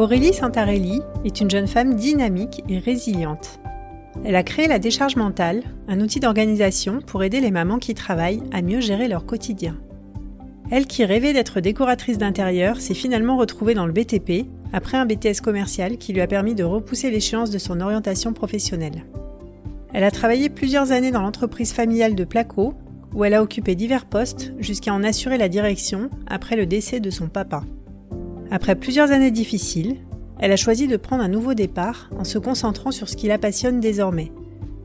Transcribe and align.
Aurélie 0.00 0.32
Santarelli 0.32 1.02
est 1.26 1.42
une 1.42 1.50
jeune 1.50 1.66
femme 1.66 1.94
dynamique 1.94 2.62
et 2.70 2.78
résiliente. 2.78 3.60
Elle 4.24 4.34
a 4.34 4.42
créé 4.42 4.66
la 4.66 4.78
décharge 4.78 5.16
mentale, 5.16 5.62
un 5.88 6.00
outil 6.00 6.20
d'organisation 6.20 7.00
pour 7.06 7.22
aider 7.22 7.38
les 7.38 7.50
mamans 7.50 7.78
qui 7.78 7.92
travaillent 7.92 8.42
à 8.50 8.62
mieux 8.62 8.80
gérer 8.80 9.08
leur 9.08 9.26
quotidien. 9.26 9.76
Elle 10.70 10.86
qui 10.86 11.04
rêvait 11.04 11.34
d'être 11.34 11.60
décoratrice 11.60 12.16
d'intérieur 12.16 12.80
s'est 12.80 12.94
finalement 12.94 13.36
retrouvée 13.36 13.74
dans 13.74 13.84
le 13.84 13.92
BTP 13.92 14.46
après 14.72 14.96
un 14.96 15.04
BTS 15.04 15.42
commercial 15.42 15.98
qui 15.98 16.14
lui 16.14 16.22
a 16.22 16.26
permis 16.26 16.54
de 16.54 16.64
repousser 16.64 17.10
l'échéance 17.10 17.50
de 17.50 17.58
son 17.58 17.82
orientation 17.82 18.32
professionnelle. 18.32 19.04
Elle 19.92 20.04
a 20.04 20.10
travaillé 20.10 20.48
plusieurs 20.48 20.92
années 20.92 21.10
dans 21.10 21.20
l'entreprise 21.20 21.74
familiale 21.74 22.14
de 22.14 22.24
Placo, 22.24 22.72
où 23.14 23.22
elle 23.22 23.34
a 23.34 23.42
occupé 23.42 23.74
divers 23.74 24.06
postes 24.06 24.54
jusqu'à 24.60 24.94
en 24.94 25.04
assurer 25.04 25.36
la 25.36 25.50
direction 25.50 26.08
après 26.26 26.56
le 26.56 26.64
décès 26.64 27.00
de 27.00 27.10
son 27.10 27.28
papa. 27.28 27.64
Après 28.52 28.74
plusieurs 28.74 29.12
années 29.12 29.30
difficiles, 29.30 29.96
elle 30.40 30.50
a 30.50 30.56
choisi 30.56 30.88
de 30.88 30.96
prendre 30.96 31.22
un 31.22 31.28
nouveau 31.28 31.54
départ 31.54 32.10
en 32.18 32.24
se 32.24 32.36
concentrant 32.38 32.90
sur 32.90 33.08
ce 33.08 33.16
qui 33.16 33.28
la 33.28 33.38
passionne 33.38 33.78
désormais, 33.78 34.32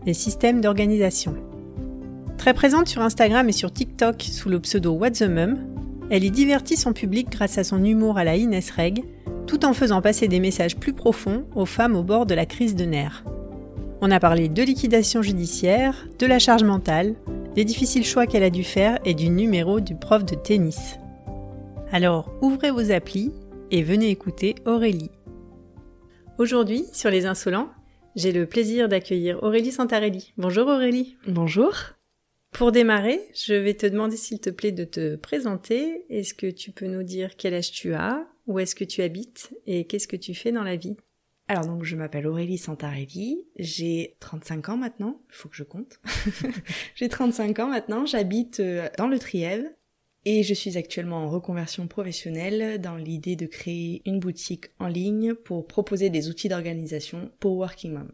les 0.05 0.13
systèmes 0.13 0.61
d'organisation. 0.61 1.35
Très 2.37 2.53
présente 2.53 2.87
sur 2.87 3.01
Instagram 3.01 3.49
et 3.49 3.53
sur 3.53 3.73
TikTok 3.73 4.21
sous 4.21 4.49
le 4.49 4.59
pseudo 4.59 4.91
What's 4.91 5.19
the 5.19 5.23
Mum, 5.29 5.57
elle 6.11 6.23
y 6.23 6.29
divertit 6.29 6.77
son 6.77 6.93
public 6.93 7.29
grâce 7.31 7.57
à 7.57 7.63
son 7.63 7.83
humour 7.83 8.19
à 8.19 8.23
la 8.23 8.35
Ines 8.35 8.59
Reg, 8.75 9.03
tout 9.47 9.65
en 9.65 9.73
faisant 9.73 10.01
passer 10.01 10.27
des 10.27 10.39
messages 10.39 10.75
plus 10.75 10.93
profonds 10.93 11.45
aux 11.55 11.65
femmes 11.65 11.95
au 11.95 12.03
bord 12.03 12.27
de 12.27 12.35
la 12.35 12.45
crise 12.45 12.75
de 12.75 12.85
nerfs. 12.85 13.23
On 14.01 14.11
a 14.11 14.19
parlé 14.19 14.47
de 14.47 14.61
liquidation 14.61 15.23
judiciaire, 15.23 16.07
de 16.19 16.27
la 16.27 16.37
charge 16.37 16.63
mentale, 16.63 17.15
des 17.55 17.65
difficiles 17.65 18.05
choix 18.05 18.27
qu'elle 18.27 18.43
a 18.43 18.51
dû 18.51 18.63
faire 18.63 18.99
et 19.05 19.15
du 19.15 19.29
numéro 19.29 19.79
du 19.79 19.95
prof 19.95 20.23
de 20.23 20.35
tennis. 20.35 20.99
Alors 21.91 22.31
ouvrez 22.41 22.69
vos 22.69 22.91
applis 22.91 23.31
et 23.71 23.83
venez 23.83 24.09
écouter 24.09 24.55
Aurélie. 24.65 25.11
Aujourd'hui, 26.37 26.85
sur 26.93 27.09
Les 27.09 27.25
Insolents, 27.25 27.69
j'ai 28.15 28.31
le 28.31 28.45
plaisir 28.45 28.87
d'accueillir 28.87 29.41
Aurélie 29.43 29.71
Santarelli. 29.71 30.33
Bonjour 30.37 30.67
Aurélie. 30.67 31.17
Bonjour. 31.27 31.73
Pour 32.51 32.71
démarrer, 32.71 33.19
je 33.33 33.53
vais 33.53 33.73
te 33.73 33.85
demander 33.85 34.17
s'il 34.17 34.39
te 34.39 34.49
plaît 34.49 34.71
de 34.71 34.85
te 34.85 35.15
présenter. 35.15 36.05
Est-ce 36.09 36.33
que 36.33 36.49
tu 36.49 36.71
peux 36.71 36.87
nous 36.87 37.03
dire 37.03 37.35
quel 37.37 37.53
âge 37.53 37.71
tu 37.71 37.93
as, 37.93 38.25
où 38.47 38.59
est-ce 38.59 38.75
que 38.75 38.85
tu 38.85 39.01
habites 39.01 39.53
et 39.65 39.85
qu'est-ce 39.85 40.07
que 40.07 40.15
tu 40.15 40.33
fais 40.33 40.51
dans 40.51 40.63
la 40.63 40.75
vie? 40.75 40.95
Alors 41.47 41.65
donc 41.65 41.83
je 41.83 41.95
m'appelle 41.95 42.25
Aurélie 42.25 42.57
Santarelli, 42.57 43.45
j'ai 43.57 44.17
35 44.19 44.69
ans 44.69 44.77
maintenant, 44.77 45.21
il 45.29 45.35
faut 45.35 45.47
que 45.47 45.55
je 45.55 45.63
compte. 45.63 45.99
j'ai 46.95 47.07
35 47.07 47.59
ans 47.59 47.67
maintenant, 47.67 48.05
j'habite 48.05 48.61
euh, 48.61 48.87
dans 48.97 49.07
le 49.07 49.19
Trièvre 49.19 49.67
et 50.25 50.43
je 50.43 50.53
suis 50.53 50.77
actuellement 50.77 51.23
en 51.23 51.29
reconversion 51.29 51.87
professionnelle 51.87 52.81
dans 52.81 52.97
l'idée 52.97 53.35
de 53.35 53.45
créer 53.45 54.01
une 54.05 54.19
boutique 54.19 54.65
en 54.79 54.87
ligne 54.87 55.35
pour 55.35 55.67
proposer 55.67 56.09
des 56.09 56.29
outils 56.29 56.49
d'organisation 56.49 57.31
pour 57.39 57.57
Working 57.57 57.93
Mom. 57.93 58.11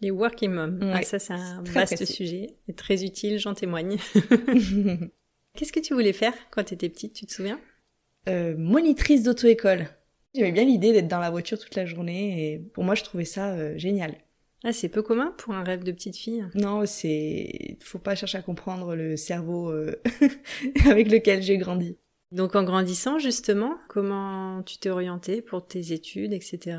Les 0.00 0.10
Working 0.10 0.50
Mom, 0.50 0.80
ah, 0.94 1.02
ça 1.02 1.18
c'est 1.18 1.34
un 1.34 1.62
vaste 1.62 2.06
sujet 2.06 2.56
et 2.66 2.72
très 2.72 3.04
utile, 3.04 3.38
j'en 3.38 3.52
témoigne. 3.52 3.98
Qu'est-ce 5.54 5.72
que 5.72 5.80
tu 5.80 5.92
voulais 5.92 6.14
faire 6.14 6.32
quand 6.50 6.64
tu 6.64 6.74
étais 6.74 6.88
petite, 6.88 7.12
tu 7.12 7.26
te 7.26 7.32
souviens? 7.32 7.60
Euh, 8.28 8.54
Monitrice 8.56 9.22
d'auto-école. 9.22 9.88
J'avais 10.34 10.52
bien 10.52 10.64
l'idée 10.64 10.92
d'être 10.92 11.08
dans 11.08 11.18
la 11.18 11.30
voiture 11.30 11.58
toute 11.58 11.74
la 11.74 11.84
journée 11.84 12.52
et 12.52 12.58
pour 12.58 12.84
moi 12.84 12.94
je 12.94 13.04
trouvais 13.04 13.24
ça 13.24 13.50
euh, 13.50 13.76
génial. 13.76 14.16
Ah, 14.62 14.72
c'est 14.72 14.88
peu 14.88 15.02
commun 15.02 15.34
pour 15.38 15.54
un 15.54 15.64
rêve 15.64 15.84
de 15.84 15.92
petite 15.92 16.16
fille. 16.16 16.44
Non, 16.54 16.84
c'est 16.84 17.78
faut 17.80 17.98
pas 17.98 18.14
chercher 18.14 18.38
à 18.38 18.42
comprendre 18.42 18.94
le 18.94 19.16
cerveau 19.16 19.70
euh, 19.70 20.00
avec 20.86 21.10
lequel 21.10 21.42
j'ai 21.42 21.56
grandi. 21.56 21.98
Donc 22.30 22.54
en 22.54 22.62
grandissant 22.62 23.18
justement, 23.18 23.76
comment 23.88 24.62
tu 24.62 24.78
t'es 24.78 24.90
orientée 24.90 25.40
pour 25.40 25.66
tes 25.66 25.92
études, 25.92 26.32
etc. 26.32 26.78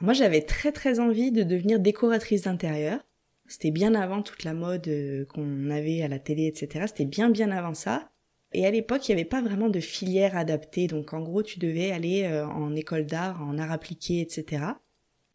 Moi, 0.00 0.14
j'avais 0.14 0.40
très 0.40 0.72
très 0.72 0.98
envie 0.98 1.30
de 1.30 1.42
devenir 1.42 1.78
décoratrice 1.78 2.42
d'intérieur. 2.42 3.00
C'était 3.46 3.70
bien 3.70 3.94
avant 3.94 4.22
toute 4.22 4.44
la 4.44 4.54
mode 4.54 4.88
euh, 4.88 5.26
qu'on 5.26 5.70
avait 5.70 6.02
à 6.02 6.08
la 6.08 6.18
télé, 6.18 6.46
etc. 6.46 6.86
C'était 6.86 7.04
bien 7.04 7.28
bien 7.28 7.50
avant 7.50 7.74
ça. 7.74 8.10
Et 8.52 8.66
à 8.66 8.70
l'époque, 8.70 9.08
il 9.08 9.14
n'y 9.14 9.20
avait 9.20 9.28
pas 9.28 9.42
vraiment 9.42 9.68
de 9.68 9.80
filière 9.80 10.36
adaptée. 10.36 10.86
Donc 10.86 11.12
en 11.12 11.20
gros, 11.20 11.42
tu 11.42 11.58
devais 11.58 11.90
aller 11.90 12.22
euh, 12.24 12.46
en 12.46 12.74
école 12.74 13.06
d'art, 13.06 13.42
en 13.42 13.58
art 13.58 13.72
appliqué, 13.72 14.20
etc. 14.20 14.62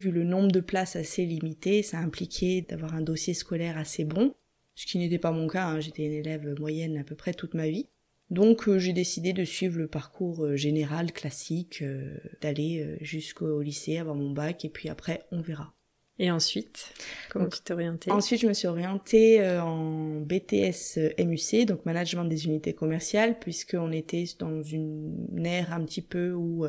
Vu 0.00 0.10
le 0.10 0.24
nombre 0.24 0.52
de 0.52 0.60
places 0.60 0.96
assez 0.96 1.24
limité, 1.24 1.82
ça 1.82 1.98
impliquait 1.98 2.66
d'avoir 2.68 2.94
un 2.94 3.00
dossier 3.00 3.34
scolaire 3.34 3.78
assez 3.78 4.04
bon, 4.04 4.34
ce 4.76 4.84
qui 4.84 4.98
n'était 4.98 5.18
pas 5.18 5.32
mon 5.32 5.48
cas, 5.48 5.64
hein. 5.64 5.80
j'étais 5.80 6.04
une 6.04 6.12
élève 6.12 6.54
moyenne 6.60 6.98
à 6.98 7.02
peu 7.02 7.14
près 7.14 7.32
toute 7.32 7.54
ma 7.54 7.68
vie. 7.68 7.88
Donc 8.28 8.68
euh, 8.68 8.78
j'ai 8.78 8.92
décidé 8.92 9.32
de 9.32 9.44
suivre 9.44 9.78
le 9.78 9.88
parcours 9.88 10.44
euh, 10.44 10.56
général 10.56 11.12
classique, 11.12 11.80
euh, 11.80 12.18
d'aller 12.42 12.98
jusqu'au 13.00 13.62
lycée, 13.62 13.98
avoir 13.98 14.16
mon 14.16 14.30
bac, 14.30 14.64
et 14.64 14.68
puis 14.68 14.90
après 14.90 15.22
on 15.32 15.40
verra. 15.40 15.72
Et 16.18 16.30
ensuite, 16.30 16.94
comment 17.30 17.48
tu 17.48 17.60
t'es 17.60 17.74
orientée? 17.74 18.10
Ensuite, 18.10 18.40
je 18.40 18.46
me 18.46 18.54
suis 18.54 18.68
orientée 18.68 19.46
en 19.58 20.20
BTS 20.20 20.98
MUC, 21.18 21.66
donc 21.66 21.84
management 21.84 22.24
des 22.24 22.46
unités 22.46 22.72
commerciales, 22.72 23.38
puisqu'on 23.38 23.92
était 23.92 24.24
dans 24.38 24.62
une 24.62 25.44
ère 25.44 25.74
un 25.74 25.84
petit 25.84 26.00
peu 26.00 26.32
où 26.32 26.66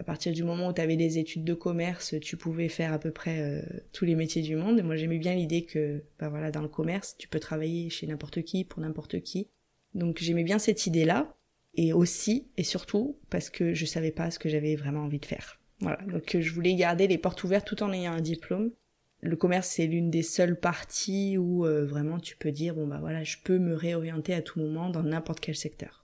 à 0.00 0.02
partir 0.02 0.32
du 0.32 0.44
moment 0.44 0.68
où 0.68 0.72
tu 0.72 0.80
avais 0.80 0.96
des 0.96 1.18
études 1.18 1.44
de 1.44 1.52
commerce, 1.52 2.14
tu 2.22 2.38
pouvais 2.38 2.70
faire 2.70 2.94
à 2.94 2.98
peu 2.98 3.10
près 3.10 3.40
euh, 3.42 3.60
tous 3.92 4.06
les 4.06 4.14
métiers 4.14 4.40
du 4.40 4.56
monde. 4.56 4.78
Et 4.78 4.82
moi, 4.82 4.96
j'aimais 4.96 5.18
bien 5.18 5.34
l'idée 5.34 5.66
que, 5.66 6.02
bah 6.18 6.30
voilà, 6.30 6.50
dans 6.50 6.62
le 6.62 6.68
commerce, 6.68 7.16
tu 7.18 7.28
peux 7.28 7.38
travailler 7.38 7.90
chez 7.90 8.06
n'importe 8.06 8.40
qui, 8.40 8.64
pour 8.64 8.80
n'importe 8.80 9.20
qui. 9.20 9.48
Donc, 9.94 10.16
j'aimais 10.18 10.42
bien 10.42 10.58
cette 10.58 10.86
idée-là. 10.86 11.36
Et 11.74 11.92
aussi, 11.92 12.48
et 12.56 12.64
surtout, 12.64 13.18
parce 13.28 13.50
que 13.50 13.74
je 13.74 13.84
savais 13.84 14.10
pas 14.10 14.30
ce 14.30 14.38
que 14.38 14.48
j'avais 14.48 14.74
vraiment 14.74 15.02
envie 15.02 15.20
de 15.20 15.26
faire. 15.26 15.60
Voilà. 15.80 16.02
Donc, 16.10 16.34
je 16.40 16.52
voulais 16.52 16.74
garder 16.74 17.06
les 17.06 17.18
portes 17.18 17.44
ouvertes 17.44 17.66
tout 17.66 17.82
en 17.82 17.92
ayant 17.92 18.12
un 18.12 18.22
diplôme. 18.22 18.70
Le 19.20 19.36
commerce, 19.36 19.68
c'est 19.68 19.86
l'une 19.86 20.10
des 20.10 20.22
seules 20.22 20.58
parties 20.58 21.36
où 21.36 21.66
euh, 21.66 21.84
vraiment 21.84 22.18
tu 22.18 22.38
peux 22.38 22.52
dire, 22.52 22.74
bon, 22.74 22.86
bah 22.86 23.00
voilà, 23.00 23.22
je 23.22 23.36
peux 23.44 23.58
me 23.58 23.74
réorienter 23.74 24.32
à 24.32 24.40
tout 24.40 24.60
moment 24.60 24.88
dans 24.88 25.02
n'importe 25.02 25.40
quel 25.40 25.56
secteur. 25.56 25.99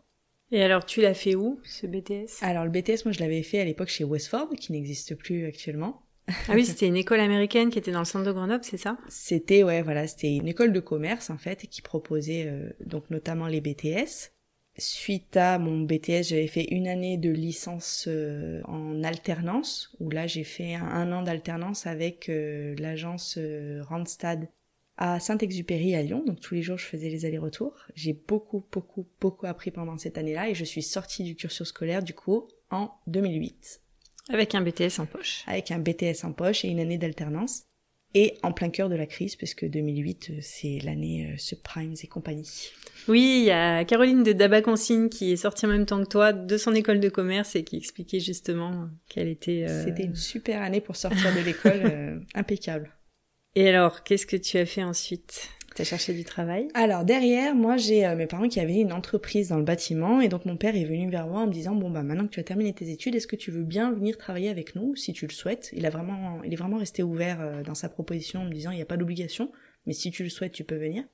Et 0.53 0.63
alors, 0.63 0.85
tu 0.85 1.01
l'as 1.01 1.15
fait 1.15 1.35
où, 1.35 1.61
ce 1.65 1.87
BTS 1.87 2.43
Alors, 2.43 2.65
le 2.65 2.71
BTS, 2.71 3.05
moi, 3.05 3.13
je 3.13 3.21
l'avais 3.21 3.43
fait 3.43 3.59
à 3.59 3.65
l'époque 3.65 3.89
chez 3.89 4.05
Westford, 4.05 4.51
qui 4.59 4.73
n'existe 4.73 5.15
plus 5.17 5.45
actuellement. 5.47 6.03
Ah 6.49 6.55
oui, 6.55 6.65
c'était 6.65 6.87
une 6.87 6.97
école 6.97 7.21
américaine 7.21 7.71
qui 7.71 7.79
était 7.79 7.93
dans 7.93 8.01
le 8.01 8.05
centre 8.05 8.25
de 8.25 8.33
Grenoble, 8.33 8.65
c'est 8.65 8.77
ça? 8.77 8.99
C'était, 9.09 9.63
ouais, 9.63 9.83
voilà, 9.83 10.07
c'était 10.07 10.35
une 10.35 10.49
école 10.49 10.73
de 10.73 10.81
commerce, 10.81 11.31
en 11.31 11.39
fait, 11.39 11.67
qui 11.67 11.83
proposait 11.83 12.47
euh, 12.47 12.71
donc 12.85 13.11
notamment 13.11 13.47
les 13.47 13.61
BTS. 13.61 14.33
Suite 14.79 15.37
à 15.37 15.59
mon 15.59 15.81
BTS, 15.81 16.29
j'avais 16.29 16.49
fait 16.49 16.67
une 16.71 16.87
année 16.87 17.17
de 17.17 17.31
licence 17.31 18.07
euh, 18.09 18.61
en 18.65 19.03
alternance, 19.03 19.97
où 20.01 20.11
là, 20.11 20.27
j'ai 20.27 20.45
fait 20.45 20.75
un, 20.75 21.13
an 21.13 21.23
d'alternance 21.23 21.87
avec 21.87 22.29
euh, 22.29 22.75
l'agence 22.79 23.39
Randstad 23.83 24.49
à 24.99 25.21
Saint-Exupéry 25.21 25.95
à 25.95 26.03
Lyon, 26.03 26.25
donc 26.27 26.41
tous 26.41 26.55
les 26.55 26.63
jours 26.63 26.79
je 26.79 26.87
faisais 26.87 27.09
les 27.09 27.25
allers-retours. 27.25 27.77
J'ai 27.95 28.13
beaucoup, 28.13 28.65
beaucoup, 28.73 29.07
beaucoup 29.21 29.47
appris 29.47 29.71
pendant 29.71 29.99
cette 29.99 30.19
année-là 30.19 30.49
et 30.49 30.55
je 30.55 30.65
suis 30.65 30.83
sortie 30.83 31.25
du 31.25 31.37
cursus 31.37 31.69
scolaire 31.69 32.03
du 32.03 32.15
coup 32.15 32.49
en 32.71 32.91
2008. 33.07 33.81
Avec 34.31 34.55
un 34.55 34.63
BTS 34.63 34.99
en 34.99 35.07
poche. 35.07 35.45
Avec 35.47 35.71
un 35.71 35.79
BTS 35.79 36.25
en 36.25 36.33
poche 36.33 36.65
et 36.65 36.69
une 36.69 36.81
année 36.81 36.99
d'alternance. 36.99 37.65
Et 38.15 38.39
en 38.43 38.53
plein 38.53 38.71
cœur 38.71 38.89
de 38.89 38.95
la 38.95 39.05
crise, 39.05 39.37
puisque 39.37 39.69
2008, 39.69 40.31
euh, 40.31 40.39
c'est 40.41 40.79
l'année 40.83 41.33
euh, 41.33 41.37
subprimes 41.37 41.95
et 42.03 42.07
compagnie. 42.07 42.71
Oui, 43.09 43.41
il 43.41 43.45
y 43.45 43.51
a 43.51 43.85
Caroline 43.85 44.23
de 44.23 44.33
Dabaconsigne 44.33 45.11
qui 45.11 45.33
est 45.33 45.37
sortie 45.37 45.67
en 45.67 45.69
même 45.69 45.85
temps 45.85 46.03
que 46.03 46.09
toi 46.09 46.33
de 46.33 46.57
son 46.57 46.73
école 46.73 47.01
de 47.01 47.11
commerce 47.11 47.57
et 47.57 47.65
qui 47.65 47.77
expliquait 47.77 48.21
justement 48.21 48.89
qu'elle 49.09 49.29
était... 49.29 49.67
Euh, 49.69 49.85
C'était 49.85 50.05
une 50.05 50.15
super 50.15 50.63
année 50.63 50.81
pour 50.81 50.97
sortir 50.97 51.35
de 51.35 51.41
l'école, 51.41 52.25
impeccable. 52.35 52.97
Et 53.59 53.67
alors, 53.71 54.05
qu'est-ce 54.05 54.27
que 54.27 54.37
tu 54.37 54.59
as 54.59 54.67
fait 54.67 54.83
ensuite? 54.83 55.49
T'as 55.75 55.85
cherché 55.85 56.13
du 56.13 56.25
travail? 56.25 56.69
Alors 56.75 57.07
derrière, 57.07 57.55
moi 57.55 57.79
j'ai 57.79 58.05
euh, 58.05 58.15
mes 58.15 58.27
parents 58.27 58.49
qui 58.49 58.61
avaient 58.61 58.81
une 58.81 58.93
entreprise 58.93 59.49
dans 59.49 59.57
le 59.57 59.65
bâtiment 59.65 60.21
et 60.21 60.29
donc 60.29 60.45
mon 60.45 60.59
père 60.59 60.77
est 60.77 60.85
venu 60.85 61.11
vers 61.11 61.27
moi 61.27 61.41
en 61.41 61.47
me 61.47 61.53
disant 61.53 61.75
bon 61.75 61.91
bah 61.91 62.03
maintenant 62.03 62.27
que 62.27 62.33
tu 62.33 62.41
as 62.41 62.45
terminé 62.45 62.75
tes 62.75 62.91
études, 62.91 63.15
est-ce 63.15 63.27
que 63.27 63.37
tu 63.37 63.51
veux 63.51 63.63
bien 63.63 63.93
venir 63.93 64.19
travailler 64.19 64.51
avec 64.51 64.75
nous 64.75 64.95
si 64.95 65.15
tu 65.15 65.27
le 65.27 65.33
souhaites? 65.33 65.71
Il 65.73 65.87
a 65.87 65.91
vraiment, 65.91 66.43
il 66.45 66.53
est 66.53 66.57
vraiment 66.57 66.77
resté 66.77 67.03
ouvert 67.03 67.41
euh, 67.41 67.63
dans 67.63 67.75
sa 67.75 67.89
proposition 67.89 68.41
en 68.41 68.45
me 68.45 68.53
disant 68.53 68.73
il 68.73 68.77
n'y 68.77 68.83
a 68.83 68.87
pas 68.87 68.99
d'obligation, 68.99 69.51
mais 69.87 69.95
si 69.95 70.11
tu 70.11 70.23
le 70.23 70.29
souhaites, 70.29 70.53
tu 70.53 70.65
peux 70.65 70.77
venir. 70.77 71.05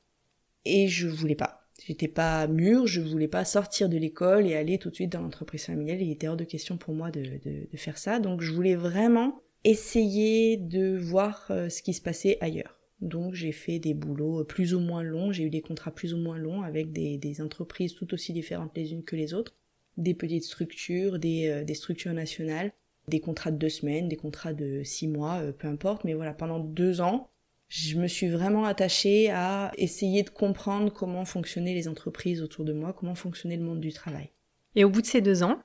Et 0.64 0.88
je 0.88 1.06
voulais 1.06 1.36
pas. 1.36 1.68
J'étais 1.86 2.08
pas 2.08 2.48
mûre, 2.48 2.88
je 2.88 3.00
voulais 3.00 3.28
pas 3.28 3.44
sortir 3.44 3.88
de 3.88 3.98
l'école 3.98 4.46
et 4.46 4.56
aller 4.56 4.78
tout 4.78 4.90
de 4.90 4.94
suite 4.96 5.12
dans 5.12 5.22
l'entreprise 5.22 5.64
familiale. 5.64 6.02
Il 6.02 6.10
était 6.10 6.26
hors 6.26 6.36
de 6.36 6.44
question 6.44 6.76
pour 6.76 6.94
moi 6.94 7.12
de, 7.12 7.22
de, 7.22 7.68
de 7.70 7.76
faire 7.76 7.98
ça. 7.98 8.18
Donc 8.18 8.40
je 8.40 8.52
voulais 8.52 8.74
vraiment 8.74 9.42
essayer 9.64 10.56
de 10.56 10.96
voir 10.96 11.46
euh, 11.50 11.68
ce 11.68 11.82
qui 11.82 11.94
se 11.94 12.00
passait 12.00 12.38
ailleurs. 12.40 12.78
Donc 13.00 13.34
j'ai 13.34 13.52
fait 13.52 13.78
des 13.78 13.94
boulots 13.94 14.44
plus 14.44 14.74
ou 14.74 14.80
moins 14.80 15.02
longs, 15.02 15.32
j'ai 15.32 15.44
eu 15.44 15.50
des 15.50 15.60
contrats 15.60 15.90
plus 15.90 16.14
ou 16.14 16.18
moins 16.18 16.38
longs 16.38 16.62
avec 16.62 16.92
des, 16.92 17.18
des, 17.18 17.40
entreprises 17.40 17.94
tout 17.94 18.14
aussi 18.14 18.32
différentes 18.32 18.76
les 18.76 18.92
unes 18.92 19.02
que 19.02 19.16
les 19.16 19.34
autres, 19.34 19.54
des 19.96 20.14
petites 20.14 20.44
structures, 20.44 21.18
des, 21.18 21.48
euh, 21.48 21.64
des, 21.64 21.74
structures 21.74 22.12
nationales, 22.12 22.72
des 23.08 23.20
contrats 23.20 23.50
de 23.50 23.56
deux 23.56 23.68
semaines, 23.68 24.08
des 24.08 24.16
contrats 24.16 24.52
de 24.52 24.82
six 24.84 25.08
mois, 25.08 25.40
euh, 25.40 25.52
peu 25.52 25.66
importe. 25.66 26.04
Mais 26.04 26.14
voilà, 26.14 26.32
pendant 26.32 26.60
deux 26.60 27.00
ans, 27.00 27.28
je 27.68 27.98
me 27.98 28.06
suis 28.06 28.28
vraiment 28.28 28.64
attachée 28.64 29.30
à 29.30 29.72
essayer 29.78 30.22
de 30.22 30.30
comprendre 30.30 30.92
comment 30.92 31.24
fonctionnaient 31.24 31.74
les 31.74 31.88
entreprises 31.88 32.40
autour 32.40 32.64
de 32.64 32.72
moi, 32.72 32.92
comment 32.92 33.16
fonctionnait 33.16 33.56
le 33.56 33.64
monde 33.64 33.80
du 33.80 33.92
travail. 33.92 34.30
Et 34.76 34.84
au 34.84 34.90
bout 34.90 35.00
de 35.00 35.06
ces 35.06 35.20
deux 35.20 35.42
ans? 35.42 35.58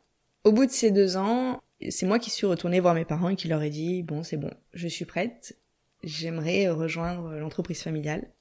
Au 0.44 0.52
bout 0.52 0.66
de 0.66 0.72
ces 0.72 0.90
deux 0.90 1.18
ans, 1.18 1.62
c'est 1.90 2.06
moi 2.06 2.20
qui 2.20 2.30
suis 2.30 2.48
retournée 2.48 2.80
voir 2.80 2.96
mes 2.96 3.06
parents 3.06 3.30
et 3.30 3.36
qui 3.36 3.48
leur 3.48 3.62
ai 3.62 3.70
dit, 3.70 4.04
bon, 4.04 4.24
c'est 4.24 4.38
bon, 4.38 4.52
je 4.74 4.88
suis 4.88 5.06
prête, 5.06 5.58
j'aimerais 6.04 6.70
rejoindre 6.70 7.36
l'entreprise 7.36 7.82
familiale. 7.82 8.32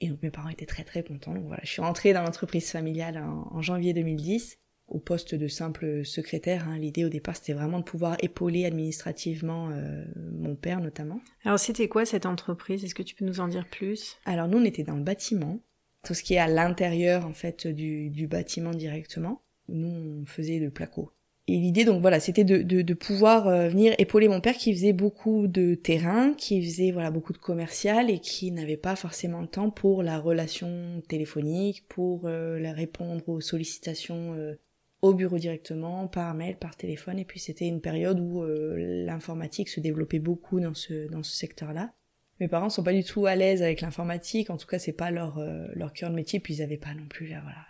Et 0.00 0.08
donc 0.08 0.22
mes 0.22 0.30
parents 0.30 0.48
étaient 0.48 0.66
très 0.66 0.84
très 0.84 1.02
contents. 1.02 1.34
Donc 1.34 1.46
voilà, 1.46 1.62
je 1.64 1.70
suis 1.70 1.82
rentrée 1.82 2.12
dans 2.12 2.22
l'entreprise 2.22 2.70
familiale 2.70 3.18
en, 3.18 3.60
janvier 3.62 3.92
2010 3.92 4.58
au 4.86 5.00
poste 5.00 5.34
de 5.34 5.48
simple 5.48 6.04
secrétaire. 6.04 6.68
Hein. 6.68 6.78
L'idée 6.78 7.04
au 7.04 7.08
départ 7.08 7.36
c'était 7.36 7.52
vraiment 7.52 7.80
de 7.80 7.84
pouvoir 7.84 8.16
épauler 8.20 8.64
administrativement 8.64 9.70
euh, 9.70 10.04
mon 10.32 10.54
père 10.54 10.80
notamment. 10.80 11.20
Alors 11.44 11.58
c'était 11.58 11.88
quoi 11.88 12.06
cette 12.06 12.26
entreprise? 12.26 12.84
Est-ce 12.84 12.94
que 12.94 13.02
tu 13.02 13.14
peux 13.14 13.24
nous 13.24 13.40
en 13.40 13.48
dire 13.48 13.68
plus? 13.68 14.16
Alors 14.24 14.46
nous 14.46 14.58
on 14.58 14.64
était 14.64 14.84
dans 14.84 14.96
le 14.96 15.02
bâtiment, 15.02 15.60
tout 16.04 16.14
ce 16.14 16.22
qui 16.22 16.34
est 16.34 16.38
à 16.38 16.48
l'intérieur 16.48 17.26
en 17.26 17.34
fait 17.34 17.66
du, 17.66 18.08
du 18.10 18.28
bâtiment 18.28 18.70
directement. 18.70 19.42
Nous 19.66 20.22
on 20.22 20.26
faisait 20.26 20.60
le 20.60 20.70
placo 20.70 21.12
et 21.48 21.56
l'idée, 21.56 21.86
donc 21.86 22.02
voilà, 22.02 22.20
c'était 22.20 22.44
de, 22.44 22.58
de, 22.58 22.82
de, 22.82 22.94
pouvoir 22.94 23.48
euh, 23.48 23.68
venir 23.68 23.94
épauler 23.96 24.28
mon 24.28 24.42
père 24.42 24.54
qui 24.54 24.70
faisait 24.74 24.92
beaucoup 24.92 25.46
de 25.46 25.74
terrain, 25.74 26.34
qui 26.34 26.62
faisait 26.62 26.90
voilà 26.90 27.10
beaucoup 27.10 27.32
de 27.32 27.38
commercial 27.38 28.10
et 28.10 28.18
qui 28.18 28.50
n'avait 28.52 28.76
pas 28.76 28.96
forcément 28.96 29.40
le 29.40 29.46
temps 29.46 29.70
pour 29.70 30.02
la 30.02 30.18
relation 30.18 31.00
téléphonique, 31.08 31.86
pour 31.88 32.26
euh, 32.26 32.58
la 32.58 32.74
répondre 32.74 33.26
aux 33.30 33.40
sollicitations 33.40 34.34
euh, 34.34 34.56
au 35.00 35.14
bureau 35.14 35.38
directement, 35.38 36.06
par 36.06 36.34
mail, 36.34 36.58
par 36.58 36.76
téléphone. 36.76 37.18
Et 37.18 37.24
puis 37.24 37.40
c'était 37.40 37.66
une 37.66 37.80
période 37.80 38.20
où 38.20 38.44
l'informatique 38.44 39.70
se 39.70 39.80
développait 39.80 40.18
beaucoup 40.18 40.60
dans 40.60 40.74
ce 40.74 41.08
dans 41.08 41.22
ce 41.22 41.34
secteur-là. 41.34 41.94
Mes 42.40 42.48
parents 42.48 42.68
sont 42.68 42.82
pas 42.82 42.92
du 42.92 43.04
tout 43.04 43.24
à 43.24 43.36
l'aise 43.36 43.62
avec 43.62 43.80
l'informatique, 43.80 44.50
en 44.50 44.58
tout 44.58 44.66
cas 44.66 44.78
c'est 44.78 44.92
pas 44.92 45.10
leur 45.10 45.40
leur 45.74 45.92
cœur 45.92 46.10
de 46.10 46.16
métier, 46.16 46.40
puis 46.40 46.54
ils 46.54 46.62
avaient 46.62 46.76
pas 46.76 46.94
non 46.94 47.06
plus 47.08 47.28
voilà 47.28 47.64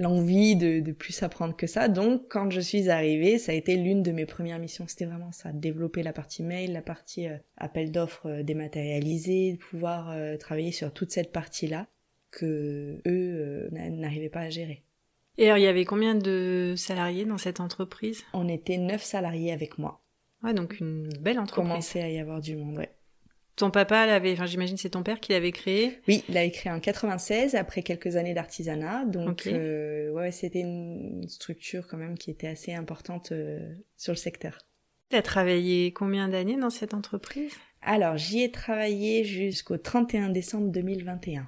l'envie 0.00 0.56
de, 0.56 0.80
de, 0.80 0.92
plus 0.92 1.22
apprendre 1.22 1.54
que 1.54 1.66
ça. 1.66 1.88
Donc, 1.88 2.22
quand 2.28 2.50
je 2.50 2.60
suis 2.60 2.88
arrivée, 2.88 3.38
ça 3.38 3.52
a 3.52 3.54
été 3.54 3.76
l'une 3.76 4.02
de 4.02 4.12
mes 4.12 4.24
premières 4.24 4.58
missions. 4.58 4.86
C'était 4.88 5.04
vraiment 5.04 5.30
ça, 5.30 5.52
développer 5.52 6.02
la 6.02 6.12
partie 6.12 6.42
mail, 6.42 6.72
la 6.72 6.80
partie 6.80 7.28
euh, 7.28 7.36
appel 7.58 7.92
d'offres 7.92 8.26
euh, 8.26 8.42
dématérialisée, 8.42 9.58
pouvoir 9.70 10.10
euh, 10.10 10.38
travailler 10.38 10.72
sur 10.72 10.92
toute 10.92 11.10
cette 11.10 11.32
partie-là 11.32 11.86
que 12.30 13.00
eux 13.06 13.68
n'arrivaient 13.72 14.28
pas 14.28 14.40
à 14.40 14.50
gérer. 14.50 14.84
Et 15.36 15.46
alors, 15.46 15.58
il 15.58 15.64
y 15.64 15.66
avait 15.66 15.84
combien 15.84 16.14
de 16.14 16.74
salariés 16.76 17.24
dans 17.24 17.38
cette 17.38 17.60
entreprise? 17.60 18.22
On 18.32 18.48
était 18.48 18.78
neuf 18.78 19.02
salariés 19.02 19.52
avec 19.52 19.78
moi. 19.78 20.00
Ouais, 20.42 20.54
donc 20.54 20.78
une 20.80 21.08
belle 21.20 21.40
entreprise. 21.40 21.68
Commençait 21.68 22.02
à 22.02 22.08
y 22.08 22.18
avoir 22.18 22.40
du 22.40 22.56
monde, 22.56 22.78
ouais. 22.78 22.90
Ton 23.60 23.70
papa 23.70 24.06
l'avait, 24.06 24.32
enfin 24.32 24.46
j'imagine 24.46 24.78
c'est 24.78 24.88
ton 24.88 25.02
père 25.02 25.20
qui 25.20 25.32
l'avait 25.32 25.52
créé. 25.52 25.98
Oui, 26.08 26.24
il 26.30 26.34
l'avait 26.34 26.50
créé 26.50 26.72
en 26.72 26.80
96 26.80 27.54
après 27.56 27.82
quelques 27.82 28.16
années 28.16 28.32
d'artisanat. 28.32 29.04
Donc 29.04 29.46
euh, 29.46 30.10
ouais, 30.12 30.30
c'était 30.30 30.60
une 30.60 31.28
structure 31.28 31.86
quand 31.86 31.98
même 31.98 32.16
qui 32.16 32.30
était 32.30 32.46
assez 32.46 32.72
importante 32.72 33.32
euh, 33.32 33.74
sur 33.98 34.14
le 34.14 34.16
secteur. 34.16 34.56
Tu 35.10 35.16
as 35.16 35.20
travaillé 35.20 35.92
combien 35.92 36.28
d'années 36.28 36.56
dans 36.56 36.70
cette 36.70 36.94
entreprise? 36.94 37.52
Alors 37.82 38.16
j'y 38.16 38.42
ai 38.42 38.50
travaillé 38.50 39.24
jusqu'au 39.24 39.76
31 39.76 40.30
décembre 40.30 40.70
2021. 40.70 41.46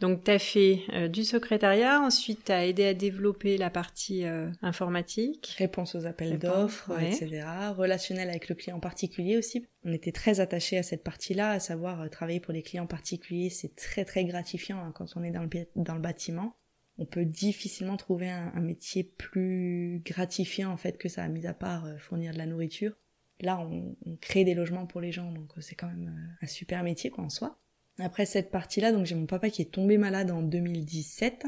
Donc 0.00 0.24
tu 0.24 0.30
as 0.30 0.38
fait 0.38 0.80
euh, 0.92 1.08
du 1.08 1.24
secrétariat, 1.24 2.00
ensuite 2.00 2.46
tu 2.46 2.52
as 2.52 2.66
aidé 2.66 2.84
à 2.86 2.94
développer 2.94 3.56
la 3.56 3.70
partie 3.70 4.24
euh, 4.24 4.50
informatique. 4.60 5.54
Réponse 5.58 5.94
aux 5.94 6.04
appels 6.06 6.38
d'offres, 6.38 6.92
etc. 7.00 7.46
Relationnel 7.76 8.28
avec 8.28 8.48
le 8.48 8.56
client 8.56 8.80
particulier 8.80 9.36
aussi. 9.36 9.66
On 9.84 9.92
était 9.92 10.12
très 10.12 10.40
attachés 10.40 10.78
à 10.78 10.82
cette 10.82 11.04
partie-là, 11.04 11.50
à 11.52 11.60
savoir 11.60 12.02
euh, 12.02 12.08
travailler 12.08 12.40
pour 12.40 12.52
des 12.52 12.62
clients 12.62 12.86
particuliers. 12.86 13.50
C'est 13.50 13.76
très 13.76 14.04
très 14.04 14.24
gratifiant 14.24 14.78
hein, 14.78 14.92
quand 14.94 15.06
on 15.16 15.22
est 15.22 15.30
dans 15.30 15.42
le, 15.42 15.48
dans 15.76 15.94
le 15.94 16.00
bâtiment. 16.00 16.56
On 16.98 17.06
peut 17.06 17.24
difficilement 17.24 17.96
trouver 17.96 18.30
un, 18.30 18.60
métier 18.60 19.02
plus 19.02 20.00
gratifiant 20.04 20.70
en 20.70 20.76
fait 20.76 20.96
que 20.96 21.08
ça, 21.08 21.26
mis 21.26 21.44
à 21.44 21.52
part 21.52 21.88
fournir 21.98 22.32
de 22.32 22.38
la 22.38 22.46
nourriture. 22.46 22.92
Là, 23.40 23.58
on, 23.58 23.96
on 24.06 24.14
crée 24.14 24.44
des 24.44 24.54
logements 24.54 24.86
pour 24.86 25.00
les 25.00 25.10
gens, 25.10 25.32
donc 25.32 25.50
c'est 25.58 25.74
quand 25.74 25.88
même 25.88 26.36
un 26.40 26.46
super 26.46 26.84
métier 26.84 27.10
quoi 27.10 27.24
en 27.24 27.30
soi. 27.30 27.58
Après 27.98 28.26
cette 28.26 28.50
partie-là, 28.50 28.90
donc 28.90 29.06
j'ai 29.06 29.14
mon 29.14 29.26
papa 29.26 29.50
qui 29.50 29.62
est 29.62 29.70
tombé 29.70 29.98
malade 29.98 30.30
en 30.30 30.42
2017 30.42 31.46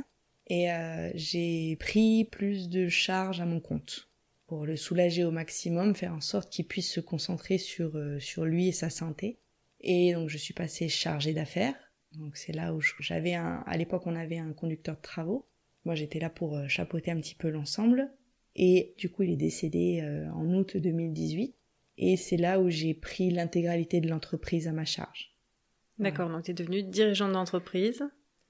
et 0.48 0.70
euh, 0.70 1.10
j'ai 1.14 1.74
pris 1.76 2.24
plus 2.24 2.68
de 2.68 2.88
charges 2.88 3.40
à 3.40 3.46
mon 3.46 3.58
compte 3.58 4.08
pour 4.46 4.64
le 4.64 4.76
soulager 4.76 5.24
au 5.24 5.32
maximum, 5.32 5.96
faire 5.96 6.14
en 6.14 6.20
sorte 6.20 6.50
qu'il 6.50 6.66
puisse 6.66 6.90
se 6.92 7.00
concentrer 7.00 7.58
sur 7.58 7.96
euh, 7.96 8.20
sur 8.20 8.44
lui 8.44 8.68
et 8.68 8.72
sa 8.72 8.90
santé. 8.90 9.40
Et 9.80 10.14
donc 10.14 10.28
je 10.28 10.38
suis 10.38 10.54
passée 10.54 10.88
chargée 10.88 11.32
d'affaires. 11.32 11.74
Donc 12.12 12.36
c'est 12.36 12.52
là 12.52 12.72
où 12.74 12.80
j'avais 13.00 13.34
un 13.34 13.64
à 13.66 13.76
l'époque 13.76 14.06
on 14.06 14.14
avait 14.14 14.38
un 14.38 14.52
conducteur 14.52 14.94
de 14.94 15.02
travaux. 15.02 15.48
Moi 15.84 15.96
j'étais 15.96 16.20
là 16.20 16.30
pour 16.30 16.56
euh, 16.56 16.68
chapeauter 16.68 17.10
un 17.10 17.20
petit 17.20 17.34
peu 17.34 17.50
l'ensemble 17.50 18.08
et 18.54 18.94
du 18.98 19.10
coup 19.10 19.24
il 19.24 19.32
est 19.32 19.36
décédé 19.36 20.02
en 20.32 20.46
août 20.54 20.76
2018 20.76 21.54
et 21.98 22.16
c'est 22.16 22.38
là 22.38 22.60
où 22.60 22.70
j'ai 22.70 22.94
pris 22.94 23.30
l'intégralité 23.30 24.00
de 24.00 24.08
l'entreprise 24.08 24.68
à 24.68 24.72
ma 24.72 24.86
charge. 24.86 25.35
D'accord, 25.98 26.28
donc 26.28 26.44
tu 26.44 26.50
es 26.50 26.54
devenue 26.54 26.82
dirigeante 26.82 27.32
d'entreprise. 27.32 28.04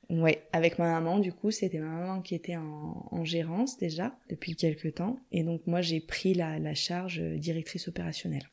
Ouais, 0.09 0.47
avec 0.53 0.79
ma 0.79 0.91
maman, 0.91 1.19
du 1.19 1.33
coup, 1.33 1.50
c'était 1.50 1.79
ma 1.79 1.88
maman 1.88 2.23
qui 2.23 2.35
était 2.35 2.57
en, 2.57 3.09
en, 3.11 3.25
gérance 3.25 3.76
déjà 3.76 4.17
depuis 4.29 4.55
quelques 4.55 4.95
temps. 4.95 5.19
Et 5.33 5.43
donc 5.43 5.62
moi, 5.67 5.81
j'ai 5.81 6.00
pris 6.00 6.33
la, 6.35 6.59
la, 6.59 6.75
charge 6.75 7.21
directrice 7.21 7.88
opérationnelle. 7.88 8.49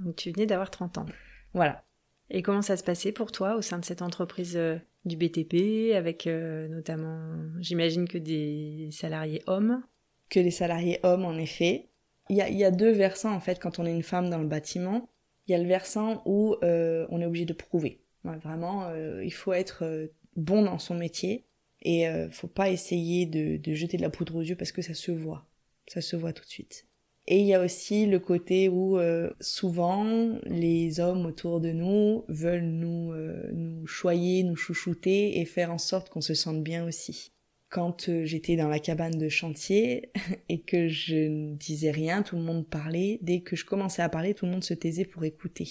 Donc 0.00 0.16
tu 0.16 0.32
venais 0.32 0.46
d'avoir 0.46 0.70
30 0.70 0.98
ans. 0.98 1.06
Voilà. 1.54 1.84
Et 2.28 2.42
comment 2.42 2.62
ça 2.62 2.76
se 2.76 2.82
passait 2.82 3.12
pour 3.12 3.30
toi 3.30 3.54
au 3.54 3.62
sein 3.62 3.78
de 3.78 3.84
cette 3.84 4.02
entreprise 4.02 4.56
euh, 4.56 4.78
du 5.04 5.16
BTP, 5.16 5.94
avec 5.94 6.26
euh, 6.26 6.66
notamment, 6.66 7.36
j'imagine 7.60 8.08
que 8.08 8.18
des 8.18 8.88
salariés 8.90 9.42
hommes? 9.46 9.82
Que 10.28 10.40
des 10.40 10.50
salariés 10.50 10.98
hommes, 11.04 11.24
en 11.24 11.36
effet. 11.36 11.90
Il 12.30 12.36
y 12.36 12.42
a, 12.42 12.48
y 12.48 12.64
a 12.64 12.72
deux 12.72 12.90
versants, 12.90 13.32
en 13.32 13.38
fait, 13.38 13.60
quand 13.60 13.78
on 13.78 13.86
est 13.86 13.94
une 13.94 14.02
femme 14.02 14.28
dans 14.28 14.38
le 14.38 14.48
bâtiment. 14.48 15.08
Il 15.46 15.52
y 15.52 15.54
a 15.54 15.58
le 15.58 15.68
versant 15.68 16.22
où 16.26 16.56
euh, 16.64 17.06
on 17.10 17.20
est 17.20 17.26
obligé 17.26 17.44
de 17.44 17.52
prouver 17.52 18.02
vraiment, 18.34 18.88
euh, 18.88 19.24
il 19.24 19.32
faut 19.32 19.52
être 19.52 19.84
euh, 19.84 20.08
bon 20.36 20.62
dans 20.62 20.78
son 20.78 20.94
métier 20.94 21.44
et 21.82 22.08
euh, 22.08 22.30
faut 22.30 22.48
pas 22.48 22.70
essayer 22.70 23.26
de, 23.26 23.74
jeter 23.74 23.96
de 23.96 24.02
la 24.02 24.10
poudre 24.10 24.36
aux 24.36 24.42
yeux 24.42 24.56
parce 24.56 24.72
que 24.72 24.82
ça 24.82 24.94
se 24.94 25.12
voit, 25.12 25.46
ça 25.86 26.00
se 26.00 26.16
voit 26.16 26.32
tout 26.32 26.44
de 26.44 26.48
suite. 26.48 26.86
Et 27.28 27.40
il 27.40 27.46
y 27.46 27.54
a 27.54 27.60
aussi 27.60 28.06
le 28.06 28.20
côté 28.20 28.68
où 28.68 29.00
souvent 29.40 30.38
les 30.44 31.00
hommes 31.00 31.26
autour 31.26 31.60
de 31.60 31.72
nous 31.72 32.24
veulent 32.28 32.60
nous 32.60 33.12
nous 33.52 33.84
choyer, 33.84 34.44
nous 34.44 34.54
chouchouter 34.54 35.40
et 35.40 35.44
faire 35.44 35.72
en 35.72 35.78
sorte 35.78 36.08
qu'on 36.08 36.20
se 36.20 36.34
sente 36.34 36.62
bien 36.62 36.86
aussi. 36.86 37.32
Quand 37.68 38.08
j'étais 38.22 38.54
dans 38.54 38.68
la 38.68 38.78
cabane 38.78 39.18
de 39.18 39.28
chantier 39.28 40.12
et 40.48 40.60
que 40.60 40.86
je 40.86 41.16
ne 41.16 41.56
disais 41.56 41.90
rien, 41.90 42.22
tout 42.22 42.36
le 42.36 42.42
monde 42.42 42.64
parlait. 42.64 43.18
Dès 43.22 43.40
que 43.40 43.56
je 43.56 43.64
commençais 43.64 44.02
à 44.02 44.08
parler, 44.08 44.32
tout 44.32 44.46
le 44.46 44.52
monde 44.52 44.62
se 44.62 44.74
taisait 44.74 45.04
pour 45.04 45.24
écouter. 45.24 45.68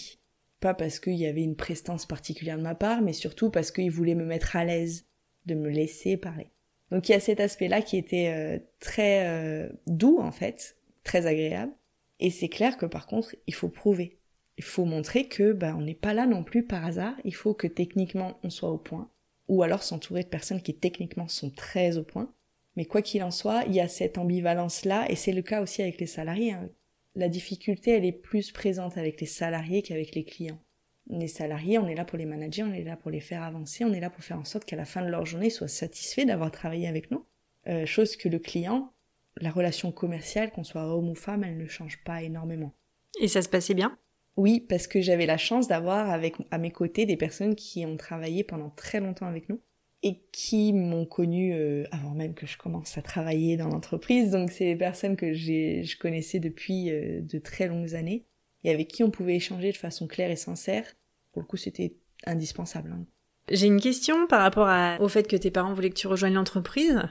Pas 0.59 0.73
parce 0.73 0.99
qu'il 0.99 1.15
y 1.15 1.25
avait 1.25 1.43
une 1.43 1.55
prestance 1.55 2.05
particulière 2.05 2.57
de 2.57 2.63
ma 2.63 2.75
part, 2.75 3.01
mais 3.01 3.13
surtout 3.13 3.49
parce 3.49 3.71
qu'il 3.71 3.91
voulait 3.91 4.15
me 4.15 4.25
mettre 4.25 4.55
à 4.55 4.65
l'aise, 4.65 5.05
de 5.45 5.55
me 5.55 5.69
laisser 5.69 6.17
parler. 6.17 6.49
Donc 6.91 7.09
il 7.09 7.11
y 7.11 7.15
a 7.15 7.19
cet 7.19 7.39
aspect-là 7.39 7.81
qui 7.81 7.97
était 7.97 8.33
euh, 8.35 8.59
très 8.79 9.27
euh, 9.27 9.69
doux 9.87 10.19
en 10.19 10.31
fait, 10.31 10.77
très 11.03 11.25
agréable. 11.25 11.73
Et 12.19 12.29
c'est 12.29 12.49
clair 12.49 12.77
que 12.77 12.85
par 12.85 13.07
contre, 13.07 13.35
il 13.47 13.53
faut 13.53 13.69
prouver. 13.69 14.17
Il 14.57 14.63
faut 14.63 14.85
montrer 14.85 15.27
que 15.27 15.51
bah, 15.51 15.75
on 15.77 15.81
n'est 15.81 15.93
pas 15.93 16.13
là 16.13 16.25
non 16.25 16.43
plus 16.43 16.63
par 16.63 16.85
hasard. 16.85 17.15
Il 17.25 17.35
faut 17.35 17.53
que 17.53 17.67
techniquement 17.67 18.39
on 18.43 18.49
soit 18.49 18.71
au 18.71 18.77
point, 18.77 19.09
ou 19.47 19.63
alors 19.63 19.83
s'entourer 19.83 20.23
de 20.23 20.29
personnes 20.29 20.61
qui 20.61 20.75
techniquement 20.75 21.27
sont 21.27 21.49
très 21.49 21.97
au 21.97 22.03
point. 22.03 22.31
Mais 22.77 22.85
quoi 22.85 23.01
qu'il 23.01 23.23
en 23.23 23.31
soit, 23.31 23.63
il 23.67 23.73
y 23.73 23.79
a 23.79 23.87
cette 23.87 24.17
ambivalence-là, 24.17 25.05
et 25.09 25.15
c'est 25.15 25.31
le 25.31 25.41
cas 25.41 25.61
aussi 25.61 25.81
avec 25.81 25.99
les 25.99 26.07
salariés. 26.07 26.51
Hein 26.51 26.69
la 27.15 27.29
difficulté, 27.29 27.91
elle 27.91 28.05
est 28.05 28.11
plus 28.11 28.51
présente 28.51 28.97
avec 28.97 29.21
les 29.21 29.27
salariés 29.27 29.81
qu'avec 29.81 30.15
les 30.15 30.23
clients. 30.23 30.59
Les 31.07 31.27
salariés, 31.27 31.77
on 31.77 31.87
est 31.87 31.95
là 31.95 32.03
pour 32.03 32.17
les 32.17 32.25
manager, 32.25 32.67
on 32.67 32.73
est 32.73 32.83
là 32.83 32.97
pour 32.97 33.11
les 33.11 33.19
faire 33.19 33.43
avancer, 33.43 33.85
on 33.85 33.93
est 33.93 33.99
là 33.99 34.09
pour 34.09 34.23
faire 34.23 34.39
en 34.39 34.43
sorte 34.43 34.65
qu'à 34.65 34.75
la 34.75 34.85
fin 34.85 35.01
de 35.01 35.07
leur 35.07 35.25
journée, 35.25 35.47
ils 35.47 35.51
soient 35.51 35.67
satisfaits 35.67 36.25
d'avoir 36.25 36.51
travaillé 36.51 36.87
avec 36.87 37.11
nous. 37.11 37.25
Euh, 37.67 37.85
chose 37.85 38.15
que 38.15 38.27
le 38.27 38.39
client, 38.39 38.91
la 39.37 39.51
relation 39.51 39.91
commerciale, 39.91 40.51
qu'on 40.51 40.63
soit 40.63 40.85
homme 40.85 41.09
ou 41.09 41.15
femme, 41.15 41.43
elle 41.43 41.57
ne 41.57 41.67
change 41.67 42.03
pas 42.03 42.23
énormément. 42.23 42.73
Et 43.21 43.27
ça 43.27 43.41
se 43.41 43.49
passait 43.49 43.73
bien? 43.73 43.97
Oui, 44.35 44.59
parce 44.59 44.87
que 44.87 44.99
j'avais 44.99 45.25
la 45.25 45.37
chance 45.37 45.67
d'avoir 45.67 46.09
avec 46.09 46.35
à 46.51 46.57
mes 46.57 46.71
côtés 46.71 47.05
des 47.05 47.15
personnes 47.15 47.55
qui 47.55 47.85
ont 47.85 47.97
travaillé 47.97 48.43
pendant 48.43 48.69
très 48.69 48.99
longtemps 48.99 49.27
avec 49.27 49.47
nous 49.47 49.61
et 50.05 50.21
qui 50.31 50.71
m'ont 50.71 51.07
connu 51.07 51.55
euh, 51.55 51.83
avant 51.89 52.11
même 52.11 52.35
que 52.35 52.45
je 52.45 52.59
commence 52.59 52.95
à 52.95 53.01
travailler 53.01 53.57
dans 53.57 53.69
l'entreprise. 53.69 54.29
Donc 54.29 54.51
c'est 54.51 54.65
des 54.65 54.75
personnes 54.75 55.15
que 55.15 55.33
j'ai, 55.33 55.83
je 55.83 55.97
connaissais 55.97 56.39
depuis 56.39 56.91
euh, 56.91 57.21
de 57.21 57.39
très 57.39 57.67
longues 57.67 57.95
années 57.95 58.23
et 58.63 58.69
avec 58.69 58.87
qui 58.87 59.03
on 59.03 59.09
pouvait 59.09 59.35
échanger 59.35 59.71
de 59.71 59.77
façon 59.77 60.05
claire 60.05 60.29
et 60.29 60.35
sincère. 60.35 60.85
Pour 61.33 61.41
le 61.41 61.47
coup, 61.47 61.57
c'était 61.57 61.95
indispensable. 62.27 62.91
Hein. 62.93 63.05
J'ai 63.49 63.65
une 63.65 63.81
question 63.81 64.27
par 64.27 64.41
rapport 64.41 64.67
à, 64.67 65.01
au 65.01 65.07
fait 65.07 65.27
que 65.27 65.35
tes 65.35 65.49
parents 65.49 65.73
voulaient 65.73 65.89
que 65.89 65.95
tu 65.95 66.07
rejoignes 66.07 66.35
l'entreprise. 66.35 67.01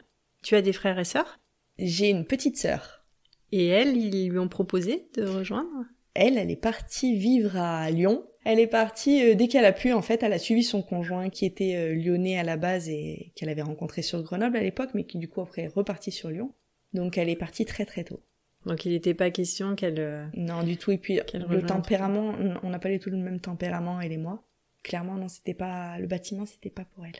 Tu 0.42 0.54
as 0.54 0.62
des 0.62 0.72
frères 0.72 0.98
et 1.00 1.04
sœurs? 1.04 1.40
J'ai 1.78 2.10
une 2.10 2.24
petite 2.24 2.56
sœur. 2.56 3.04
Et 3.50 3.66
elle, 3.66 3.96
ils 3.96 4.28
lui 4.28 4.38
ont 4.38 4.48
proposé 4.48 5.08
de 5.16 5.24
rejoindre? 5.24 5.84
Elle, 6.14 6.38
elle 6.38 6.50
est 6.52 6.56
partie 6.56 7.16
vivre 7.16 7.56
à 7.56 7.90
Lyon. 7.90 8.24
Elle 8.44 8.60
est 8.60 8.66
partie 8.66 9.22
euh, 9.24 9.34
dès 9.34 9.48
qu'elle 9.48 9.64
a 9.64 9.72
pu. 9.72 9.92
En 9.92 10.02
fait, 10.02 10.22
elle 10.22 10.32
a 10.32 10.38
suivi 10.38 10.62
son 10.62 10.82
conjoint 10.82 11.30
qui 11.30 11.44
était 11.46 11.76
euh, 11.76 11.94
lyonnais 11.94 12.38
à 12.38 12.42
la 12.42 12.56
base 12.56 12.88
et 12.88 13.32
qu'elle 13.34 13.48
avait 13.48 13.62
rencontré 13.62 14.02
sur 14.02 14.22
Grenoble 14.22 14.56
à 14.56 14.62
l'époque, 14.62 14.90
mais 14.94 15.04
qui 15.04 15.18
du 15.18 15.28
coup 15.28 15.40
après 15.40 15.62
est 15.62 15.68
reparti 15.74 16.10
sur 16.10 16.30
Lyon. 16.30 16.52
Donc 16.92 17.18
elle 17.18 17.28
est 17.28 17.36
partie 17.36 17.64
très 17.64 17.84
très 17.86 18.04
tôt. 18.04 18.20
Donc 18.66 18.84
il 18.86 18.92
n'était 18.92 19.14
pas 19.14 19.30
question 19.30 19.74
qu'elle... 19.74 19.98
euh, 19.98 20.26
Non, 20.34 20.62
du 20.62 20.76
tout. 20.76 20.90
Et 20.90 20.98
puis 20.98 21.20
le 21.34 21.62
tempérament, 21.62 22.34
on 22.62 22.70
n'a 22.70 22.78
pas 22.78 22.90
du 22.90 22.98
tout 22.98 23.10
le 23.10 23.16
même 23.16 23.40
tempérament, 23.40 24.00
elle 24.00 24.12
et 24.12 24.16
moi. 24.18 24.42
Clairement, 24.82 25.14
non, 25.14 25.28
c'était 25.28 25.54
pas 25.54 25.98
le 25.98 26.06
bâtiment, 26.06 26.44
c'était 26.46 26.70
pas 26.70 26.84
pour 26.84 27.04
elle. 27.06 27.16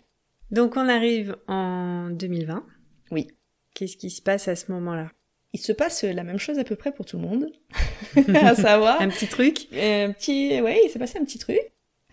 Donc 0.51 0.77
on 0.77 0.89
arrive 0.89 1.37
en 1.49 2.11
2020. 2.11 2.65
Oui. 3.11 3.29
Qu'est-ce 3.75 3.97
qui 3.97 4.11
se 4.11 4.23
passe 4.23 4.47
à 4.49 4.57
ce 4.57 4.71
moment-là? 4.73 5.11
Il 5.55 5.61
se 5.61 5.73
passe 5.73 6.05
la 6.05 6.25
même 6.25 6.39
chose 6.39 6.59
à 6.59 6.65
peu 6.65 6.77
près 6.77 6.93
pour 6.93 7.07
tout 7.07 7.17
le 7.17 7.23
monde, 7.23 7.53
à 8.35 8.55
savoir 8.55 9.01
Un 9.01 9.09
petit 9.09 9.29
truc 9.29 9.69
un 9.73 10.13
petit, 10.13 10.61
ouais, 10.61 10.81
il 10.85 10.91
s'est 10.91 10.99
passé 10.99 11.19
un 11.19 11.25
petit 11.25 11.39
truc. 11.39 11.61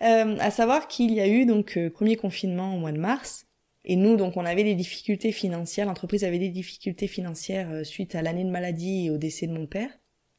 Euh, 0.00 0.36
à 0.38 0.50
savoir 0.50 0.88
qu'il 0.88 1.12
y 1.12 1.20
a 1.20 1.28
eu 1.28 1.44
donc 1.44 1.76
euh, 1.76 1.90
premier 1.90 2.16
confinement 2.16 2.74
au 2.74 2.78
mois 2.78 2.92
de 2.92 2.98
mars. 2.98 3.46
Et 3.84 3.96
nous, 3.96 4.16
donc, 4.16 4.36
on 4.36 4.44
avait 4.44 4.64
des 4.64 4.74
difficultés 4.74 5.32
financières. 5.32 5.86
L'entreprise 5.86 6.24
avait 6.24 6.38
des 6.38 6.48
difficultés 6.48 7.08
financières 7.08 7.70
euh, 7.70 7.84
suite 7.84 8.14
à 8.14 8.22
l'année 8.22 8.44
de 8.44 8.50
maladie 8.50 9.06
et 9.06 9.10
au 9.10 9.18
décès 9.18 9.46
de 9.46 9.52
mon 9.52 9.66
père. 9.66 9.90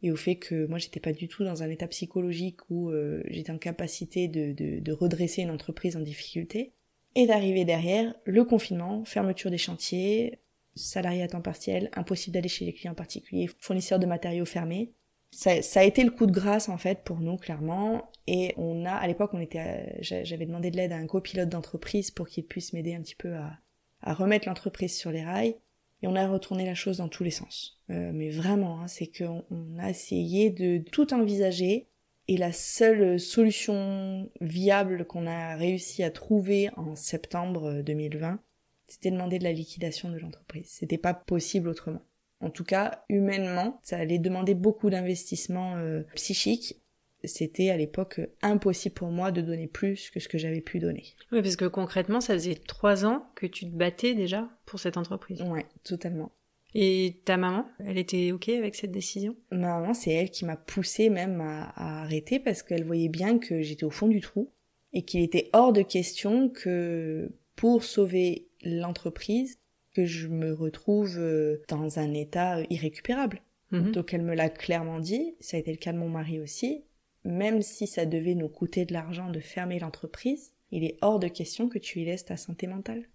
Et 0.01 0.12
au 0.12 0.15
fait 0.15 0.36
que 0.36 0.65
moi, 0.67 0.77
j'étais 0.79 1.00
pas 1.00 1.13
du 1.13 1.27
tout 1.27 1.43
dans 1.43 1.63
un 1.63 1.69
état 1.69 1.88
psychologique 1.88 2.60
où 2.69 2.89
euh, 2.89 3.22
j'étais 3.27 3.51
en 3.51 3.57
capacité 3.57 4.27
de, 4.27 4.51
de, 4.53 4.79
de 4.79 4.91
redresser 4.91 5.41
une 5.41 5.51
entreprise 5.51 5.95
en 5.95 6.01
difficulté. 6.01 6.74
Et 7.15 7.27
d'arriver 7.27 7.63
derrière, 7.63 8.15
le 8.25 8.43
confinement, 8.43 9.05
fermeture 9.05 9.51
des 9.51 9.57
chantiers, 9.57 10.39
salariés 10.75 11.24
à 11.24 11.27
temps 11.27 11.42
partiel, 11.42 11.89
impossible 11.94 12.34
d'aller 12.34 12.50
chez 12.50 12.65
les 12.65 12.74
clients 12.74 12.96
particuliers, 12.96 13.50
fournisseurs 13.60 14.00
de 14.00 14.06
matériaux 14.06 14.46
fermés. 14.46 14.94
Ça, 15.32 15.62
ça 15.62 15.80
a 15.80 15.84
été 15.84 16.03
le 16.03 16.12
coup 16.12 16.27
de 16.27 16.32
grâce 16.32 16.70
en 16.70 16.77
fait 16.77 17.03
pour 17.03 17.20
nous 17.20 17.38
clairement. 17.38 18.12
Et 18.27 18.53
on 18.58 18.86
a 18.86 18.94
à 18.94 19.08
l'époque 19.08 19.32
on 19.34 19.39
était 19.39 19.98
j'avais 20.01 20.46
demandé 20.46 20.70
de 20.72 20.77
l'aide 20.77 20.92
à 20.92 20.98
un 20.98 21.08
copilote 21.08 21.50
d'entreprise 21.50 22.12
pour 22.12 22.27
qu'il 22.27 22.46
puisse 22.46 22.74
m'aider 22.74 22.94
un 22.94 23.01
petit 23.01 23.15
peu 23.15 23.34
à, 23.34 23.58
à 24.01 24.13
remettre 24.13 24.48
l'entreprise 24.48 24.96
sur 24.96 25.12
les 25.12 25.24
rails. 25.24 25.56
Et 26.03 26.08
on 26.08 26.15
a 26.15 26.27
retourné 26.27 26.65
la 26.65 26.75
chose 26.75 26.98
dans 26.98 27.08
tous 27.08 27.24
les 27.24 27.32
sens. 27.32 27.80
Euh, 27.89 28.12
mais 28.13 28.30
vraiment 28.30 28.82
hein, 28.82 28.88
c'est 28.88 29.08
qu'on 29.08 29.44
on 29.50 29.80
a 29.80 29.89
essayé 29.89 30.50
de 30.50 30.77
tout 30.77 31.13
envisager. 31.13 31.88
Et 32.30 32.38
la 32.38 32.53
seule 32.53 33.20
solution 33.20 34.30
viable 34.39 35.06
qu'on 35.06 35.27
a 35.27 35.56
réussi 35.58 36.03
à 36.03 36.12
trouver 36.12 36.70
en 36.77 36.96
septembre 36.96 37.82
2020 37.82 38.39
c'était 38.88 39.10
de 39.10 39.16
demander 39.16 39.40
de 39.40 39.44
la 39.44 39.54
liquidation 39.54 40.10
de 40.10 40.18
l'entreprise 40.18 40.68
c'était 40.68 40.98
pas 40.98 41.13
possible 41.13 41.68
autrement 41.70 42.02
en 42.44 42.50
tout 42.50 42.66
cas, 42.66 43.04
humainement, 43.10 43.80
ça 43.84 43.98
allait 43.98 44.20
demander 44.20 44.54
beaucoup 44.54 44.90
d'investissement 44.90 45.78
euh, 45.78 46.04
psychique. 46.16 46.75
C'était 47.24 47.70
à 47.70 47.78
l'époque 47.78 48.20
impossible 48.42 48.96
pour 48.96 49.08
moi 49.08 49.32
de 49.32 49.40
donner 49.40 49.68
plus 49.68 50.10
que 50.10 50.20
ce 50.20 50.28
que 50.28 50.38
j'avais 50.38 50.60
pu 50.60 50.80
donner. 50.80 51.06
Oui, 51.32 51.42
parce 51.42 51.56
que 51.56 51.66
concrètement, 51.66 52.20
ça 52.20 52.34
faisait 52.34 52.56
trois 52.56 53.06
ans 53.06 53.25
que 53.36 53.46
tu 53.46 53.63
te 53.66 53.74
battais 53.74 54.13
déjà 54.13 54.50
pour 54.66 54.82
cette 54.82 54.98
entreprise. 54.98 55.42
Ouais, 55.42 55.66
totalement. 55.86 56.34
Et 56.74 57.22
ta 57.24 57.38
maman, 57.38 57.66
elle 57.80 57.98
était 57.98 58.34
OK 58.34 58.50
avec 58.50 58.75
cette 58.75 58.92
décision? 58.92 59.38
Ma 59.52 59.80
maman, 59.80 59.94
c'est 59.94 60.12
elle 60.12 60.30
qui 60.30 60.44
m'a 60.44 60.58
poussé 60.58 61.10
même 61.10 61.40
à, 61.40 61.70
à 61.75 62.02
arrêter 62.02 62.40
parce 62.40 62.62
qu'elle 62.62 62.84
voyait 62.84 63.10
bien 63.10 63.40
que 63.40 63.62
j'étais 63.62 63.86
au 63.86 63.90
fond 63.90 64.08
du 64.08 64.20
trou 64.20 64.52
et 64.92 65.04
qu'il 65.04 65.22
était 65.22 65.50
hors 65.54 65.72
de 65.72 65.82
question 65.82 66.50
que 66.50 67.32
pour 67.56 67.86
sauver 67.86 68.50
l'entreprise, 68.63 69.58
que 69.93 70.05
je 70.05 70.27
me 70.27 70.53
retrouve 70.53 71.17
euh, 71.20 71.62
dans 71.70 72.00
un 72.00 72.13
état 72.13 72.58
euh, 72.58 72.65
irrécupérable. 72.70 73.41
Mhm. 73.72 73.91
Donc 73.91 74.13
elle 74.13 74.24
me 74.24 74.36
l'a 74.36 74.50
clairement 74.50 75.00
dit, 75.00 75.36
ça 75.39 75.58
a 75.58 75.60
été 75.60 75.72
le 75.72 75.77
cas 75.77 75.93
de 75.93 75.98
mon 75.98 76.10
mari 76.10 76.39
aussi. 76.39 76.84
Même 77.25 77.62
si 77.62 77.88
ça 77.88 78.05
devait 78.05 78.36
nous 78.36 78.50
coûter 78.50 78.86
de 78.86 78.93
l'argent 78.93 79.29
de 79.29 79.39
fermer 79.39 79.79
l'entreprise, 79.79 80.53
il 80.72 80.84
est 80.84 80.98
hors 81.01 81.20
de 81.20 81.27
question 81.27 81.70
que 81.70 81.79
tu 81.79 82.01
y 82.01 82.05
laisses 82.05 82.25
ta 82.25 82.38
santé 82.38 82.67
mentale. 82.67 83.08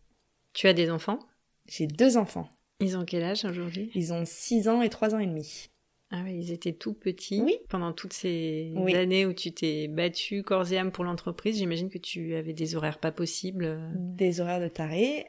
Tu 0.55 0.67
as 0.67 0.73
des 0.73 0.91
enfants? 0.91 1.19
J'ai 1.67 1.87
deux 1.87 2.17
enfants. 2.17 2.49
Ils 2.81 2.97
ont 2.97 3.05
quel 3.05 3.23
âge 3.25 3.45
aujourd'hui? 3.45 3.91
Ils 3.95 4.13
ont 4.13 4.25
6 4.25 4.69
ans 4.69 4.83
et 4.83 4.89
3 4.89 5.15
ans 5.15 5.19
et 5.19 5.27
demi. 5.27 5.69
Ah 6.11 6.23
oui, 6.25 6.39
ils 6.39 6.53
étaient 6.53 6.73
tout 6.73 6.95
petits. 6.95 7.43
Oui. 7.43 7.59
Pendant 7.69 7.93
toutes 7.93 8.15
ces 8.15 8.73
Oui. 8.77 8.95
années 8.95 9.27
où 9.27 9.35
tu 9.35 9.53
t'es 9.53 9.89
battu 9.89 10.43
corps 10.43 10.73
et 10.73 10.79
âme 10.79 10.91
pour 10.91 11.05
l'entreprise, 11.05 11.59
j'imagine 11.59 11.91
que 11.91 11.99
tu 11.99 12.35
avais 12.35 12.55
des 12.55 12.77
horaires 12.77 12.99
pas 12.99 13.13
possibles. 13.13 13.79
Des 13.95 14.41
horaires 14.41 14.61
de 14.61 14.69
taré. 14.69 15.27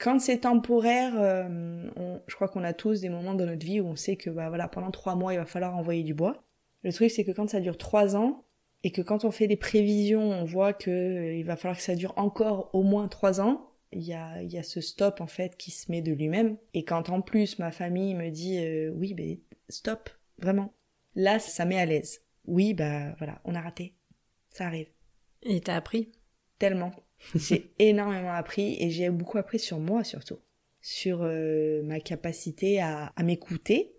Quand 0.00 0.18
c'est 0.18 0.38
temporaire, 0.40 1.12
euh, 1.20 1.90
on- 1.96 2.20
je 2.26 2.34
crois 2.34 2.48
qu'on 2.48 2.64
a 2.64 2.72
tous 2.72 3.02
des 3.02 3.10
moments 3.10 3.34
dans 3.34 3.44
notre 3.46 3.64
vie 3.66 3.80
où 3.80 3.86
on 3.86 3.96
sait 3.96 4.16
que 4.16 4.30
bah 4.30 4.48
voilà 4.48 4.66
pendant 4.68 4.90
trois 4.90 5.14
mois 5.14 5.34
il 5.34 5.38
va 5.38 5.46
falloir 5.46 5.76
envoyer 5.76 6.02
du 6.02 6.14
bois. 6.14 6.42
Le 6.82 6.92
truc 6.92 7.10
c'est 7.10 7.24
que 7.24 7.32
quand 7.32 7.50
ça 7.50 7.60
dure 7.60 7.76
trois 7.78 8.16
ans 8.16 8.44
et 8.82 8.92
que 8.92 9.02
quand 9.02 9.24
on 9.26 9.30
fait 9.30 9.46
des 9.46 9.56
prévisions, 9.58 10.22
on 10.22 10.44
voit 10.44 10.72
que 10.72 10.90
euh, 10.90 11.34
il 11.34 11.44
va 11.44 11.56
falloir 11.56 11.76
que 11.76 11.82
ça 11.84 11.94
dure 11.94 12.14
encore 12.16 12.70
au 12.74 12.82
moins 12.82 13.08
trois 13.08 13.40
ans. 13.42 13.66
Il 13.92 14.02
y 14.02 14.14
a, 14.14 14.40
il 14.42 14.50
y 14.52 14.58
a 14.58 14.62
ce 14.62 14.80
stop 14.80 15.20
en 15.20 15.26
fait 15.26 15.56
qui 15.58 15.70
se 15.70 15.90
met 15.92 16.00
de 16.02 16.12
lui-même. 16.12 16.56
Et 16.74 16.84
quand 16.84 17.10
en 17.10 17.20
plus 17.20 17.58
ma 17.58 17.70
famille 17.72 18.14
me 18.14 18.30
dit 18.30 18.58
euh, 18.58 18.90
oui 18.96 19.14
ben 19.14 19.36
stop 19.68 20.10
vraiment, 20.38 20.72
là 21.14 21.38
ça 21.38 21.66
met 21.66 21.78
à 21.78 21.84
l'aise. 21.86 22.22
Oui 22.46 22.72
bah 22.74 23.14
voilà 23.18 23.40
on 23.44 23.54
a 23.54 23.60
raté, 23.60 23.94
ça 24.50 24.66
arrive 24.66 24.88
Et 25.42 25.60
t'as 25.60 25.76
appris? 25.76 26.10
Tellement. 26.58 26.92
J'ai 27.34 27.70
énormément 27.78 28.32
appris 28.32 28.76
et 28.80 28.90
j'ai 28.90 29.10
beaucoup 29.10 29.38
appris 29.38 29.58
sur 29.58 29.78
moi 29.78 30.04
surtout, 30.04 30.38
sur 30.80 31.20
euh, 31.22 31.82
ma 31.82 32.00
capacité 32.00 32.80
à, 32.80 33.12
à 33.16 33.22
m'écouter, 33.22 33.94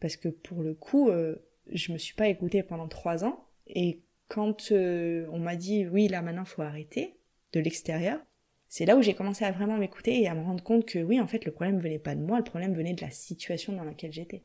parce 0.00 0.16
que 0.16 0.28
pour 0.28 0.62
le 0.62 0.74
coup, 0.74 1.08
euh, 1.08 1.36
je 1.72 1.92
me 1.92 1.98
suis 1.98 2.14
pas 2.14 2.28
écoutée 2.28 2.62
pendant 2.62 2.88
trois 2.88 3.24
ans. 3.24 3.48
Et 3.66 4.02
quand 4.28 4.72
euh, 4.72 5.26
on 5.32 5.38
m'a 5.38 5.56
dit 5.56 5.86
oui 5.86 6.08
là 6.08 6.22
maintenant 6.22 6.44
faut 6.44 6.62
arrêter 6.62 7.16
de 7.52 7.60
l'extérieur, 7.60 8.20
c'est 8.68 8.86
là 8.86 8.96
où 8.96 9.02
j'ai 9.02 9.14
commencé 9.14 9.44
à 9.44 9.52
vraiment 9.52 9.78
m'écouter 9.78 10.20
et 10.20 10.28
à 10.28 10.34
me 10.34 10.42
rendre 10.42 10.62
compte 10.62 10.86
que 10.86 10.98
oui 10.98 11.20
en 11.20 11.26
fait 11.26 11.44
le 11.44 11.52
problème 11.52 11.78
venait 11.78 11.98
pas 11.98 12.14
de 12.14 12.20
moi, 12.20 12.38
le 12.38 12.44
problème 12.44 12.74
venait 12.74 12.94
de 12.94 13.00
la 13.00 13.10
situation 13.10 13.72
dans 13.72 13.84
laquelle 13.84 14.12
j'étais. 14.12 14.44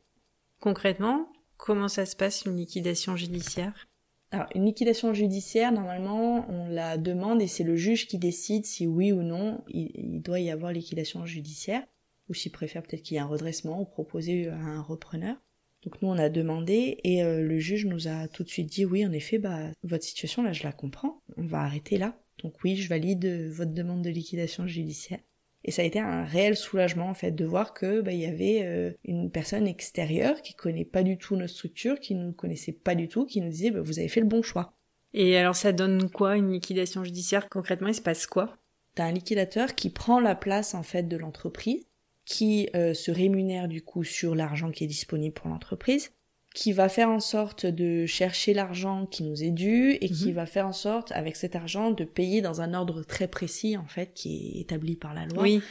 Concrètement, 0.60 1.32
comment 1.58 1.88
ça 1.88 2.06
se 2.06 2.16
passe 2.16 2.44
une 2.46 2.58
liquidation 2.58 3.16
judiciaire? 3.16 3.89
Alors, 4.32 4.48
une 4.54 4.66
liquidation 4.66 5.14
judiciaire, 5.14 5.72
normalement, 5.72 6.46
on 6.50 6.68
la 6.68 6.98
demande 6.98 7.42
et 7.42 7.48
c'est 7.48 7.64
le 7.64 7.76
juge 7.76 8.08
qui 8.08 8.20
décide 8.20 8.66
si 8.66 8.86
oui 8.86 9.12
ou 9.12 9.24
non 9.24 9.64
il, 9.70 10.22
doit 10.22 10.40
y 10.40 10.52
avoir 10.52 10.72
liquidation 10.72 11.26
judiciaire, 11.26 11.84
ou 12.30 12.36
s'il 12.36 12.52
préfère 12.52 12.84
peut-être 12.84 13.02
qu'il 13.02 13.16
y 13.16 13.18
ait 13.18 13.24
un 13.24 13.26
redressement 13.26 13.82
ou 13.82 13.86
proposer 13.86 14.48
à 14.50 14.56
un 14.56 14.82
repreneur. 14.82 15.36
Donc 15.84 16.02
nous, 16.02 16.10
on 16.10 16.18
a 16.18 16.30
demandé 16.30 17.00
et 17.04 17.24
euh, 17.24 17.42
le 17.42 17.58
juge 17.58 17.86
nous 17.86 18.08
a 18.08 18.28
tout 18.28 18.44
de 18.44 18.50
suite 18.50 18.68
dit 18.68 18.86
oui, 18.86 19.06
en 19.06 19.14
effet, 19.14 19.40
bah 19.40 19.72
votre 19.82 20.04
situation 20.04 20.44
là, 20.44 20.52
je 20.52 20.64
la 20.64 20.74
comprends, 20.74 21.22
on 21.38 21.46
va 21.46 21.62
arrêter 21.62 21.98
là. 21.98 22.20
Donc 22.44 22.64
oui, 22.64 22.76
je 22.76 22.90
valide 22.90 23.26
euh, 23.26 23.50
votre 23.52 23.74
demande 23.74 24.04
de 24.04 24.10
liquidation 24.10 24.68
judiciaire. 24.68 25.20
Et 25.66 25.72
ça 25.72 25.82
a 25.82 25.86
été 25.86 26.00
un 26.00 26.24
réel 26.24 26.56
soulagement 26.56 27.10
en 27.10 27.14
fait 27.14 27.32
de 27.32 27.46
voir 27.46 27.74
que 27.74 28.02
bah, 28.02 28.14
il 28.14 28.20
y 28.20 28.26
avait 28.26 28.62
euh, 28.64 28.92
une 29.04 29.30
personne 29.30 29.68
extérieure 29.68 30.42
qui 30.42 30.54
connaît 30.54 30.86
pas 30.86 31.04
du 31.04 31.18
tout 31.18 31.36
notre 31.36 31.54
structure, 31.54 32.00
qui 32.00 32.16
nous 32.16 32.32
connaissait 32.32 32.72
pas 32.72 32.96
du 32.96 33.08
tout, 33.08 33.26
qui 33.26 33.42
nous 33.42 33.50
disait 33.50 33.72
bah, 33.72 33.82
vous 33.82 34.00
avez 34.00 34.08
fait 34.08 34.22
le 34.22 34.28
bon 34.28 34.42
choix. 34.42 34.74
Et 35.14 35.38
alors 35.38 35.56
ça 35.56 35.72
donne 35.72 36.10
quoi 36.10 36.38
une 36.38 36.52
liquidation 36.52 37.04
judiciaire? 37.04 37.50
Concrètement, 37.50 37.90
il 37.90 37.96
se 37.96 38.02
passe 38.02 38.26
quoi? 38.26 38.58
T'as 38.96 39.06
un 39.06 39.12
liquidateur 39.12 39.76
qui 39.76 39.90
prend 39.90 40.20
la 40.20 40.36
place 40.36 40.74
en 40.74 40.84
fait 40.84 41.04
de 41.04 41.18
l'entreprise, 41.18 41.86
qui 42.26 42.70
euh, 42.76 42.94
se 42.94 43.12
rémunère 43.12 43.68
du 43.68 43.82
coup 43.82 44.04
sur 44.04 44.36
l'argent 44.36 44.72
qui 44.72 44.84
est 44.84 44.88
disponible 44.88 45.34
pour 45.34 45.50
l'entreprise, 45.50 46.12
qui 46.56 46.74
va 46.74 46.90
faire 46.90 47.10
en 47.10 47.20
sorte 47.20 47.66
de 47.66 48.06
chercher 48.06 48.54
l'argent 48.54 49.06
qui 49.06 49.24
nous 49.24 49.44
est 49.44 49.52
dû 49.52 49.92
et 50.02 50.10
qui 50.10 50.30
Mhm. 50.30 50.34
va 50.34 50.46
faire 50.48 50.68
en 50.68 50.74
sorte 50.74 51.12
avec 51.12 51.36
cet 51.36 51.56
argent 51.56 51.92
de 51.92 52.04
payer 52.04 52.42
dans 52.42 52.60
un 52.62 52.74
ordre 52.74 53.04
très 53.04 53.28
précis 53.28 53.78
en 53.78 53.86
fait 53.86 54.14
qui 54.14 54.56
est 54.58 54.62
établi 54.62 54.96
par 54.96 55.14
la 55.14 55.26
loi. 55.26 55.44
Oui. 55.44 55.62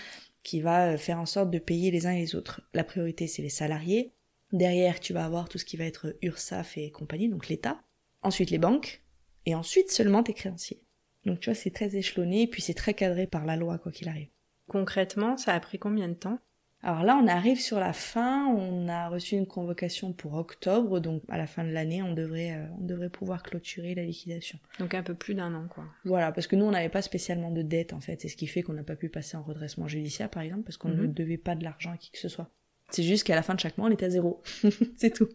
qui 0.44 0.61
va 0.62 0.92
euh, 0.92 0.97
faire 0.97 1.18
en 1.18 1.26
sorte 1.26 1.50
de 1.50 1.58
payer 1.58 1.90
les 1.90 2.06
uns 2.06 2.12
et 2.12 2.20
les 2.20 2.35
autres. 2.35 2.62
La 2.73 2.82
priorité, 2.85 3.26
c'est 3.26 3.42
les 3.42 3.50
salariés. 3.50 4.12
Derrière, 4.52 4.99
tu 4.99 5.12
vas 5.12 5.26
avoir 5.26 5.47
tout 5.49 5.58
ce 5.58 5.64
qui 5.66 5.76
va 5.76 5.85
être 5.85 6.16
URSAF 6.23 6.78
et 6.78 6.90
compagnie, 6.90 7.28
donc 7.28 7.49
l'État. 7.49 7.82
Ensuite, 8.23 8.50
les 8.50 8.56
banques. 8.56 9.02
Et 9.44 9.54
ensuite 9.54 9.90
seulement 9.90 10.23
tes 10.23 10.32
créanciers. 10.32 10.80
Donc 11.26 11.40
tu 11.40 11.50
vois, 11.50 11.54
c'est 11.54 11.70
très 11.73 11.97
échelonné 11.97 12.42
et 12.42 12.47
puis 12.47 12.62
c'est 12.62 12.73
très 12.73 12.94
cadré 12.94 13.26
par 13.26 13.44
la 13.44 13.56
loi, 13.56 13.76
quoi 13.78 13.92
qu'il 13.92 14.08
arrive. 14.08 14.28
Concrètement, 14.68 15.37
ça 15.37 15.52
a 15.52 15.61
pris 15.61 15.78
combien 15.78 16.08
de 16.08 16.14
temps? 16.14 16.38
Alors 16.82 17.02
là, 17.02 17.18
on 17.23 17.26
arrive 17.26 17.61
sur 17.61 17.80
la 17.80 17.92
fin, 17.92 18.47
on 18.47 18.88
a 18.88 19.08
reçu 19.08 19.35
une 19.35 19.47
convocation 19.47 20.12
pour 20.12 20.35
octobre, 20.35 21.00
donc 21.00 21.23
à 21.28 21.37
la 21.37 21.47
fin 21.49 21.64
de 21.64 21.70
l'année, 21.70 22.02
on 22.02 22.12
devrait, 22.14 22.52
euh, 22.52 22.66
on 22.80 22.85
devrait 22.85 23.11
pouvoir 23.11 23.42
clôturer 23.42 23.94
la 23.97 24.04
liquidation. 24.04 24.58
Donc 24.78 24.94
un 24.94 25.02
peu 25.02 25.14
plus 25.14 25.35
d'un 25.35 25.52
an, 25.54 25.66
quoi. 25.68 25.85
Voilà, 26.04 26.30
parce 26.30 26.47
que 26.47 26.54
nous, 26.56 26.64
on 26.64 26.70
n'avait 26.70 26.88
pas 26.88 27.02
spécialement 27.02 27.50
de 27.50 27.62
dette, 27.62 27.92
en 27.92 28.00
fait, 28.00 28.20
c'est 28.20 28.28
ce 28.28 28.37
qui 28.37 28.47
fait 28.47 28.62
qu'on 28.62 28.75
n'a 28.75 28.85
pas 28.85 28.97
pu 28.97 29.08
passer 29.08 29.37
en 29.37 29.42
redressement 29.42 29.88
judiciaire, 29.88 30.30
par 30.30 30.42
exemple, 30.42 30.62
parce 30.62 30.76
qu'on 30.76 30.88
ne 30.90 31.02
Mhm. 31.02 31.12
devait 31.14 31.37
pas 31.38 31.54
de 31.56 31.64
l'argent 31.64 31.90
à 31.92 31.97
qui 31.97 32.11
que 32.12 32.18
ce 32.18 32.28
soit. 32.28 32.49
C'est 32.90 33.02
juste 33.02 33.26
qu'à 33.26 33.35
la 33.35 33.42
fin 33.42 33.54
de 33.54 33.61
chaque 33.61 33.76
mois, 33.76 33.88
on 33.88 33.92
était 33.92 34.06
à 34.06 34.11
zéro. 34.11 34.40
c'est 34.97 35.12
tout. 35.12 35.28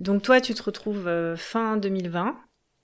Donc 0.00 0.22
toi, 0.22 0.40
tu 0.40 0.54
te 0.54 0.62
retrouves 0.62 1.06
euh, 1.06 1.36
fin 1.36 1.76
2020. 1.76 2.36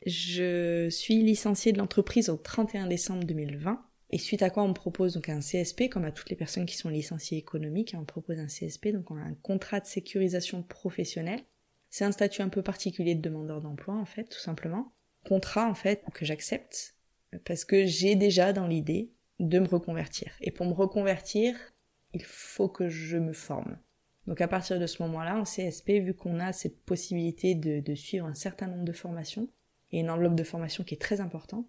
Je 0.06 0.88
suis 0.90 1.22
licenciée 1.22 1.72
de 1.72 1.78
l'entreprise 1.78 2.28
au 2.28 2.36
31 2.36 2.86
décembre 2.86 3.24
2020. 3.24 3.80
Et 4.14 4.18
suite 4.18 4.42
à 4.42 4.50
quoi 4.50 4.62
on 4.62 4.72
propose 4.72 5.14
donc 5.14 5.28
un 5.28 5.40
CSP, 5.40 5.88
comme 5.90 6.04
à 6.04 6.12
toutes 6.12 6.30
les 6.30 6.36
personnes 6.36 6.66
qui 6.66 6.76
sont 6.76 6.88
licenciées 6.88 7.36
économiques, 7.36 7.94
hein, 7.94 7.98
on 8.00 8.04
propose 8.04 8.38
un 8.38 8.46
CSP, 8.46 8.92
donc 8.92 9.10
on 9.10 9.16
a 9.16 9.22
un 9.22 9.34
contrat 9.34 9.80
de 9.80 9.86
sécurisation 9.86 10.62
professionnelle. 10.62 11.40
C'est 11.90 12.04
un 12.04 12.12
statut 12.12 12.40
un 12.40 12.48
peu 12.48 12.62
particulier 12.62 13.16
de 13.16 13.20
demandeur 13.20 13.60
d'emploi 13.60 13.96
en 13.96 14.04
fait, 14.04 14.26
tout 14.26 14.38
simplement. 14.38 14.92
Contrat 15.26 15.68
en 15.68 15.74
fait 15.74 16.04
que 16.14 16.24
j'accepte 16.24 16.94
parce 17.44 17.64
que 17.64 17.86
j'ai 17.86 18.14
déjà 18.14 18.52
dans 18.52 18.68
l'idée 18.68 19.10
de 19.40 19.58
me 19.58 19.66
reconvertir. 19.66 20.30
Et 20.40 20.52
pour 20.52 20.66
me 20.66 20.74
reconvertir, 20.74 21.56
il 22.12 22.22
faut 22.22 22.68
que 22.68 22.88
je 22.88 23.18
me 23.18 23.32
forme. 23.32 23.80
Donc 24.28 24.40
à 24.40 24.46
partir 24.46 24.78
de 24.78 24.86
ce 24.86 25.02
moment-là, 25.02 25.40
en 25.40 25.42
CSP, 25.42 25.90
vu 25.98 26.14
qu'on 26.14 26.38
a 26.38 26.52
cette 26.52 26.80
possibilité 26.84 27.56
de, 27.56 27.80
de 27.80 27.94
suivre 27.96 28.26
un 28.26 28.34
certain 28.34 28.68
nombre 28.68 28.84
de 28.84 28.92
formations, 28.92 29.48
et 29.90 29.98
une 29.98 30.10
enveloppe 30.10 30.36
de 30.36 30.44
formation 30.44 30.84
qui 30.84 30.94
est 30.94 31.00
très 31.00 31.20
importante, 31.20 31.66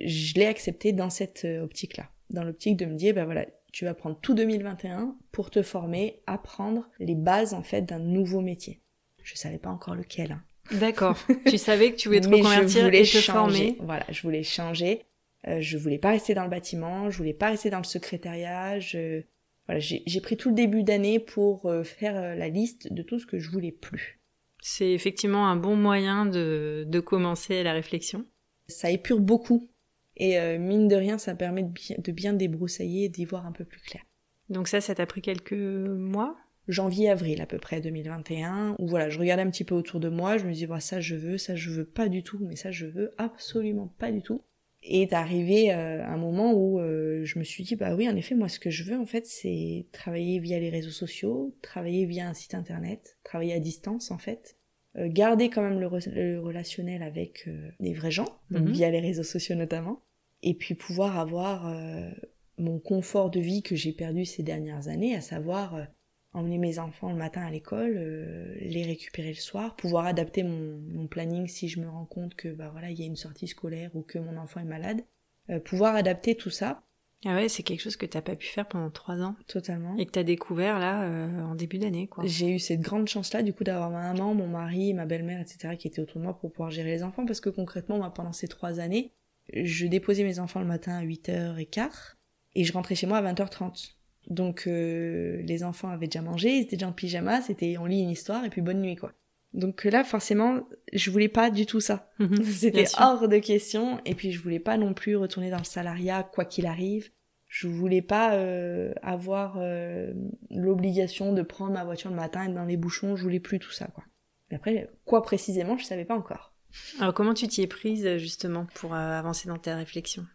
je 0.00 0.34
l'ai 0.34 0.46
accepté 0.46 0.92
dans 0.92 1.10
cette 1.10 1.44
euh, 1.44 1.62
optique-là. 1.62 2.10
Dans 2.30 2.42
l'optique 2.42 2.76
de 2.76 2.86
me 2.86 2.94
dire, 2.94 3.14
ben 3.14 3.24
voilà, 3.24 3.46
tu 3.72 3.84
vas 3.84 3.94
prendre 3.94 4.18
tout 4.20 4.34
2021 4.34 5.16
pour 5.32 5.50
te 5.50 5.62
former, 5.62 6.22
apprendre 6.26 6.88
les 6.98 7.14
bases 7.14 7.54
en 7.54 7.62
fait 7.62 7.82
d'un 7.82 7.98
nouveau 7.98 8.40
métier. 8.40 8.80
Je 9.22 9.34
savais 9.36 9.58
pas 9.58 9.70
encore 9.70 9.94
lequel. 9.94 10.32
Hein. 10.32 10.42
D'accord. 10.72 11.18
tu 11.46 11.58
savais 11.58 11.92
que 11.92 11.96
tu 11.96 12.08
voulais 12.08 12.20
te 12.20 12.28
reconvertir 12.28 12.84
voulais 12.84 13.00
et 13.00 13.04
te 13.04 13.18
changer. 13.18 13.22
former. 13.22 13.76
Voilà, 13.80 14.06
je 14.08 14.22
voulais 14.22 14.42
changer. 14.42 15.02
Euh, 15.46 15.60
je 15.60 15.76
voulais 15.76 15.98
pas 15.98 16.10
rester 16.10 16.34
dans 16.34 16.44
le 16.44 16.50
bâtiment, 16.50 17.10
je 17.10 17.18
voulais 17.18 17.34
pas 17.34 17.50
rester 17.50 17.70
dans 17.70 17.78
le 17.78 17.84
secrétariat. 17.84 18.80
Je... 18.80 19.22
Voilà, 19.66 19.80
j'ai 19.80 20.02
j'ai 20.06 20.20
pris 20.20 20.36
tout 20.36 20.48
le 20.48 20.54
début 20.54 20.82
d'année 20.82 21.18
pour 21.18 21.66
euh, 21.66 21.82
faire 21.82 22.16
euh, 22.16 22.34
la 22.34 22.48
liste 22.48 22.92
de 22.92 23.02
tout 23.02 23.18
ce 23.18 23.26
que 23.26 23.38
je 23.38 23.50
voulais 23.50 23.72
plus. 23.72 24.20
C'est 24.60 24.92
effectivement 24.92 25.48
un 25.48 25.56
bon 25.56 25.76
moyen 25.76 26.26
de, 26.26 26.84
de 26.86 27.00
commencer 27.00 27.62
la 27.62 27.72
réflexion. 27.72 28.26
Ça 28.68 28.90
épure 28.90 29.20
beaucoup. 29.20 29.68
Et 30.16 30.38
euh, 30.38 30.58
mine 30.58 30.88
de 30.88 30.96
rien, 30.96 31.18
ça 31.18 31.34
permet 31.34 31.62
de 31.62 31.68
bien, 31.68 31.96
de 31.98 32.12
bien 32.12 32.32
débroussailler 32.32 33.04
et 33.04 33.08
d'y 33.08 33.24
voir 33.24 33.46
un 33.46 33.52
peu 33.52 33.64
plus 33.64 33.80
clair. 33.80 34.02
Donc 34.48 34.68
ça, 34.68 34.80
ça 34.80 34.94
t'a 34.94 35.06
pris 35.06 35.20
quelques 35.22 35.52
mois? 35.52 36.36
Janvier-avril 36.68 37.40
à 37.40 37.46
peu 37.46 37.58
près 37.58 37.80
2021, 37.80 38.74
où 38.80 38.88
voilà, 38.88 39.08
je 39.08 39.20
regardais 39.20 39.42
un 39.42 39.50
petit 39.50 39.62
peu 39.62 39.76
autour 39.76 40.00
de 40.00 40.08
moi, 40.08 40.36
je 40.36 40.46
me 40.46 40.52
disais, 40.52 40.66
voilà, 40.66 40.80
ça 40.80 41.00
je 41.00 41.14
veux, 41.14 41.38
ça 41.38 41.54
je 41.54 41.70
veux 41.70 41.84
pas 41.84 42.08
du 42.08 42.24
tout, 42.24 42.38
mais 42.40 42.56
ça 42.56 42.72
je 42.72 42.86
veux 42.86 43.12
absolument 43.18 43.86
pas 43.98 44.10
du 44.10 44.20
tout. 44.20 44.42
Et 44.82 45.02
est 45.02 45.12
arrivé 45.12 45.72
euh, 45.72 46.04
un 46.04 46.16
moment 46.16 46.52
où 46.54 46.80
euh, 46.80 47.24
je 47.24 47.38
me 47.38 47.44
suis 47.44 47.62
dit, 47.62 47.76
bah 47.76 47.94
oui, 47.94 48.08
en 48.08 48.16
effet, 48.16 48.34
moi 48.34 48.48
ce 48.48 48.58
que 48.58 48.70
je 48.70 48.82
veux 48.82 48.98
en 48.98 49.06
fait, 49.06 49.26
c'est 49.26 49.86
travailler 49.92 50.40
via 50.40 50.58
les 50.58 50.70
réseaux 50.70 50.90
sociaux, 50.90 51.54
travailler 51.62 52.04
via 52.04 52.28
un 52.28 52.34
site 52.34 52.54
internet, 52.54 53.16
travailler 53.22 53.52
à 53.54 53.60
distance 53.60 54.10
en 54.10 54.18
fait, 54.18 54.56
garder 54.96 55.50
quand 55.50 55.62
même 55.62 55.78
le, 55.78 55.86
re- 55.86 56.10
le 56.12 56.40
relationnel 56.40 57.02
avec 57.04 57.44
euh, 57.46 57.68
les 57.78 57.92
vrais 57.94 58.10
gens, 58.10 58.40
donc 58.50 58.66
Mhm. 58.66 58.72
via 58.72 58.90
les 58.90 59.00
réseaux 59.00 59.22
sociaux 59.22 59.54
notamment, 59.54 60.02
et 60.42 60.54
puis 60.54 60.74
pouvoir 60.74 61.18
avoir 61.18 61.66
euh, 61.68 62.10
mon 62.58 62.78
confort 62.78 63.30
de 63.30 63.40
vie 63.40 63.62
que 63.62 63.76
j'ai 63.76 63.92
perdu 63.92 64.24
ces 64.24 64.42
dernières 64.42 64.88
années, 64.88 65.14
à 65.14 65.20
savoir 65.20 65.74
euh, 65.74 65.84
emmener 66.32 66.58
mes 66.58 66.78
enfants 66.78 67.10
le 67.10 67.16
matin 67.16 67.42
à 67.42 67.50
l'école, 67.50 67.94
euh, 67.96 68.54
les 68.60 68.84
récupérer 68.84 69.28
le 69.28 69.34
soir, 69.34 69.74
pouvoir 69.76 70.06
adapter 70.06 70.42
mon, 70.42 70.78
mon 70.92 71.06
planning 71.06 71.46
si 71.48 71.68
je 71.68 71.80
me 71.80 71.88
rends 71.88 72.04
compte 72.04 72.34
que 72.34 72.48
bah 72.48 72.68
voilà 72.70 72.90
il 72.90 72.98
y 72.98 73.02
a 73.02 73.06
une 73.06 73.16
sortie 73.16 73.48
scolaire 73.48 73.90
ou 73.94 74.02
que 74.02 74.18
mon 74.18 74.36
enfant 74.36 74.60
est 74.60 74.64
malade, 74.64 75.02
euh, 75.50 75.60
pouvoir 75.60 75.94
adapter 75.94 76.34
tout 76.34 76.50
ça 76.50 76.82
Ah 77.24 77.36
ouais, 77.36 77.48
c'est 77.48 77.62
quelque 77.62 77.80
chose 77.80 77.96
que 77.96 78.06
t'as 78.06 78.20
pas 78.20 78.36
pu 78.36 78.46
faire 78.46 78.68
pendant 78.68 78.90
trois 78.90 79.22
ans 79.22 79.34
totalement. 79.46 79.96
et 79.96 80.04
que 80.04 80.10
t'as 80.10 80.24
découvert 80.24 80.78
là 80.78 81.04
euh, 81.04 81.42
en 81.42 81.54
début 81.54 81.78
d'année, 81.78 82.06
quoi. 82.06 82.24
J'ai 82.26 82.50
eu 82.50 82.58
cette 82.58 82.80
grande 82.80 83.08
chance-là, 83.08 83.42
du 83.42 83.54
coup, 83.54 83.64
d'avoir 83.64 83.90
ma 83.90 84.12
maman, 84.12 84.34
mon 84.34 84.48
mari, 84.48 84.92
ma 84.92 85.06
belle-mère, 85.06 85.40
etc., 85.40 85.76
qui 85.78 85.88
étaient 85.88 86.02
autour 86.02 86.20
de 86.20 86.24
moi 86.24 86.38
pour 86.38 86.52
pouvoir 86.52 86.70
gérer 86.70 86.90
les 86.90 87.02
enfants, 87.02 87.24
parce 87.24 87.40
que 87.40 87.48
concrètement, 87.48 87.96
moi, 87.96 88.12
pendant 88.12 88.32
ces 88.32 88.48
trois 88.48 88.80
années, 88.80 89.12
je 89.52 89.86
déposais 89.86 90.24
mes 90.24 90.38
enfants 90.38 90.60
le 90.60 90.66
matin 90.66 90.96
à 90.96 91.04
8h15, 91.04 92.14
et 92.54 92.64
je 92.64 92.72
rentrais 92.72 92.94
chez 92.94 93.06
moi 93.06 93.18
à 93.18 93.32
20h30. 93.32 93.92
Donc, 94.28 94.64
euh, 94.66 95.40
les 95.42 95.62
enfants 95.62 95.88
avaient 95.88 96.08
déjà 96.08 96.22
mangé, 96.22 96.56
ils 96.56 96.62
étaient 96.62 96.76
déjà 96.76 96.88
en 96.88 96.92
pyjama, 96.92 97.40
c'était 97.42 97.76
on 97.78 97.86
lit 97.86 98.00
une 98.00 98.10
histoire, 98.10 98.44
et 98.44 98.50
puis 98.50 98.60
bonne 98.60 98.80
nuit, 98.80 98.96
quoi. 98.96 99.12
Donc 99.52 99.84
là, 99.84 100.04
forcément, 100.04 100.68
je 100.92 101.10
voulais 101.10 101.28
pas 101.28 101.50
du 101.50 101.64
tout 101.64 101.80
ça. 101.80 102.10
Mhm. 102.18 102.42
C'était 102.44 102.86
hors 102.98 103.28
de 103.28 103.38
question, 103.38 104.00
et 104.04 104.14
puis 104.14 104.32
je 104.32 104.42
voulais 104.42 104.58
pas 104.58 104.76
non 104.76 104.92
plus 104.92 105.16
retourner 105.16 105.50
dans 105.50 105.58
le 105.58 105.64
salariat, 105.64 106.22
quoi 106.22 106.44
qu'il 106.44 106.66
arrive. 106.66 107.10
Je 107.46 107.68
voulais 107.68 108.02
pas 108.02 108.34
euh, 108.34 108.92
avoir 109.02 109.56
euh, 109.58 110.12
l'obligation 110.50 111.32
de 111.32 111.42
prendre 111.42 111.72
ma 111.72 111.84
voiture 111.84 112.10
le 112.10 112.16
matin, 112.16 112.44
être 112.44 112.54
dans 112.54 112.64
les 112.64 112.76
bouchons, 112.76 113.16
je 113.16 113.22
voulais 113.22 113.40
plus 113.40 113.58
tout 113.58 113.70
ça, 113.70 113.86
quoi. 113.86 114.04
Mais 114.50 114.56
après, 114.56 114.90
quoi 115.04 115.22
précisément, 115.22 115.78
je 115.78 115.84
savais 115.84 116.04
pas 116.04 116.16
encore. 116.16 116.55
Alors 116.98 117.14
comment 117.14 117.34
tu 117.34 117.48
t'y 117.48 117.62
es 117.62 117.66
prise 117.66 118.16
justement 118.16 118.66
pour 118.74 118.94
euh, 118.94 119.18
avancer 119.18 119.48
dans 119.48 119.58
tes 119.58 119.72
réflexions? 119.72 120.26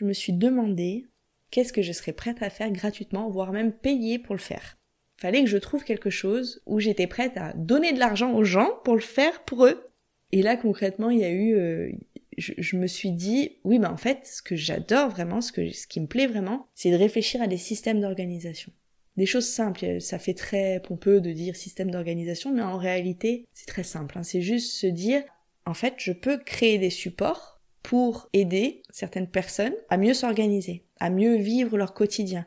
Je 0.00 0.06
me 0.06 0.12
suis 0.12 0.32
demandé 0.32 1.06
qu'est-ce 1.50 1.72
que 1.72 1.82
je 1.82 1.92
serais 1.92 2.12
prête 2.12 2.42
à 2.42 2.50
faire 2.50 2.70
gratuitement, 2.70 3.30
voire 3.30 3.52
même 3.52 3.72
payer 3.72 4.18
pour 4.18 4.34
le 4.34 4.40
faire. 4.40 4.76
Fallait 5.16 5.44
que 5.44 5.50
je 5.50 5.58
trouve 5.58 5.84
quelque 5.84 6.10
chose 6.10 6.62
où 6.66 6.80
j'étais 6.80 7.06
prête 7.06 7.36
à 7.36 7.52
donner 7.54 7.92
de 7.92 7.98
l'argent 7.98 8.34
aux 8.34 8.44
gens 8.44 8.80
pour 8.84 8.94
le 8.94 9.00
faire 9.00 9.44
pour 9.44 9.66
eux. 9.66 9.90
Et 10.32 10.42
là, 10.42 10.56
concrètement, 10.56 11.10
il 11.10 11.20
y 11.20 11.24
a 11.24 11.30
eu, 11.30 11.54
euh, 11.54 11.92
je, 12.36 12.76
me 12.76 12.88
suis 12.88 13.12
dit, 13.12 13.58
oui, 13.62 13.78
mais 13.78 13.86
en 13.86 13.96
fait, 13.96 14.26
ce 14.26 14.42
que 14.42 14.56
j'adore 14.56 15.10
vraiment, 15.10 15.40
ce 15.40 15.52
que, 15.52 15.70
ce 15.70 15.86
qui 15.86 16.00
me 16.00 16.08
plaît 16.08 16.26
vraiment, 16.26 16.66
c'est 16.74 16.90
de 16.90 16.96
réfléchir 16.96 17.40
à 17.40 17.46
des 17.46 17.56
systèmes 17.56 18.00
d'organisation. 18.00 18.72
Des 19.16 19.26
choses 19.26 19.46
simples, 19.46 20.00
ça 20.00 20.18
fait 20.18 20.34
très 20.34 20.80
pompeux 20.80 21.20
de 21.20 21.30
dire 21.30 21.54
système 21.54 21.92
d'organisation, 21.92 22.52
mais 22.52 22.62
en 22.62 22.78
réalité, 22.78 23.46
c'est 23.52 23.66
très 23.66 23.84
simple. 23.84 24.18
hein. 24.18 24.24
C'est 24.24 24.42
juste 24.42 24.72
se 24.72 24.88
dire, 24.88 25.22
en 25.66 25.74
fait, 25.74 25.94
je 25.98 26.12
peux 26.12 26.38
créer 26.38 26.78
des 26.78 26.90
supports 26.90 27.60
pour 27.82 28.28
aider 28.32 28.82
certaines 28.90 29.28
personnes 29.28 29.74
à 29.88 29.96
mieux 29.96 30.14
s'organiser, 30.14 30.84
à 31.00 31.10
mieux 31.10 31.36
vivre 31.36 31.76
leur 31.76 31.94
quotidien. 31.94 32.46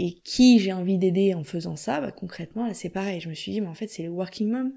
Et 0.00 0.14
qui 0.20 0.60
j'ai 0.60 0.72
envie 0.72 0.96
d'aider 0.98 1.34
en 1.34 1.42
faisant 1.44 1.76
ça? 1.76 2.00
Bah, 2.00 2.12
Concrètement, 2.12 2.66
là, 2.66 2.72
c'est 2.74 2.88
pareil. 2.88 3.20
Je 3.20 3.28
me 3.28 3.34
suis 3.34 3.50
dit, 3.52 3.60
mais 3.60 3.66
en 3.66 3.74
fait, 3.74 3.88
c'est 3.88 4.02
les 4.02 4.08
working 4.08 4.48
moms. 4.48 4.72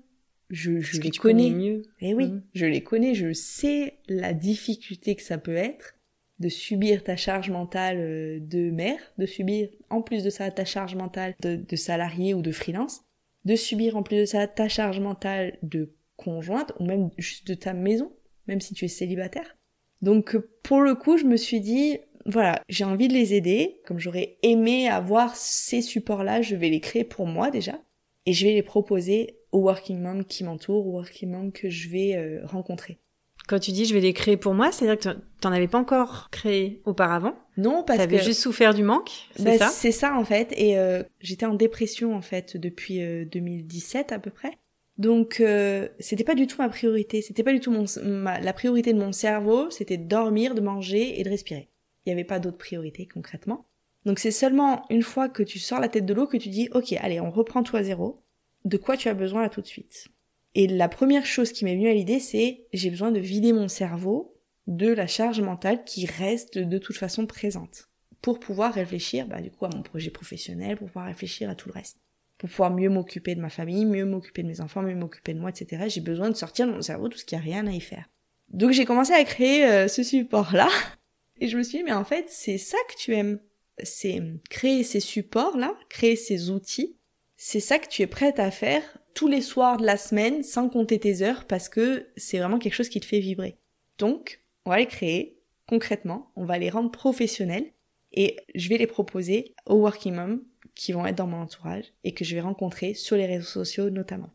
Je, 0.49 0.80
je 0.80 0.99
les 0.99 1.12
connais. 1.12 1.49
mieux. 1.51 1.84
Eh 2.01 2.13
oui, 2.13 2.27
Mhm. 2.27 2.43
je 2.54 2.65
les 2.65 2.82
connais, 2.84 3.13
je 3.13 3.32
sais 3.32 3.99
la 4.10 4.34
difficulté 4.34 5.15
que 5.15 5.21
ça 5.21 5.38
peut 5.38 5.56
être 5.56 5.95
de 6.39 6.49
subir 6.49 7.04
ta 7.04 7.15
charge 7.15 7.51
mentale 7.51 7.97
euh, 7.99 8.39
de 8.41 8.71
mère, 8.71 8.99
de 9.19 9.25
subir 9.27 9.69
en 9.91 10.01
plus 10.01 10.23
de 10.23 10.30
ça 10.32 10.49
ta 10.51 10.65
charge 10.65 10.95
mentale 10.95 11.36
de, 11.41 11.56
de 11.56 11.75
salarié 11.75 12.34
ou 12.34 12.41
de 12.41 12.51
freelance, 12.51 13.01
de 13.45 13.56
subir 13.56 13.95
en 13.95 14.01
plus 14.04 14.17
de 14.17 14.25
ça 14.25 14.47
ta 14.47 14.67
charge 14.67 14.99
mentale 14.99 15.58
de 15.62 15.93
conjointe 16.23 16.73
ou 16.79 16.86
même 16.86 17.10
juste 17.17 17.47
de 17.47 17.53
ta 17.53 17.73
maison, 17.73 18.12
même 18.47 18.62
si 18.62 18.73
tu 18.73 18.86
es 18.86 18.88
célibataire. 18.88 19.57
Donc 20.01 20.36
euh, 20.36 20.49
pour 20.63 20.81
le 20.81 20.95
coup, 20.95 21.17
je 21.17 21.25
me 21.25 21.38
suis 21.38 21.60
dit, 21.62 21.97
voilà, 22.25 22.62
j'ai 22.69 22.84
envie 22.84 23.07
de 23.07 23.13
les 23.13 23.34
aider, 23.34 23.81
comme 23.86 23.99
j'aurais 23.99 24.38
aimé 24.43 24.88
avoir 24.89 25.36
ces 25.36 25.81
supports-là, 25.81 26.41
je 26.41 26.55
vais 26.55 26.69
les 26.69 26.79
créer 26.79 27.03
pour 27.03 27.25
moi 27.27 27.51
déjà, 27.51 27.79
et 28.25 28.34
je 28.34 28.45
vais 28.45 28.53
les 28.53 28.63
proposer 28.63 29.38
aux 29.51 29.60
working 29.62 29.99
moms 29.99 30.23
qui 30.23 30.43
m'entourent, 30.43 30.88
aux 30.88 30.91
working 30.91 31.29
moms 31.31 31.51
que 31.51 31.69
je 31.69 31.89
vais 31.89 32.15
euh, 32.15 32.45
rencontrer. 32.45 32.99
Quand 33.47 33.60
tu 33.60 33.71
dis 33.71 33.86
je 33.86 33.93
vais 33.93 33.99
les 34.01 34.13
créer 34.13 34.38
pour 34.38 34.53
moi, 34.53 34.71
c'est-à-dire 34.71 34.97
que 35.13 35.19
t'en 35.41 35.51
avais 35.51 35.67
pas 35.67 35.79
encore 35.79 36.29
créé 36.31 36.81
auparavant? 36.86 37.34
Non, 37.57 37.84
parce 37.84 37.97
T'avais 37.99 38.17
que 38.17 38.23
juste 38.23 38.41
souffert 38.41 38.73
du 38.73 38.84
manque, 38.84 39.10
c'est 39.36 39.43
Bah, 39.43 39.57
ça? 39.57 39.67
C'est 39.67 39.91
ça 39.91 40.15
en 40.15 40.23
fait. 40.23 40.53
Et 40.55 40.77
euh, 40.77 41.03
j'étais 41.19 41.45
en 41.47 41.55
dépression 41.55 42.15
en 42.15 42.21
fait 42.21 42.55
depuis 42.55 43.01
euh, 43.01 43.25
2017 43.25 44.12
à 44.12 44.19
peu 44.19 44.29
près. 44.29 44.57
Donc 45.01 45.39
euh, 45.39 45.87
c'était 45.97 46.23
pas 46.23 46.35
du 46.35 46.45
tout 46.45 46.61
ma 46.61 46.69
priorité. 46.69 47.23
C'était 47.23 47.41
pas 47.41 47.53
du 47.53 47.59
tout 47.59 47.71
mon, 47.71 47.85
la 48.23 48.53
priorité 48.53 48.93
de 48.93 48.99
mon 48.99 49.11
cerveau. 49.11 49.71
C'était 49.71 49.97
de 49.97 50.07
dormir, 50.07 50.53
de 50.53 50.61
manger 50.61 51.19
et 51.19 51.23
de 51.23 51.29
respirer. 51.29 51.69
Il 52.05 52.09
n'y 52.09 52.13
avait 52.13 52.23
pas 52.23 52.37
d'autre 52.37 52.59
priorité 52.59 53.07
concrètement. 53.11 53.65
Donc 54.05 54.19
c'est 54.19 54.29
seulement 54.29 54.85
une 54.91 55.01
fois 55.01 55.27
que 55.27 55.41
tu 55.41 55.57
sors 55.57 55.79
la 55.79 55.89
tête 55.89 56.05
de 56.05 56.13
l'eau 56.13 56.27
que 56.27 56.37
tu 56.37 56.49
dis 56.49 56.69
ok 56.73 56.93
allez 56.99 57.19
on 57.19 57.31
reprend 57.31 57.63
tout 57.63 57.77
à 57.77 57.83
zéro. 57.83 58.19
De 58.63 58.77
quoi 58.77 58.95
tu 58.95 59.09
as 59.09 59.15
besoin 59.15 59.41
là 59.41 59.49
tout 59.49 59.61
de 59.61 59.67
suite? 59.67 60.09
Et 60.53 60.67
la 60.67 60.87
première 60.87 61.25
chose 61.25 61.51
qui 61.51 61.65
m'est 61.65 61.75
venue 61.75 61.89
à 61.89 61.95
l'idée 61.95 62.19
c'est 62.19 62.67
j'ai 62.71 62.91
besoin 62.91 63.11
de 63.11 63.19
vider 63.19 63.53
mon 63.53 63.67
cerveau 63.67 64.37
de 64.67 64.93
la 64.93 65.07
charge 65.07 65.41
mentale 65.41 65.83
qui 65.83 66.05
reste 66.05 66.59
de 66.59 66.77
toute 66.77 66.97
façon 66.97 67.25
présente 67.25 67.89
pour 68.21 68.39
pouvoir 68.39 68.71
réfléchir 68.71 69.27
bah, 69.27 69.41
du 69.41 69.49
coup 69.49 69.65
à 69.65 69.69
mon 69.75 69.81
projet 69.81 70.11
professionnel, 70.11 70.77
pour 70.77 70.85
pouvoir 70.85 71.07
réfléchir 71.07 71.49
à 71.49 71.55
tout 71.55 71.69
le 71.69 71.73
reste. 71.73 71.97
Pour 72.41 72.49
pouvoir 72.49 72.71
mieux 72.71 72.89
m'occuper 72.89 73.36
de 73.36 73.39
ma 73.39 73.51
famille, 73.51 73.86
mieux 73.86 74.04
m'occuper 74.04 74.41
de 74.41 74.47
mes 74.47 74.62
enfants, 74.62 74.82
mieux 74.82 74.95
m'occuper 74.95 75.36
de 75.36 75.39
moi, 75.39 75.51
etc. 75.51 75.84
J'ai 75.89 76.01
besoin 76.01 76.32
de 76.32 76.36
sortir 76.36 76.65
de 76.65 76.71
mon 76.71 76.82
cerveau 76.82 77.08
tout 77.08 77.19
ce 77.19 77.23
qui 77.23 77.36
a 77.36 77.39
rien 77.39 77.67
à 77.67 77.71
y 77.71 77.80
faire. 77.80 78.10
Donc 78.49 78.71
j'ai 78.71 78.84
commencé 78.84 79.13
à 79.13 79.23
créer 79.23 79.63
euh, 79.67 79.88
ce 79.88 80.01
support-là. 80.01 80.67
Et 81.39 81.47
je 81.47 81.56
me 81.56 81.62
suis 81.62 81.77
dit, 81.77 81.84
mais 81.84 81.93
en 81.93 82.04
fait, 82.04 82.25
c'est 82.30 82.58
ça 82.58 82.80
que 82.89 82.97
tu 82.97 83.13
aimes. 83.13 83.39
C'est 83.84 84.23
créer 84.49 84.84
ces 84.84 84.99
supports-là, 84.99 85.75
créer 85.88 86.15
ces 86.15 86.49
outils. 86.49 86.97
C'est 87.38 87.60
ça 87.60 87.77
que 87.77 87.88
tu 87.88 88.01
es 88.01 88.08
prête 88.08 88.39
à 88.39 88.49
faire 88.49 88.82
tous 89.13 89.27
les 89.27 89.41
soirs 89.41 89.77
de 89.77 89.86
la 89.86 89.97
semaine 89.97 90.41
sans 90.41 90.67
compter 90.67 90.97
tes 90.97 91.21
heures 91.21 91.45
parce 91.45 91.69
que 91.69 92.08
c'est 92.17 92.39
vraiment 92.39 92.58
quelque 92.58 92.73
chose 92.73 92.89
qui 92.89 92.99
te 92.99 93.06
fait 93.06 93.19
vibrer. 93.19 93.60
Donc, 93.99 94.41
on 94.65 94.71
va 94.71 94.77
les 94.77 94.88
créer 94.88 95.38
concrètement, 95.67 96.32
on 96.36 96.43
va 96.43 96.58
les 96.58 96.71
rendre 96.71 96.89
professionnels 96.89 97.71
et 98.13 98.36
je 98.56 98.67
vais 98.67 98.77
les 98.77 98.88
proposer 98.88 99.54
aux 99.67 99.75
working 99.75 100.15
moms 100.15 100.41
qui 100.75 100.91
vont 100.91 101.05
être 101.05 101.17
dans 101.17 101.27
mon 101.27 101.41
entourage 101.41 101.86
et 102.03 102.13
que 102.13 102.25
je 102.25 102.36
vais 102.36 102.41
rencontrer 102.41 102.93
sur 102.93 103.15
les 103.15 103.25
réseaux 103.25 103.45
sociaux 103.45 103.89
notamment. 103.89 104.29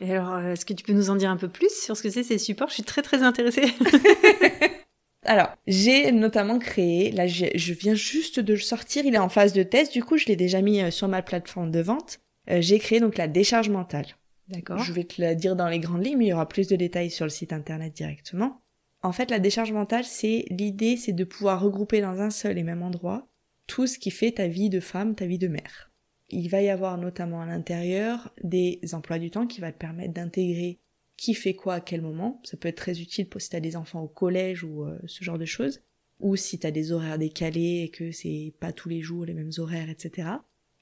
Et 0.00 0.12
alors, 0.12 0.34
euh, 0.34 0.52
est-ce 0.52 0.64
que 0.64 0.72
tu 0.72 0.84
peux 0.84 0.92
nous 0.92 1.10
en 1.10 1.16
dire 1.16 1.30
un 1.30 1.36
peu 1.36 1.48
plus 1.48 1.70
sur 1.70 1.96
ce 1.96 2.02
que 2.02 2.10
c'est 2.10 2.22
ces 2.22 2.38
supports? 2.38 2.68
Je 2.68 2.74
suis 2.74 2.82
très 2.82 3.02
très 3.02 3.22
intéressée. 3.22 3.72
alors, 5.24 5.48
j'ai 5.66 6.12
notamment 6.12 6.58
créé, 6.58 7.10
là 7.10 7.26
je, 7.26 7.72
viens 7.72 7.94
juste 7.94 8.40
de 8.40 8.54
le 8.54 8.60
sortir, 8.60 9.04
il 9.04 9.14
est 9.14 9.18
en 9.18 9.28
phase 9.28 9.52
de 9.52 9.62
test, 9.62 9.92
du 9.92 10.02
coup 10.02 10.16
je 10.16 10.26
l'ai 10.26 10.36
déjà 10.36 10.62
mis 10.62 10.80
euh, 10.80 10.90
sur 10.90 11.08
ma 11.08 11.22
plateforme 11.22 11.70
de 11.70 11.80
vente. 11.80 12.20
Euh, 12.50 12.60
j'ai 12.60 12.78
créé 12.78 13.00
donc 13.00 13.18
la 13.18 13.28
décharge 13.28 13.68
mentale. 13.68 14.06
D'accord. 14.48 14.78
Je 14.78 14.92
vais 14.92 15.04
te 15.04 15.20
la 15.20 15.34
dire 15.34 15.54
dans 15.54 15.68
les 15.68 15.78
grandes 15.78 16.04
lignes, 16.04 16.18
mais 16.18 16.26
il 16.26 16.30
y 16.30 16.32
aura 16.32 16.48
plus 16.48 16.66
de 16.66 16.76
détails 16.76 17.10
sur 17.10 17.24
le 17.24 17.30
site 17.30 17.52
internet 17.52 17.92
directement. 17.92 18.62
En 19.02 19.12
fait, 19.12 19.30
la 19.30 19.38
décharge 19.38 19.72
mentale, 19.72 20.04
c'est 20.04 20.44
l'idée, 20.50 20.96
c'est 20.96 21.12
de 21.12 21.24
pouvoir 21.24 21.62
regrouper 21.62 22.00
dans 22.00 22.20
un 22.20 22.30
seul 22.30 22.58
et 22.58 22.62
même 22.62 22.82
endroit 22.82 23.28
tout 23.70 23.86
ce 23.86 24.00
qui 24.00 24.10
fait 24.10 24.32
ta 24.32 24.48
vie 24.48 24.68
de 24.68 24.80
femme, 24.80 25.14
ta 25.14 25.26
vie 25.26 25.38
de 25.38 25.46
mère. 25.46 25.92
Il 26.28 26.48
va 26.48 26.60
y 26.60 26.68
avoir 26.68 26.98
notamment 26.98 27.40
à 27.40 27.46
l'intérieur 27.46 28.34
des 28.42 28.80
emplois 28.94 29.20
du 29.20 29.30
temps 29.30 29.46
qui 29.46 29.60
va 29.60 29.70
te 29.70 29.78
permettre 29.78 30.12
d'intégrer 30.12 30.80
qui 31.16 31.34
fait 31.34 31.54
quoi 31.54 31.74
à 31.74 31.80
quel 31.80 32.02
moment. 32.02 32.42
Ça 32.42 32.56
peut 32.56 32.66
être 32.66 32.78
très 32.78 33.00
utile 33.00 33.28
pour 33.28 33.40
si 33.40 33.48
t'as 33.48 33.60
des 33.60 33.76
enfants 33.76 34.02
au 34.02 34.08
collège 34.08 34.64
ou 34.64 34.82
euh, 34.82 34.98
ce 35.06 35.22
genre 35.22 35.38
de 35.38 35.44
choses. 35.44 35.82
Ou 36.18 36.34
si 36.34 36.58
t'as 36.58 36.72
des 36.72 36.90
horaires 36.90 37.16
décalés 37.16 37.82
et 37.84 37.90
que 37.90 38.10
c'est 38.10 38.54
pas 38.58 38.72
tous 38.72 38.88
les 38.88 39.02
jours 39.02 39.24
les 39.24 39.34
mêmes 39.34 39.52
horaires, 39.56 39.88
etc 39.88 40.30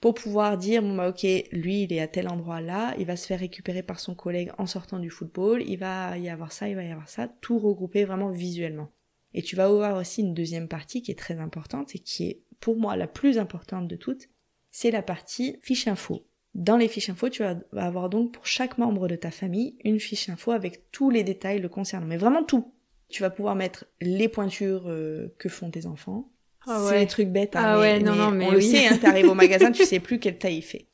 pour 0.01 0.15
pouvoir 0.15 0.57
dire 0.57 0.81
bon 0.81 0.95
bah 0.95 1.09
ok 1.09 1.27
lui 1.51 1.83
il 1.83 1.93
est 1.93 1.99
à 1.99 2.07
tel 2.07 2.29
endroit 2.29 2.61
là 2.61 2.95
il 3.01 3.07
va 3.07 3.17
se 3.17 3.27
faire 3.27 3.41
récupérer 3.41 3.83
par 3.83 3.99
son 3.99 4.15
collègue 4.15 4.53
en 4.57 4.65
sortant 4.65 5.01
du 5.01 5.11
football 5.11 5.61
il 5.67 5.77
va 5.77 6.17
y 6.19 6.29
avoir 6.29 6.53
ça 6.53 6.69
il 6.69 6.77
va 6.77 6.85
y 6.85 6.91
avoir 6.93 7.09
ça 7.09 7.27
tout 7.41 7.59
regroupé 7.59 8.05
vraiment 8.05 8.31
visuellement 8.31 8.93
et 9.35 9.43
tu 9.43 9.57
vas 9.57 9.65
avoir 9.65 9.99
aussi 9.99 10.23
une 10.23 10.35
deuxième 10.35 10.69
partie 10.69 11.03
qui 11.03 11.11
est 11.11 11.19
très 11.19 11.39
importante 11.39 11.97
et 11.97 11.99
qui 11.99 12.29
est 12.29 12.43
pour 12.61 12.77
moi 12.77 12.97
la 12.97 13.07
plus 13.07 13.39
importante 13.39 13.89
de 13.89 13.97
toutes 13.97 14.29
c'est 14.71 14.91
la 14.91 15.03
partie 15.03 15.57
fiche 15.63 15.89
info. 15.89 16.25
Dans 16.55 16.77
les 16.77 16.89
fiches 16.89 17.11
info 17.11 17.29
tu 17.29 17.43
vas 17.43 17.57
avoir 17.77 18.09
donc 18.09 18.33
pour 18.33 18.47
chaque 18.47 18.79
membre 18.79 19.09
de 19.09 19.17
ta 19.17 19.31
famille 19.31 19.77
une 19.85 20.01
fiche 20.01 20.29
info 20.29 20.53
avec 20.53 20.91
tous 20.91 21.11
les 21.11 21.25
détails 21.25 21.61
le 21.61 21.69
concernant. 21.69 22.07
Mais 22.07 22.17
vraiment 22.17 22.45
tout. 22.45 22.73
Tu 23.09 23.23
vas 23.23 23.31
pouvoir 23.31 23.55
mettre 23.55 23.87
les 24.01 24.29
pointures 24.29 24.85
euh, 24.87 25.35
que 25.39 25.49
font 25.49 25.71
tes 25.71 25.87
enfants. 25.87 26.31
Ah 26.67 26.85
c'est 26.89 27.01
des 27.01 27.07
trucs 27.07 27.29
bêtes. 27.29 27.57
Hein, 27.57 27.63
ah 27.65 27.79
ouais, 27.79 28.01
non, 28.01 28.15
non, 28.15 28.31
mais 28.31 28.45
on 28.45 28.51
le 28.51 28.61
sait, 28.61 28.87
hein, 28.87 28.99
t'arrives 28.99 29.29
au 29.29 29.35
magasin, 29.35 29.73
tu 29.73 29.85
sais 29.85 30.01
plus 30.01 30.19
quelle 30.19 30.37
taille 30.37 30.59
il 30.59 30.63
fait. 30.63 30.88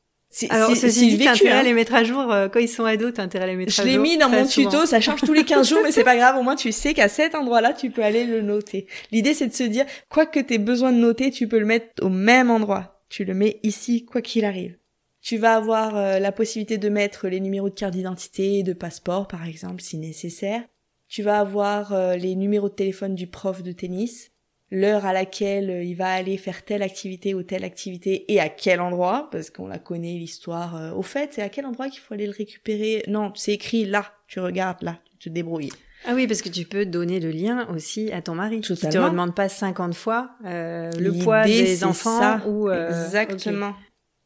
Alors, 0.51 0.75
ceci 0.77 1.17
dit, 1.17 1.25
t'as 1.25 1.33
intérêt 1.33 1.53
à 1.53 1.59
hein. 1.61 1.63
les 1.63 1.73
mettre 1.73 1.95
à 1.95 2.05
jour, 2.05 2.33
euh, 2.33 2.49
quand 2.49 2.59
ils 2.59 2.69
sont 2.69 2.85
ados, 2.85 3.13
t'as 3.15 3.23
intérêt 3.23 3.45
à 3.45 3.47
les 3.49 3.57
mettre 3.57 3.73
je 3.73 3.81
à 3.81 3.85
jour. 3.85 3.93
Je 3.93 3.97
l'ai 3.97 4.03
mis 4.03 4.19
dans 4.19 4.29
mon 4.29 4.47
tuto, 4.47 4.87
ça 4.87 5.01
change 5.01 5.21
tous 5.21 5.33
les 5.33 5.45
15 5.45 5.69
jours, 5.69 5.81
mais 5.83 5.93
c'est 5.93 6.05
pas 6.05 6.17
grave, 6.17 6.37
au 6.37 6.43
moins 6.43 6.57
tu 6.57 6.73
sais 6.73 6.95
qu'à 6.95 7.09
cet 7.09 7.35
endroit-là, 7.35 7.73
tu 7.73 7.91
peux 7.91 8.03
aller 8.03 8.25
le 8.25 8.41
noter. 8.41 8.87
L'idée, 9.13 9.35
c'est 9.35 9.47
de 9.47 9.55
se 9.55 9.63
dire, 9.63 9.85
quoi 10.09 10.27
que 10.27 10.41
t'aies 10.41 10.59
besoin 10.59 10.93
de 10.93 10.99
noter, 10.99 11.31
tu 11.31 11.47
peux 11.47 11.59
le 11.59 11.67
mettre 11.67 11.87
au 12.03 12.09
même 12.09 12.51
endroit. 12.51 13.03
Tu 13.09 13.25
le 13.25 13.35
mets 13.35 13.61
ici, 13.63 14.05
quoi 14.05 14.23
qu'il 14.23 14.45
arrive. 14.45 14.77
Tu 15.23 15.37
vas 15.37 15.55
avoir 15.55 15.97
euh, 15.97 16.19
la 16.19 16.33
possibilité 16.33 16.79
de 16.79 16.89
mettre 16.89 17.29
les 17.29 17.41
numéros 17.41 17.71
de 17.71 17.75
carte 17.75 17.95
d'identité, 17.95 18.63
de 18.63 18.73
passeport, 18.73 19.29
par 19.29 19.47
exemple, 19.47 19.81
si 19.81 19.97
nécessaire. 19.99 20.63
Tu 21.09 21.23
vas 21.23 21.39
avoir 21.39 21.93
euh, 21.93 22.17
les 22.17 22.35
numéros 22.35 22.69
de 22.69 22.75
téléphone 22.75 23.15
du 23.15 23.27
prof 23.27 23.63
de 23.63 23.73
tennis 23.73 24.33
l'heure 24.71 25.07
à 25.07 25.13
laquelle 25.13 25.71
euh, 25.71 25.85
il 25.85 25.95
va 25.95 26.13
aller 26.13 26.37
faire 26.37 26.65
telle 26.65 26.83
activité 26.83 27.35
ou 27.35 27.43
telle 27.43 27.65
activité 27.65 28.33
et 28.33 28.41
à 28.41 28.49
quel 28.49 28.81
endroit, 28.81 29.29
parce 29.31 29.51
qu'on 29.51 29.67
la 29.67 29.79
connaît 29.79 30.15
l'histoire. 30.15 30.77
Euh, 30.77 30.93
au 30.93 31.03
fait, 31.03 31.35
c'est 31.35 31.43
à 31.43 31.49
quel 31.49 31.67
endroit 31.67 31.89
qu'il 31.89 32.01
faut 32.01 32.15
aller 32.15 32.27
le 32.27 32.33
récupérer? 32.37 33.03
Non, 33.09 33.33
c'est 33.35 33.53
écrit 33.53 33.85
là, 33.85 34.13
tu 34.27 34.41
regardes 34.41 34.83
là, 34.83 34.99
tu 35.19 35.29
te 35.29 35.35
débrouilles. 35.35 35.73
Ah 36.07 36.13
oui, 36.15 36.27
parce 36.27 36.43
que 36.43 36.51
tu 36.51 36.67
peux 36.67 36.85
donner 36.85 37.19
le 37.19 37.31
lien 37.31 37.67
aussi 37.75 38.13
à 38.13 38.21
ton 38.21 38.35
mari. 38.35 38.61
Totalement. 38.61 38.91
Tu 38.91 38.99
te 38.99 39.03
redemande 39.03 39.35
pas 39.35 39.49
50 39.49 39.95
fois 39.95 40.33
euh, 40.45 40.91
le 40.99 41.13
poids 41.13 41.45
des 41.45 41.83
enfants 41.83 42.19
ça. 42.19 42.43
ou 42.47 42.71
exactement. 42.71 43.75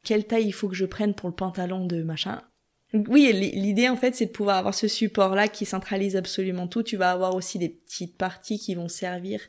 Quelle 0.05 0.25
taille 0.25 0.47
il 0.47 0.53
faut 0.53 0.69
que 0.69 0.75
je 0.75 0.87
prenne 0.87 1.15
pour 1.15 1.29
le 1.29 1.35
pantalon 1.35 1.85
de 1.85 2.03
machin? 2.03 2.41
Oui, 2.95 3.31
l'idée 3.33 3.89
en 3.89 3.97
fait, 3.97 4.15
c'est 4.15 4.27
de 4.27 4.31
pouvoir 4.31 4.57
avoir 4.57 4.75
ce 4.75 4.89
support-là 4.89 5.47
qui 5.49 5.67
centralise 5.67 6.17
absolument 6.17 6.67
tout. 6.67 6.83
Tu 6.83 6.97
vas 6.97 7.11
avoir 7.11 7.35
aussi 7.35 7.59
des 7.59 7.69
petites 7.69 8.17
parties 8.17 8.59
qui 8.59 8.75
vont 8.75 8.89
servir 8.89 9.41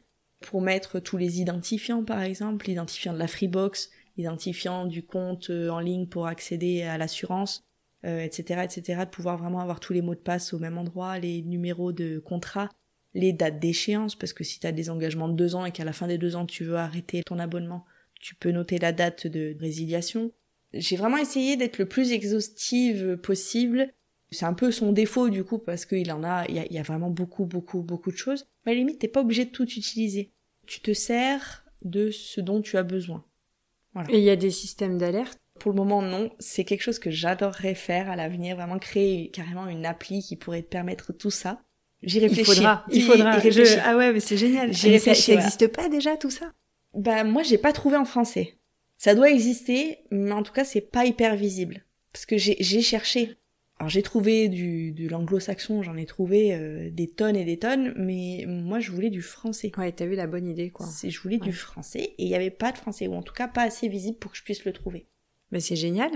pour 0.41 0.61
mettre 0.61 0.99
tous 0.99 1.17
les 1.17 1.41
identifiants 1.41 2.03
par 2.03 2.21
exemple, 2.21 2.67
l'identifiant 2.67 3.13
de 3.13 3.19
la 3.19 3.27
Freebox, 3.27 3.89
l'identifiant 4.17 4.85
du 4.85 5.03
compte 5.03 5.49
euh, 5.49 5.69
en 5.69 5.79
ligne 5.79 6.07
pour 6.07 6.27
accéder 6.27 6.83
à 6.83 6.97
l'assurance, 6.97 7.63
euh, 8.05 8.21
etc., 8.21 8.61
etc., 8.63 9.01
de 9.05 9.09
pouvoir 9.09 9.37
vraiment 9.37 9.59
avoir 9.59 9.79
tous 9.79 9.93
les 9.93 10.01
mots 10.01 10.15
de 10.15 10.19
passe 10.19 10.53
au 10.53 10.59
même 10.59 10.77
endroit, 10.77 11.19
les 11.19 11.41
numéros 11.41 11.91
de 11.91 12.19
contrat, 12.19 12.69
les 13.13 13.33
dates 13.33 13.59
d'échéance, 13.59 14.15
parce 14.15 14.33
que 14.33 14.43
si 14.43 14.59
tu 14.59 14.67
as 14.67 14.71
des 14.71 14.89
engagements 14.89 15.29
de 15.29 15.35
deux 15.35 15.55
ans 15.55 15.65
et 15.65 15.71
qu'à 15.71 15.85
la 15.85 15.93
fin 15.93 16.07
des 16.07 16.17
deux 16.17 16.35
ans 16.35 16.45
tu 16.45 16.63
veux 16.63 16.77
arrêter 16.77 17.23
ton 17.23 17.39
abonnement, 17.39 17.85
tu 18.19 18.35
peux 18.35 18.51
noter 18.51 18.77
la 18.77 18.91
date 18.91 19.27
de 19.27 19.55
résiliation. 19.59 20.31
J'ai 20.73 20.97
vraiment 20.97 21.17
essayé 21.17 21.57
d'être 21.57 21.77
le 21.77 21.87
plus 21.87 22.11
exhaustive 22.11 23.17
possible. 23.17 23.93
C'est 24.31 24.45
un 24.45 24.53
peu 24.53 24.71
son 24.71 24.91
défaut 24.91 25.29
du 25.29 25.43
coup 25.43 25.57
parce 25.57 25.85
qu'il 25.85 26.11
en 26.11 26.23
a, 26.23 26.45
il 26.47 26.55
y 26.55 26.59
a, 26.59 26.65
y 26.71 26.77
a, 26.77 26.83
vraiment 26.83 27.09
beaucoup, 27.09 27.45
beaucoup, 27.45 27.81
beaucoup 27.81 28.11
de 28.11 28.17
choses. 28.17 28.45
Mais 28.65 28.73
à 28.73 28.75
la 28.75 28.79
limite, 28.79 28.99
t'es 28.99 29.07
pas 29.07 29.21
obligé 29.21 29.45
de 29.45 29.49
tout 29.49 29.63
utiliser 29.63 30.31
tu 30.69 30.81
te 30.81 30.93
sers 30.93 31.65
de 31.81 32.11
ce 32.11 32.39
dont 32.39 32.61
tu 32.61 32.77
as 32.77 32.83
besoin. 32.83 33.25
Voilà. 33.93 34.09
Et 34.11 34.19
il 34.19 34.23
y 34.23 34.29
a 34.29 34.35
des 34.35 34.51
systèmes 34.51 34.99
d'alerte? 34.99 35.39
Pour 35.59 35.71
le 35.71 35.77
moment, 35.77 36.01
non. 36.01 36.29
C'est 36.39 36.63
quelque 36.63 36.83
chose 36.83 36.99
que 36.99 37.09
j'adorerais 37.09 37.73
faire 37.73 38.09
à 38.09 38.15
l'avenir, 38.15 38.55
vraiment 38.55 38.77
créer 38.77 39.29
carrément 39.31 39.67
une 39.67 39.85
appli 39.85 40.21
qui 40.21 40.35
pourrait 40.35 40.61
te 40.61 40.69
permettre 40.69 41.11
tout 41.11 41.31
ça. 41.31 41.63
J'y 42.03 42.19
réfléchis. 42.19 42.51
Il 42.51 42.55
faudra. 42.55 42.85
Il 42.91 43.01
faudra. 43.01 43.31
Ah 43.83 43.97
ouais, 43.97 44.13
mais 44.13 44.19
c'est 44.19 44.37
génial. 44.37 44.71
J'y 44.71 44.91
réfléchis. 44.91 45.23
Ça 45.23 45.35
n'existe 45.35 45.67
pas 45.67 45.89
déjà 45.89 46.15
tout 46.15 46.29
ça? 46.29 46.53
Bah 46.93 47.23
moi, 47.23 47.41
j'ai 47.41 47.57
pas 47.57 47.73
trouvé 47.73 47.97
en 47.97 48.05
français. 48.05 48.57
Ça 48.97 49.15
doit 49.15 49.31
exister, 49.31 49.99
mais 50.11 50.31
en 50.31 50.43
tout 50.43 50.53
cas, 50.53 50.63
c'est 50.63 50.81
pas 50.81 51.05
hyper 51.05 51.35
visible. 51.35 51.83
Parce 52.13 52.27
que 52.27 52.37
j'ai 52.37 52.81
cherché. 52.81 53.37
Alors 53.79 53.89
j'ai 53.89 54.03
trouvé 54.03 54.49
du 54.49 54.91
de 54.91 55.07
l'anglo-saxon, 55.07 55.83
j'en 55.83 55.95
ai 55.95 56.05
trouvé 56.05 56.53
euh, 56.53 56.89
des 56.91 57.07
tonnes 57.07 57.37
et 57.37 57.45
des 57.45 57.57
tonnes, 57.57 57.93
mais 57.95 58.43
moi 58.45 58.81
je 58.81 58.91
voulais 58.91 59.09
du 59.09 59.21
français. 59.21 59.71
Ouais, 59.77 59.93
t'as 59.93 60.03
eu 60.03 60.15
la 60.15 60.27
bonne 60.27 60.47
idée 60.47 60.69
quoi. 60.69 60.85
C'est 60.85 61.09
je 61.09 61.21
voulais 61.21 61.37
du 61.37 61.53
français 61.53 62.13
et 62.17 62.23
il 62.23 62.27
y 62.27 62.35
avait 62.35 62.49
pas 62.49 62.73
de 62.73 62.77
français 62.77 63.07
ou 63.07 63.13
en 63.13 63.23
tout 63.23 63.33
cas 63.33 63.47
pas 63.47 63.63
assez 63.63 63.87
visible 63.87 64.17
pour 64.17 64.31
que 64.31 64.37
je 64.37 64.43
puisse 64.43 64.65
le 64.65 64.73
trouver. 64.73 65.07
Mais 65.51 65.61
c'est 65.61 65.77
génial. 65.77 66.11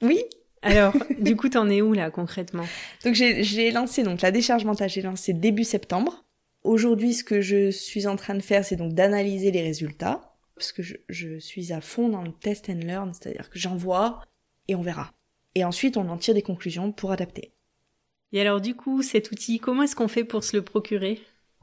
Oui. 0.00 0.24
Alors, 0.62 0.94
du 1.20 1.36
coup, 1.36 1.50
t'en 1.50 1.68
es 1.68 1.82
où 1.82 1.92
là 1.92 2.10
concrètement? 2.10 2.64
Donc 3.04 3.14
j'ai 3.14 3.70
lancé 3.70 4.02
donc 4.02 4.22
la 4.22 4.30
décharge 4.30 4.64
mentale, 4.64 4.88
j'ai 4.88 5.02
lancé 5.02 5.34
début 5.34 5.64
septembre. 5.64 6.24
Aujourd'hui, 6.62 7.12
ce 7.12 7.22
que 7.22 7.42
je 7.42 7.70
suis 7.70 8.06
en 8.06 8.16
train 8.16 8.34
de 8.34 8.40
faire, 8.40 8.64
c'est 8.64 8.76
donc 8.76 8.94
d'analyser 8.94 9.50
les 9.50 9.60
résultats 9.60 10.34
parce 10.56 10.72
que 10.72 10.82
je, 10.82 10.94
je 11.10 11.38
suis 11.38 11.70
à 11.74 11.82
fond 11.82 12.08
dans 12.08 12.22
le 12.22 12.32
test 12.32 12.70
and 12.70 12.80
learn, 12.80 13.12
c'est-à-dire 13.12 13.50
que 13.50 13.58
j'envoie 13.58 14.22
et 14.68 14.74
on 14.74 14.80
verra 14.80 15.12
et 15.54 15.64
ensuite 15.64 15.96
on 15.96 16.08
en 16.08 16.16
tire 16.16 16.34
des 16.34 16.42
conclusions 16.42 16.92
pour 16.92 17.12
adapter. 17.12 17.52
Et 18.32 18.40
alors 18.40 18.60
du 18.60 18.74
coup, 18.74 19.02
cet 19.02 19.30
outil, 19.30 19.58
comment 19.58 19.82
est-ce 19.82 19.96
qu'on 19.96 20.08
fait 20.08 20.24
pour 20.24 20.44
se 20.44 20.56
le 20.56 20.62
procurer? 20.62 21.20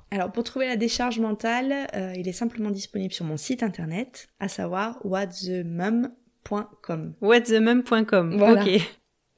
Alors 0.10 0.32
pour 0.32 0.44
trouver 0.44 0.68
la 0.68 0.76
décharge 0.76 1.20
mentale, 1.20 1.88
euh, 1.96 2.14
il 2.18 2.28
est 2.28 2.34
simplement 2.34 2.72
disponible 2.72 3.14
sur 3.14 3.26
mon 3.26 3.38
site 3.38 3.64
internet, 3.64 4.28
à 4.40 4.48
savoir 4.48 5.06
whatthemum.com. 5.06 7.14
Whatthemum.com, 7.22 8.38
voilà. 8.38 8.64
ok. 8.64 8.82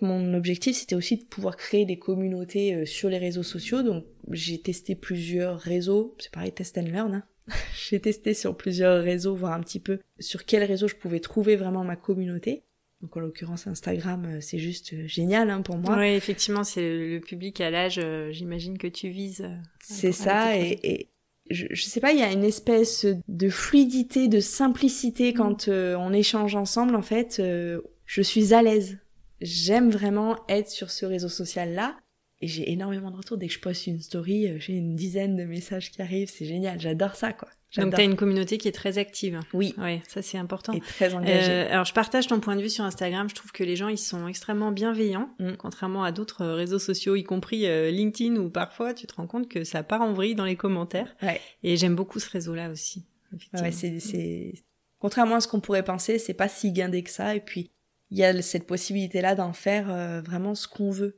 Mon 0.01 0.33
objectif, 0.33 0.75
c'était 0.75 0.95
aussi 0.95 1.17
de 1.17 1.23
pouvoir 1.23 1.55
créer 1.55 1.85
des 1.85 1.97
communautés 1.97 2.75
euh, 2.75 2.85
sur 2.85 3.09
les 3.09 3.17
réseaux 3.17 3.43
sociaux. 3.43 3.83
Donc, 3.83 4.03
j'ai 4.31 4.59
testé 4.59 4.95
plusieurs 4.95 5.57
réseaux. 5.57 6.17
C'est 6.19 6.31
pareil, 6.31 6.51
test 6.51 6.77
and 6.77 6.87
learn. 6.91 7.13
Hein. 7.13 7.23
j'ai 7.89 8.01
testé 8.01 8.33
sur 8.33 8.57
plusieurs 8.57 9.01
réseaux, 9.01 9.33
voir 9.33 9.53
un 9.53 9.61
petit 9.61 9.79
peu 9.79 9.99
sur 10.19 10.43
quel 10.45 10.63
réseau 10.63 10.89
je 10.89 10.95
pouvais 10.95 11.21
trouver 11.21 11.55
vraiment 11.55 11.85
ma 11.85 11.95
communauté. 11.95 12.63
Donc 13.03 13.17
en 13.17 13.19
l'occurrence 13.19 13.67
Instagram, 13.67 14.25
euh, 14.25 14.37
c'est 14.39 14.59
juste 14.59 14.93
euh, 14.93 15.05
génial 15.07 15.49
hein, 15.49 15.61
pour 15.61 15.77
moi. 15.77 15.97
Oui, 15.99 16.07
effectivement, 16.07 16.63
c'est 16.63 16.81
le 16.81 17.19
public 17.19 17.59
à 17.59 17.69
l'âge, 17.69 17.99
euh, 18.01 18.31
j'imagine 18.31 18.77
que 18.77 18.87
tu 18.87 19.09
vises. 19.09 19.45
C'est 19.81 20.13
ça, 20.13 20.57
et, 20.57 21.09
je, 21.49 21.65
je, 21.69 21.83
sais 21.83 21.99
pas, 21.99 22.13
il 22.13 22.19
y 22.19 22.23
a 22.23 22.31
une 22.31 22.45
espèce 22.45 23.05
de 23.27 23.49
fluidité, 23.49 24.29
de 24.29 24.39
simplicité 24.39 25.33
mm. 25.33 25.35
quand 25.35 25.67
on 25.67 26.13
échange 26.13 26.55
ensemble. 26.55 26.95
En 26.95 27.01
fait, 27.01 27.41
je 28.05 28.21
suis 28.21 28.53
à 28.53 28.61
l'aise. 28.61 28.97
J'aime 29.41 29.91
vraiment 29.91 30.37
être 30.47 30.69
sur 30.69 30.89
ce 30.89 31.05
réseau 31.05 31.27
social 31.27 31.73
là. 31.73 31.97
Et 32.43 32.47
j'ai 32.47 32.71
énormément 32.71 33.09
de 33.09 33.15
retours. 33.15 33.37
Dès 33.37 33.47
que 33.47 33.53
je 33.53 33.59
poste 33.59 33.87
une 33.87 34.01
story, 34.01 34.47
euh, 34.47 34.59
j'ai 34.59 34.73
une 34.73 34.95
dizaine 34.95 35.37
de 35.37 35.45
messages 35.45 35.91
qui 35.91 36.01
arrivent. 36.01 36.29
C'est 36.29 36.45
génial. 36.45 36.77
J'adore 36.79 37.15
ça, 37.15 37.31
quoi. 37.31 37.47
Donc, 37.77 37.95
tu 37.95 38.01
as 38.01 38.03
une 38.03 38.15
communauté 38.15 38.57
qui 38.57 38.67
est 38.67 38.73
très 38.73 38.97
active. 38.97 39.39
Oui. 39.53 39.73
Oui, 39.77 40.01
ça, 40.07 40.21
c'est 40.21 40.37
important. 40.37 40.73
Et 40.73 40.81
très 40.81 41.13
engagée. 41.13 41.49
Euh, 41.49 41.71
alors, 41.71 41.85
je 41.85 41.93
partage 41.93 42.27
ton 42.27 42.39
point 42.39 42.55
de 42.55 42.61
vue 42.61 42.69
sur 42.69 42.83
Instagram. 42.83 43.29
Je 43.29 43.35
trouve 43.35 43.51
que 43.51 43.63
les 43.63 43.75
gens, 43.75 43.87
ils 43.87 43.97
sont 43.97 44.27
extrêmement 44.27 44.71
bienveillants, 44.71 45.29
mm. 45.39 45.53
contrairement 45.57 46.03
à 46.03 46.11
d'autres 46.11 46.43
euh, 46.43 46.55
réseaux 46.55 46.79
sociaux, 46.79 47.15
y 47.15 47.23
compris 47.23 47.65
euh, 47.65 47.89
LinkedIn, 47.89 48.35
où 48.35 48.49
parfois, 48.49 48.93
tu 48.93 49.07
te 49.07 49.15
rends 49.15 49.25
compte 49.25 49.49
que 49.49 49.63
ça 49.63 49.81
part 49.81 50.01
en 50.01 50.13
vrille 50.13 50.35
dans 50.35 50.45
les 50.45 50.55
commentaires. 50.55 51.15
Ouais. 51.23 51.41
Et 51.63 51.77
j'aime 51.77 51.95
beaucoup 51.95 52.19
ce 52.19 52.29
réseau-là 52.29 52.69
aussi. 52.69 53.05
Ouais, 53.53 53.71
c'est, 53.71 53.99
c'est... 53.99 54.53
Contrairement 54.99 55.35
à 55.35 55.39
ce 55.39 55.47
qu'on 55.47 55.59
pourrait 55.59 55.83
penser, 55.83 56.19
c'est 56.19 56.35
pas 56.35 56.47
si 56.47 56.71
guindé 56.71 57.01
que 57.01 57.09
ça. 57.09 57.35
Et 57.35 57.39
puis, 57.39 57.71
il 58.11 58.19
y 58.19 58.23
a 58.23 58.39
cette 58.43 58.67
possibilité-là 58.67 59.33
d'en 59.33 59.53
faire 59.53 59.87
vraiment 60.21 60.53
ce 60.53 60.67
qu'on 60.67 60.91
veut. 60.91 61.17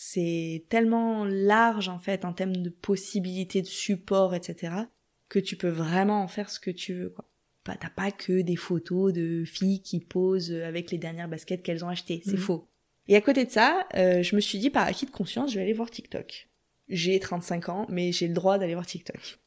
C'est 0.00 0.64
tellement 0.68 1.24
large, 1.24 1.88
en 1.88 1.98
fait, 1.98 2.24
en 2.24 2.32
termes 2.32 2.56
de 2.56 2.70
possibilités 2.70 3.62
de 3.62 3.66
support, 3.66 4.34
etc 4.34 4.84
que 5.28 5.38
tu 5.38 5.56
peux 5.56 5.68
vraiment 5.68 6.22
en 6.22 6.28
faire 6.28 6.50
ce 6.50 6.60
que 6.60 6.70
tu 6.70 6.94
veux, 6.94 7.10
quoi. 7.10 7.24
Bah, 7.66 7.76
t'as 7.78 7.90
pas 7.90 8.10
que 8.10 8.40
des 8.40 8.56
photos 8.56 9.12
de 9.12 9.44
filles 9.44 9.82
qui 9.82 10.00
posent 10.00 10.52
avec 10.52 10.90
les 10.90 10.96
dernières 10.96 11.28
baskets 11.28 11.62
qu'elles 11.62 11.84
ont 11.84 11.88
achetées. 11.88 12.22
C'est 12.24 12.32
mhm. 12.32 12.38
faux. 12.38 12.68
Et 13.08 13.16
à 13.16 13.20
côté 13.20 13.44
de 13.44 13.50
ça, 13.50 13.86
euh, 13.94 14.22
je 14.22 14.36
me 14.36 14.40
suis 14.40 14.58
dit, 14.58 14.70
par 14.70 14.86
acquis 14.86 15.04
de 15.04 15.10
conscience, 15.10 15.50
je 15.50 15.56
vais 15.56 15.62
aller 15.62 15.74
voir 15.74 15.90
TikTok. 15.90 16.48
J'ai 16.88 17.18
35 17.18 17.68
ans, 17.68 17.86
mais 17.90 18.12
j'ai 18.12 18.26
le 18.26 18.32
droit 18.32 18.58
d'aller 18.58 18.72
voir 18.72 18.86
TikTok. 18.86 19.38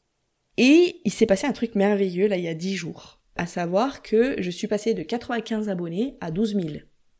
Et 0.56 1.00
il 1.04 1.12
s'est 1.12 1.26
passé 1.26 1.46
un 1.46 1.52
truc 1.52 1.74
merveilleux, 1.74 2.28
là, 2.28 2.36
il 2.36 2.44
y 2.44 2.48
a 2.48 2.54
10 2.54 2.76
jours. 2.76 3.20
À 3.34 3.46
savoir 3.46 4.02
que 4.02 4.40
je 4.40 4.50
suis 4.50 4.68
passée 4.68 4.94
de 4.94 5.02
95 5.02 5.68
abonnés 5.68 6.16
à 6.20 6.30
12 6.30 6.54
000. 6.54 6.68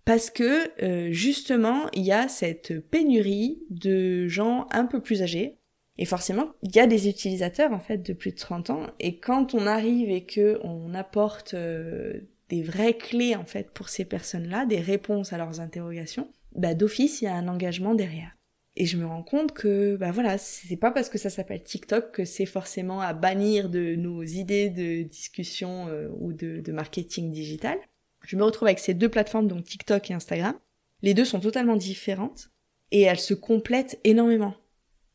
Parce 0.04 0.30
que, 0.30 0.82
euh, 0.82 1.12
justement, 1.12 1.88
il 1.92 2.02
y 2.02 2.12
a 2.12 2.28
cette 2.28 2.80
pénurie 2.80 3.62
de 3.70 4.26
gens 4.26 4.66
un 4.70 4.86
peu 4.86 5.00
plus 5.00 5.22
âgés, 5.22 5.58
et 5.98 6.04
forcément, 6.04 6.52
il 6.62 6.74
y 6.74 6.80
a 6.80 6.86
des 6.86 7.08
utilisateurs 7.08 7.72
en 7.72 7.80
fait 7.80 7.98
de 7.98 8.12
plus 8.12 8.32
de 8.32 8.36
30 8.36 8.70
ans 8.70 8.86
et 8.98 9.18
quand 9.18 9.54
on 9.54 9.66
arrive 9.66 10.08
et 10.08 10.24
que 10.24 10.58
on 10.62 10.94
apporte 10.94 11.54
euh, 11.54 12.20
des 12.48 12.62
vraies 12.62 12.96
clés 12.96 13.36
en 13.36 13.44
fait 13.44 13.70
pour 13.70 13.88
ces 13.88 14.04
personnes-là, 14.04 14.64
des 14.64 14.80
réponses 14.80 15.32
à 15.32 15.38
leurs 15.38 15.60
interrogations, 15.60 16.30
bah 16.56 16.74
d'office 16.74 17.20
il 17.20 17.26
y 17.26 17.28
a 17.28 17.34
un 17.34 17.46
engagement 17.46 17.94
derrière. 17.94 18.36
Et 18.74 18.86
je 18.86 18.96
me 18.96 19.04
rends 19.04 19.22
compte 19.22 19.52
que 19.52 19.96
bah 19.96 20.12
voilà, 20.12 20.38
c'est 20.38 20.78
pas 20.78 20.90
parce 20.90 21.10
que 21.10 21.18
ça 21.18 21.28
s'appelle 21.28 21.62
TikTok 21.62 22.10
que 22.10 22.24
c'est 22.24 22.46
forcément 22.46 23.02
à 23.02 23.12
bannir 23.12 23.68
de 23.68 23.94
nos 23.94 24.22
idées 24.22 24.70
de 24.70 25.02
discussion 25.02 25.88
euh, 25.88 26.08
ou 26.18 26.32
de, 26.32 26.60
de 26.60 26.72
marketing 26.72 27.30
digital. 27.30 27.78
Je 28.24 28.36
me 28.36 28.44
retrouve 28.44 28.68
avec 28.68 28.78
ces 28.78 28.94
deux 28.94 29.08
plateformes 29.08 29.48
donc 29.48 29.64
TikTok 29.64 30.10
et 30.10 30.14
Instagram. 30.14 30.54
Les 31.02 31.14
deux 31.14 31.24
sont 31.24 31.40
totalement 31.40 31.76
différentes 31.76 32.50
et 32.90 33.02
elles 33.02 33.18
se 33.18 33.34
complètent 33.34 33.98
énormément. 34.04 34.54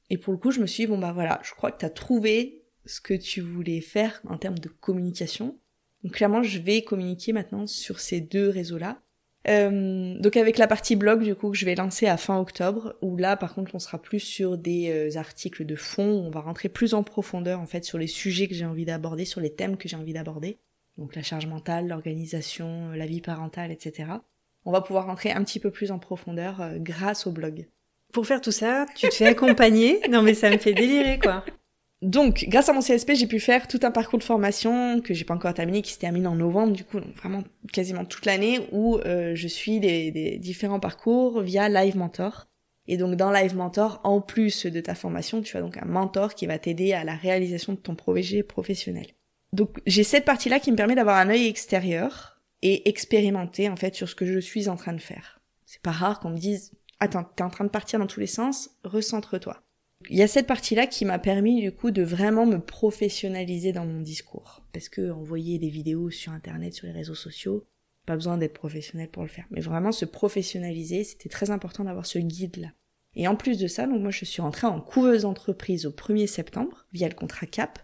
Et 0.10 0.18
pour 0.18 0.34
le 0.34 0.40
coup, 0.40 0.52
je 0.52 0.60
me 0.60 0.68
suis 0.68 0.84
dit, 0.84 0.88
bon 0.88 0.98
bah 0.98 1.12
voilà, 1.14 1.40
je 1.44 1.52
crois 1.52 1.72
que 1.72 1.80
tu 1.80 1.86
as 1.86 1.90
trouvé 1.90 2.64
ce 2.86 3.02
que 3.02 3.14
tu 3.14 3.42
voulais 3.42 3.82
faire 3.82 4.22
en 4.28 4.38
termes 4.38 4.60
de 4.60 4.70
communication. 4.70 5.58
Donc 6.04 6.14
clairement, 6.14 6.44
je 6.44 6.60
vais 6.60 6.82
communiquer 6.84 7.34
maintenant 7.34 7.68
sur 7.68 8.00
ces 8.00 8.22
deux 8.22 8.50
réseaux-là. 8.50 9.02
Euh, 9.48 10.20
donc 10.20 10.36
avec 10.36 10.58
la 10.58 10.68
partie 10.68 10.98
blog 10.98 11.24
du 11.24 11.34
coup 11.34 11.52
que 11.52 11.58
je 11.58 11.64
vais 11.64 11.76
lancer 11.76 12.06
à 12.06 12.18
fin 12.18 12.38
octobre, 12.38 12.96
où 13.02 13.16
là 13.16 13.38
par 13.38 13.54
contre 13.56 13.76
on 13.76 13.80
sera 13.80 14.02
plus 14.02 14.20
sur 14.20 14.58
des 14.58 14.90
euh, 14.90 15.18
articles 15.18 15.66
de 15.66 15.76
fond, 15.76 16.04
on 16.04 16.30
va 16.30 16.42
rentrer 16.42 16.68
plus 16.68 16.94
en 16.94 17.04
profondeur 17.04 17.62
en 17.62 17.66
fait 17.66 17.86
sur 17.86 17.98
les 17.98 18.08
sujets 18.08 18.50
que 18.50 18.56
j'ai 18.56 18.66
envie 18.66 18.84
d'aborder, 18.84 19.24
sur 19.24 19.40
les 19.40 19.54
thèmes 19.54 19.78
que 19.78 19.88
j'ai 19.88 19.96
envie 19.96 20.12
d'aborder. 20.12 20.58
Donc 20.98 21.16
la 21.16 21.24
charge 21.24 21.46
mentale, 21.46 21.88
l'organisation, 21.88 22.92
la 22.92 23.06
vie 23.06 23.22
parentale, 23.22 23.72
etc. 23.72 24.10
On 24.66 24.72
va 24.72 24.82
pouvoir 24.82 25.06
rentrer 25.06 25.32
un 25.32 25.44
petit 25.44 25.60
peu 25.60 25.72
plus 25.72 25.92
en 25.92 26.00
profondeur 26.00 26.62
euh, 26.62 26.78
grâce 26.80 27.28
au 27.28 27.32
blog. 27.32 27.68
Pour 28.14 28.26
faire 28.26 28.42
tout 28.42 28.52
ça, 28.52 28.86
tu 28.96 29.08
te 29.08 29.14
fais 29.14 29.28
accompagner. 29.28 30.00
non 30.10 30.22
mais 30.22 30.34
ça 30.34 30.50
me 30.50 30.58
fait 30.58 30.74
délirer 30.74 31.20
quoi. 31.20 31.44
Donc, 32.04 32.46
grâce 32.48 32.70
à 32.70 32.74
mon 32.74 32.82
CSP, 32.82 33.14
j'ai 33.16 33.26
pu 33.26 33.40
faire 33.40 33.68
tout 33.68 33.80
un 33.82 33.90
parcours 33.90 34.20
de 34.20 34.24
formation 34.24 35.02
que 35.02 35.16
j'ai 35.16 35.26
pas 35.26 35.34
encore 35.34 35.56
terminé, 35.56 35.82
qui 35.82 35.94
se 35.94 35.98
termine 35.98 36.28
en 36.28 36.36
novembre, 36.36 36.74
du 36.74 36.84
coup, 36.84 37.00
vraiment 37.16 37.44
quasiment 37.74 38.06
toute 38.06 38.28
l'année, 38.28 38.60
où 38.72 38.98
euh, 39.00 39.34
je 39.34 39.48
suis 39.48 39.80
des, 39.80 40.38
différents 40.38 40.80
parcours 40.80 41.42
via 41.42 41.70
Live 41.70 41.98
Mentor. 41.98 42.48
Et 42.88 42.98
donc, 42.98 43.16
dans 43.16 43.32
Live 43.32 43.56
Mentor, 43.56 44.00
en 44.04 44.22
plus 44.22 44.68
de 44.68 44.80
ta 44.80 44.94
formation, 44.94 45.42
tu 45.42 45.58
as 45.58 45.62
donc 45.62 45.78
un 45.78 45.86
mentor 45.86 46.36
qui 46.36 46.46
va 46.46 46.60
t'aider 46.60 46.94
à 46.94 47.04
la 47.04 47.16
réalisation 47.16 47.74
de 47.74 47.80
ton 47.80 47.96
projet 47.96 48.44
professionnel. 48.44 49.08
Donc, 49.54 49.80
j'ai 49.86 50.04
cette 50.04 50.26
partie-là 50.26 50.60
qui 50.60 50.72
me 50.72 50.78
permet 50.78 50.96
d'avoir 50.96 51.18
un 51.18 51.30
œil 51.30 51.48
extérieur 51.48 52.42
et 52.62 52.90
expérimenter, 52.90 53.70
en 53.70 53.76
fait, 53.76 53.96
sur 53.96 54.10
ce 54.10 54.16
que 54.16 54.26
je 54.26 54.40
suis 54.40 54.68
en 54.70 54.76
train 54.76 54.94
de 54.94 55.02
faire. 55.02 55.40
C'est 55.66 55.82
pas 55.82 55.92
rare 55.92 56.20
qu'on 56.20 56.32
me 56.32 56.38
dise, 56.38 56.74
attends, 57.00 57.24
t'es 57.24 57.44
en 57.44 57.50
train 57.50 57.66
de 57.66 57.70
partir 57.70 58.00
dans 58.00 58.08
tous 58.08 58.20
les 58.20 58.28
sens, 58.28 58.72
recentre-toi. 58.84 59.62
Il 60.10 60.18
y 60.18 60.24
a 60.24 60.28
cette 60.28 60.48
partie-là 60.48 60.88
qui 60.88 61.06
m'a 61.06 61.20
permis 61.20 61.62
du 61.62 61.72
coup 61.72 61.92
de 61.92 62.04
vraiment 62.04 62.46
me 62.46 62.60
professionnaliser 62.60 63.72
dans 63.72 63.86
mon 63.86 64.02
discours. 64.02 64.64
Parce 64.72 64.90
que 64.90 65.12
envoyer 65.12 65.60
des 65.60 65.70
vidéos 65.70 66.10
sur 66.12 66.32
internet, 66.32 66.74
sur 66.74 66.88
les 66.88 66.94
réseaux 66.94 67.16
sociaux, 67.16 67.68
pas 68.06 68.16
besoin 68.16 68.38
d'être 68.38 68.54
professionnel 68.54 69.10
pour 69.10 69.24
le 69.24 69.30
faire. 69.30 69.46
Mais 69.52 69.60
vraiment 69.60 69.92
se 69.92 70.06
professionnaliser, 70.06 71.04
c'était 71.04 71.30
très 71.30 71.52
important 71.52 71.84
d'avoir 71.84 72.06
ce 72.06 72.20
guide-là. 72.20 72.70
Et 73.16 73.28
en 73.28 73.36
plus 73.36 73.58
de 73.58 73.68
ça, 73.68 73.88
donc 73.88 74.02
moi 74.02 74.12
je 74.12 74.26
suis 74.26 74.42
rentrée 74.42 74.68
en 74.68 74.80
couveuse 74.80 75.26
entreprise 75.26 75.86
au 75.86 75.92
1er 75.92 76.28
septembre 76.28 76.86
via 76.94 77.10
le 77.10 77.16
contrat 77.16 77.48
CAP. 77.48 77.80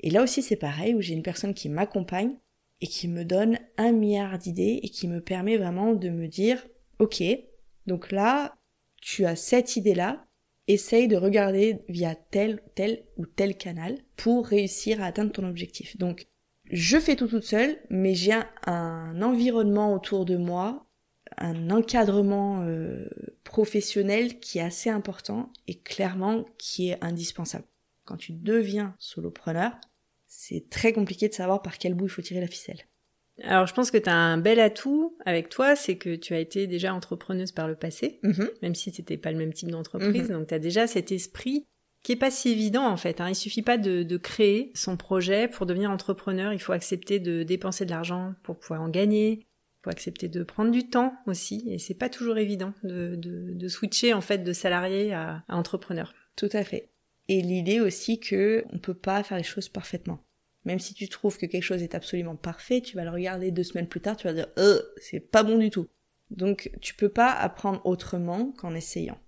Et 0.00 0.10
là 0.10 0.22
aussi 0.22 0.42
c'est 0.42 0.56
pareil, 0.56 0.94
où 0.94 1.00
j'ai 1.00 1.14
une 1.14 1.22
personne 1.22 1.54
qui 1.54 1.68
m'accompagne 1.68 2.36
et 2.80 2.86
qui 2.86 3.08
me 3.08 3.24
donne 3.24 3.58
un 3.76 3.92
milliard 3.92 4.38
d'idées 4.38 4.80
et 4.82 4.88
qui 4.88 5.08
me 5.08 5.20
permet 5.20 5.56
vraiment 5.56 5.94
de 5.94 6.10
me 6.10 6.28
dire, 6.28 6.64
ok, 6.98 7.22
donc 7.86 8.12
là, 8.12 8.54
tu 9.00 9.24
as 9.24 9.36
cette 9.36 9.76
idée-là, 9.76 10.26
essaye 10.68 11.08
de 11.08 11.16
regarder 11.16 11.80
via 11.88 12.14
tel, 12.14 12.60
tel 12.74 13.04
ou 13.16 13.26
tel 13.26 13.56
canal 13.56 13.98
pour 14.16 14.46
réussir 14.46 15.02
à 15.02 15.06
atteindre 15.06 15.32
ton 15.32 15.48
objectif. 15.48 15.96
Donc, 15.96 16.26
je 16.70 16.98
fais 16.98 17.16
tout 17.16 17.28
toute 17.28 17.44
seule, 17.44 17.78
mais 17.88 18.14
j'ai 18.14 18.34
un, 18.66 19.22
environnement 19.22 19.94
autour 19.94 20.26
de 20.26 20.36
moi, 20.36 20.86
un 21.38 21.70
encadrement 21.70 22.62
euh, 22.62 23.08
professionnel 23.44 24.38
qui 24.38 24.58
est 24.58 24.62
assez 24.62 24.90
important 24.90 25.50
et 25.66 25.78
clairement 25.78 26.44
qui 26.58 26.90
est 26.90 27.02
indispensable. 27.02 27.64
Quand 28.08 28.16
tu 28.16 28.32
deviens 28.32 28.94
solopreneur, 28.98 29.72
c'est 30.28 30.70
très 30.70 30.94
compliqué 30.94 31.28
de 31.28 31.34
savoir 31.34 31.60
par 31.60 31.76
quel 31.76 31.92
bout 31.92 32.06
il 32.06 32.10
faut 32.10 32.22
tirer 32.22 32.40
la 32.40 32.46
ficelle. 32.46 32.78
Alors, 33.42 33.66
je 33.66 33.74
pense 33.74 33.90
que 33.90 33.98
tu 33.98 34.08
as 34.08 34.16
un 34.16 34.38
bel 34.38 34.60
atout 34.60 35.14
avec 35.26 35.50
toi, 35.50 35.76
c'est 35.76 35.98
que 35.98 36.16
tu 36.16 36.32
as 36.32 36.38
été 36.38 36.66
déjà 36.66 36.94
entrepreneuse 36.94 37.52
par 37.52 37.68
le 37.68 37.76
passé, 37.76 38.18
mhm. 38.22 38.48
même 38.62 38.74
si 38.74 38.90
c'était 38.92 39.18
pas 39.18 39.30
le 39.30 39.36
même 39.36 39.52
type 39.52 39.70
d'entreprise. 39.70 40.30
Mhm. 40.30 40.38
Donc, 40.38 40.48
tu 40.48 40.54
as 40.54 40.58
déjà 40.58 40.86
cet 40.86 41.12
esprit 41.12 41.66
qui 42.02 42.12
est 42.12 42.16
pas 42.16 42.30
si 42.30 42.48
évident 42.48 42.86
en 42.86 42.96
fait. 42.96 43.20
Hein. 43.20 43.28
Il 43.28 43.34
suffit 43.34 43.60
pas 43.60 43.76
de, 43.76 44.16
créer 44.16 44.72
son 44.74 44.96
projet 44.96 45.46
pour 45.46 45.66
devenir 45.66 45.90
entrepreneur. 45.90 46.54
Il 46.54 46.60
faut 46.60 46.72
accepter 46.72 47.20
de 47.20 47.42
dépenser 47.42 47.84
de 47.84 47.90
l'argent 47.90 48.32
pour 48.42 48.58
pouvoir 48.58 48.80
en 48.80 48.88
gagner. 48.88 49.40
Il 49.40 49.84
faut 49.84 49.90
accepter 49.90 50.28
de 50.28 50.42
prendre 50.44 50.70
du 50.70 50.88
temps 50.88 51.12
aussi. 51.26 51.68
Et 51.68 51.78
c'est 51.78 51.92
pas 51.92 52.08
toujours 52.08 52.38
évident 52.38 52.72
de, 52.84 53.16
de, 53.16 53.68
switcher 53.68 54.14
en 54.14 54.22
fait 54.22 54.38
de 54.38 54.52
salarié 54.54 55.12
à, 55.12 55.44
à 55.46 55.56
entrepreneur. 55.56 56.14
Tout 56.36 56.48
à 56.54 56.64
fait. 56.64 56.88
Et 57.28 57.42
l'idée 57.42 57.80
aussi 57.80 58.18
que 58.20 58.64
on 58.72 58.78
peut 58.78 58.94
pas 58.94 59.22
faire 59.22 59.36
les 59.36 59.44
choses 59.44 59.68
parfaitement. 59.68 60.24
Même 60.64 60.78
si 60.78 60.94
tu 60.94 61.08
trouves 61.08 61.38
que 61.38 61.46
quelque 61.46 61.62
chose 61.62 61.82
est 61.82 61.94
absolument 61.94 62.36
parfait, 62.36 62.80
tu 62.80 62.96
vas 62.96 63.04
le 63.04 63.10
regarder 63.10 63.50
deux 63.50 63.62
semaines 63.62 63.88
plus 63.88 64.00
tard, 64.00 64.16
tu 64.16 64.26
vas 64.26 64.32
dire 64.32 64.48
euh, 64.58 64.82
c'est 64.96 65.20
pas 65.20 65.42
bon 65.42 65.58
du 65.58 65.70
tout. 65.70 65.88
Donc 66.30 66.70
tu 66.80 66.94
peux 66.94 67.08
pas 67.08 67.32
apprendre 67.32 67.80
autrement 67.84 68.52
qu'en 68.52 68.74
essayant. 68.74 69.18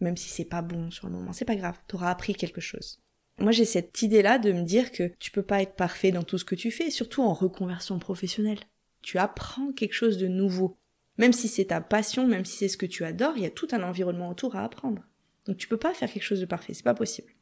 Même 0.00 0.16
si 0.16 0.28
c'est 0.28 0.44
pas 0.44 0.62
bon 0.62 0.90
sur 0.90 1.08
le 1.08 1.14
moment, 1.14 1.32
c'est 1.32 1.44
pas 1.44 1.56
grave, 1.56 1.78
tu 1.88 1.96
auras 1.96 2.10
appris 2.10 2.34
quelque 2.34 2.60
chose. 2.60 3.00
Moi 3.38 3.52
j'ai 3.52 3.64
cette 3.64 4.00
idée-là 4.02 4.38
de 4.38 4.52
me 4.52 4.62
dire 4.62 4.92
que 4.92 5.12
tu 5.18 5.30
peux 5.30 5.42
pas 5.42 5.62
être 5.62 5.74
parfait 5.74 6.12
dans 6.12 6.22
tout 6.22 6.38
ce 6.38 6.44
que 6.44 6.54
tu 6.54 6.70
fais, 6.70 6.90
surtout 6.90 7.22
en 7.22 7.34
reconversion 7.34 7.98
professionnelle. 7.98 8.60
Tu 9.02 9.18
apprends 9.18 9.72
quelque 9.72 9.94
chose 9.94 10.18
de 10.18 10.28
nouveau. 10.28 10.76
Même 11.18 11.32
si 11.32 11.48
c'est 11.48 11.66
ta 11.66 11.80
passion, 11.80 12.26
même 12.26 12.44
si 12.44 12.56
c'est 12.56 12.68
ce 12.68 12.76
que 12.76 12.86
tu 12.86 13.04
adores, 13.04 13.36
il 13.36 13.42
y 13.42 13.46
a 13.46 13.50
tout 13.50 13.68
un 13.72 13.82
environnement 13.82 14.30
autour 14.30 14.56
à 14.56 14.64
apprendre. 14.64 15.02
Donc 15.46 15.56
tu 15.56 15.68
peux 15.68 15.76
pas 15.76 15.94
faire 15.94 16.10
quelque 16.10 16.22
chose 16.22 16.40
de 16.40 16.46
parfait, 16.46 16.74
c'est 16.74 16.82
pas 16.84 16.94
possible. 16.94 17.32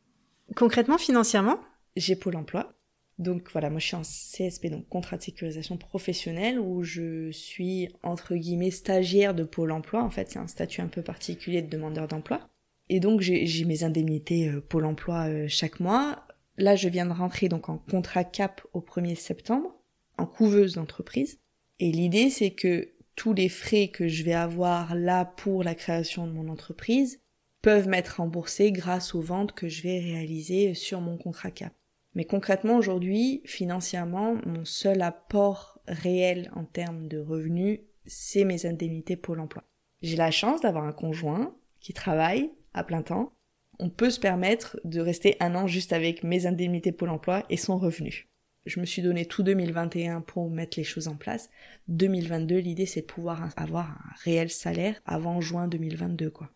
Concrètement, 0.55 0.99
financièrement 0.99 1.59
J'ai 1.97 2.17
Pôle 2.17 2.37
emploi. 2.37 2.77
Donc 3.19 3.49
voilà, 3.51 3.71
moi 3.71 3.79
je 3.79 3.87
suis 3.87 3.97
en 3.97 4.03
CSP, 4.03 4.67
donc 4.67 4.89
contrat 4.89 5.17
de 5.17 5.23
sécurisation 5.23 5.79
professionnelle, 5.79 6.61
où 6.61 6.83
je 6.83 7.31
suis 7.31 7.89
entre 8.03 8.35
guillemets 8.35 8.71
stagiaire 8.71 9.35
de 9.35 9.43
Pôle 9.43 9.73
Emploi. 9.73 10.03
En 10.03 10.11
fait, 10.11 10.31
c'est 10.31 10.39
un 10.39 10.47
statut 10.47 10.83
un 10.83 10.89
peu 10.89 11.03
particulier 11.03 11.63
de 11.63 11.71
demandeur 11.71 12.09
d'emploi. 12.09 12.47
Et 12.89 13.01
donc 13.01 13.21
j'ai 13.21 13.65
mes 13.65 13.85
indemnités 13.85 14.49
euh, 14.49 14.61
Pôle 14.61 14.85
Emploi 14.85 15.29
euh, 15.29 15.47
chaque 15.49 15.81
mois. 15.81 16.27
Là, 16.59 16.77
je 16.77 16.89
viens 16.89 17.07
de 17.07 17.13
rentrer 17.13 17.49
donc 17.49 17.69
en 17.69 17.79
contrat 17.79 18.25
CAP 18.25 18.63
au 18.73 18.81
1er 18.81 19.17
septembre, 19.17 19.75
en 20.19 20.27
couveuse 20.27 20.75
d'entreprise. 20.75 21.41
Et 21.81 21.91
l'idée, 21.93 22.31
c'est 22.31 22.53
que 22.53 22.93
tous 23.15 23.33
les 23.33 23.49
frais 23.49 23.89
que 23.89 24.09
je 24.09 24.23
vais 24.25 24.35
avoir 24.35 24.95
là 24.95 25.25
pour 25.25 25.65
la 25.65 25.75
création 25.75 26.27
de 26.27 26.33
mon 26.33 26.49
entreprise 26.49 27.21
peuvent 27.67 27.89
m'être 27.89 28.19
remboursés 28.21 28.71
grâce 28.71 29.13
aux 29.17 29.21
ventes 29.21 29.51
que 29.51 29.69
je 29.69 29.83
vais 29.83 29.99
réaliser 29.99 30.75
sur 30.75 31.01
mon 31.01 31.19
contrat 31.19 31.51
CAP. 31.51 31.73
Mais 32.15 32.25
concrètement, 32.25 32.77
aujourd'hui, 32.77 33.43
financièrement, 33.45 34.37
mon 34.47 34.65
seul 34.65 35.03
apport 35.03 35.81
réel 35.89 36.49
en 36.55 36.63
termes 36.63 37.09
de 37.09 37.19
revenus, 37.19 37.81
c'est 38.05 38.45
mes 38.45 38.67
indemnités 38.67 39.17
Pôle 39.17 39.41
emploi. 39.41 39.65
J'ai 40.01 40.15
la 40.15 40.31
chance 40.31 40.61
d'avoir 40.61 40.85
un 40.85 40.93
conjoint 40.93 41.57
qui 41.81 41.93
travaille 41.93 42.53
à 42.73 42.85
plein 42.85 43.03
temps, 43.03 43.33
on 43.81 43.91
peut 43.91 44.11
se 44.11 44.21
permettre 44.21 44.79
de 44.85 45.01
rester 45.01 45.35
un 45.41 45.57
an 45.57 45.67
juste 45.67 45.93
avec 45.93 46.23
mes 46.23 46.47
indemnités 46.47 46.93
Pôle 46.93 47.11
emploi 47.11 47.45
et 47.51 47.57
son 47.57 47.79
revenu. 47.79 48.29
Je 48.67 48.79
me 48.79 48.87
suis 48.87 49.03
donné 49.03 49.27
tout 49.27 49.43
2021 49.43 50.21
pour 50.21 50.51
mettre 50.51 50.79
les 50.79 50.85
choses 50.85 51.09
en 51.09 51.17
place. 51.17 51.51
2022, 51.89 52.59
l'idée 52.59 52.87
c'est 52.87 53.01
de 53.01 53.07
pouvoir 53.07 53.49
avoir 53.57 53.91
un 53.91 54.15
réel 54.23 54.51
salaire 54.51 55.03
avant 55.05 55.41
juin 55.41 55.67
2022 55.67 56.31
quoi. 56.31 56.53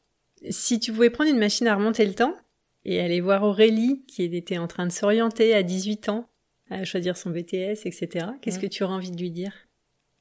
Si 0.48 0.80
tu 0.80 0.92
pouvais 0.92 1.10
prendre 1.10 1.30
une 1.30 1.38
machine 1.38 1.66
à 1.66 1.76
remonter 1.76 2.06
le 2.06 2.14
temps 2.14 2.34
et 2.84 3.00
aller 3.00 3.20
voir 3.20 3.42
Aurélie 3.42 4.04
qui 4.06 4.24
était 4.24 4.58
en 4.58 4.66
train 4.66 4.86
de 4.86 4.92
s'orienter 4.92 5.54
à 5.54 5.62
18 5.62 6.08
ans, 6.08 6.28
à 6.70 6.84
choisir 6.84 7.16
son 7.16 7.30
BTS, 7.30 7.84
etc., 7.84 8.26
qu'est-ce 8.40 8.58
mmh. 8.58 8.62
que 8.62 8.66
tu 8.66 8.82
aurais 8.84 8.94
envie 8.94 9.10
de 9.10 9.20
lui 9.20 9.30
dire? 9.30 9.52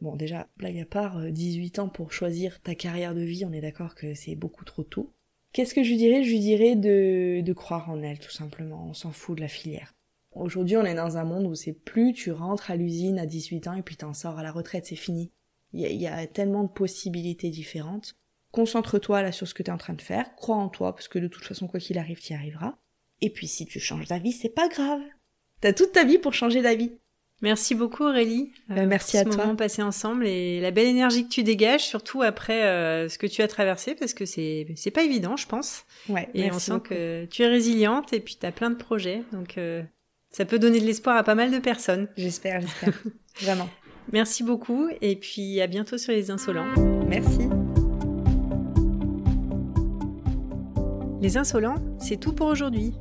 Bon, 0.02 0.16
déjà, 0.16 0.48
blague 0.58 0.80
à 0.80 0.86
part, 0.86 1.22
18 1.22 1.80
euh, 1.80 1.82
ans 1.84 1.90
pour 1.90 2.12
choisir 2.12 2.62
ta 2.62 2.76
carrière 2.76 3.14
de 3.14 3.22
vie, 3.22 3.46
on 3.46 3.52
est 3.52 3.62
d'accord 3.62 3.96
que 3.96 4.14
c'est 4.14 4.36
beaucoup 4.36 4.66
trop 4.66 4.84
tôt. 4.84 5.14
Qu'est-ce 5.52 5.74
que 5.74 5.84
je 5.84 5.90
lui 5.90 5.98
dirais? 5.98 6.24
Je 6.24 6.30
lui 6.30 6.40
dirais 6.40 6.76
de, 6.76 7.42
de 7.42 7.54
croire 7.54 7.90
en 7.90 8.02
elle, 8.02 8.20
tout 8.20 8.32
simplement. 8.32 8.88
On 8.88 8.94
s'en 8.94 9.12
fout 9.12 9.36
de 9.36 9.42
la 9.42 9.48
filière. 9.48 9.94
Aujourd'hui, 10.32 10.78
on 10.78 10.86
est 10.86 10.96
dans 10.96 11.18
un 11.18 11.24
monde 11.24 11.48
où 11.48 11.56
c'est 11.56 11.74
plus 11.74 12.14
tu 12.14 12.32
rentres 12.32 12.70
à 12.70 12.76
l'usine 12.76 13.18
à 13.18 13.26
18 13.26 13.68
ans 13.68 13.74
et 13.74 13.82
puis 13.82 13.98
t'en 13.98 14.14
sors 14.14 14.38
à 14.38 14.44
la 14.44 14.52
retraite, 14.52 14.86
c'est 14.86 14.96
fini. 14.96 15.32
Il 15.74 15.82
y, 15.82 16.08
a, 16.08 16.26
tellement 16.28 16.64
de 16.64 16.70
possibilités 16.70 17.50
différentes. 17.50 18.16
Concentre-toi 18.52 19.22
là 19.22 19.32
sur 19.32 19.48
ce 19.48 19.54
que 19.54 19.64
tu 19.64 19.70
es 19.70 19.74
en 19.74 19.78
train 19.78 19.94
de 19.94 20.02
faire, 20.02 20.36
crois 20.36 20.56
en 20.56 20.70
toi, 20.70 20.94
parce 20.94 21.08
que 21.08 21.20
de 21.20 21.28
toute 21.28 21.44
façon, 21.44 21.68
quoi 21.68 21.80
qu'il 21.80 21.98
arrive, 21.98 22.20
tu 22.20 22.34
y 22.34 22.36
arriveras. 22.36 22.76
Et 23.22 23.30
puis 23.30 23.48
si 23.48 23.66
tu 23.66 23.80
changes 23.80 24.08
d'avis, 24.08 24.32
c'est 24.32 24.50
pas 24.50 24.68
grave. 24.68 25.02
T'as 25.62 25.74
toute 25.74 25.92
ta 25.92 26.04
vie 26.04 26.18
pour 26.18 26.34
changer 26.34 26.62
d'avis. 26.62 26.92
Merci 27.42 27.74
beaucoup 27.74 28.04
Aurélie. 28.04 28.52
Euh, 28.72 28.86
merci 28.86 29.18
à 29.18 29.24
ce 29.24 29.30
toi. 29.30 29.38
moment 29.38 29.56
passé 29.56 29.82
ensemble 29.82 30.28
et 30.28 30.60
la 30.60 30.72
belle 30.72 30.88
énergie 30.88 31.24
que 31.24 31.30
tu 31.30 31.44
dégages, 31.44 31.86
surtout 31.86 32.22
après 32.22 32.64
euh, 32.64 33.08
ce 33.08 33.18
que 33.18 33.28
tu 33.28 33.42
as 33.42 33.48
traversé, 33.48 33.96
parce 33.96 34.14
que 34.14 34.26
c'est 34.26 34.68
c'est 34.76 34.92
pas 34.92 35.04
évident, 35.04 35.38
je 35.38 35.48
pense. 35.48 35.86
Ouais. 36.10 36.28
Et 36.34 36.52
on 36.52 36.60
sent 36.60 36.82
que 36.84 37.26
tu 37.26 37.44
es 37.44 37.48
résiliente 37.48 38.12
et 38.12 38.20
puis 38.20 38.38
tu 38.40 38.46
as 38.46 38.52
plein 38.52 38.70
de 38.70 38.76
projets, 38.76 39.24
donc 39.32 39.58
euh, 39.58 39.82
ça 40.32 40.44
peut 40.44 40.60
donner 40.60 40.82
de 40.82 40.86
l'espoir 40.86 41.16
à 41.16 41.24
pas 41.24 41.36
mal 41.36 41.52
de 41.52 41.60
personnes. 41.60 42.10
J'espère, 42.18 42.60
j'espère. 42.60 42.94
Vraiment. 43.42 43.70
Merci 44.12 44.44
beaucoup 44.44 44.90
et 45.02 45.16
puis 45.16 45.62
à 45.62 45.68
bientôt 45.68 45.98
sur 45.98 46.12
les 46.12 46.32
Insolents. 46.32 46.74
Merci. 47.08 47.48
Les 51.22 51.38
Insolents, 51.38 51.76
c'est 51.98 52.18
tout 52.18 52.32
pour 52.32 52.48
aujourd'hui. 52.48 52.94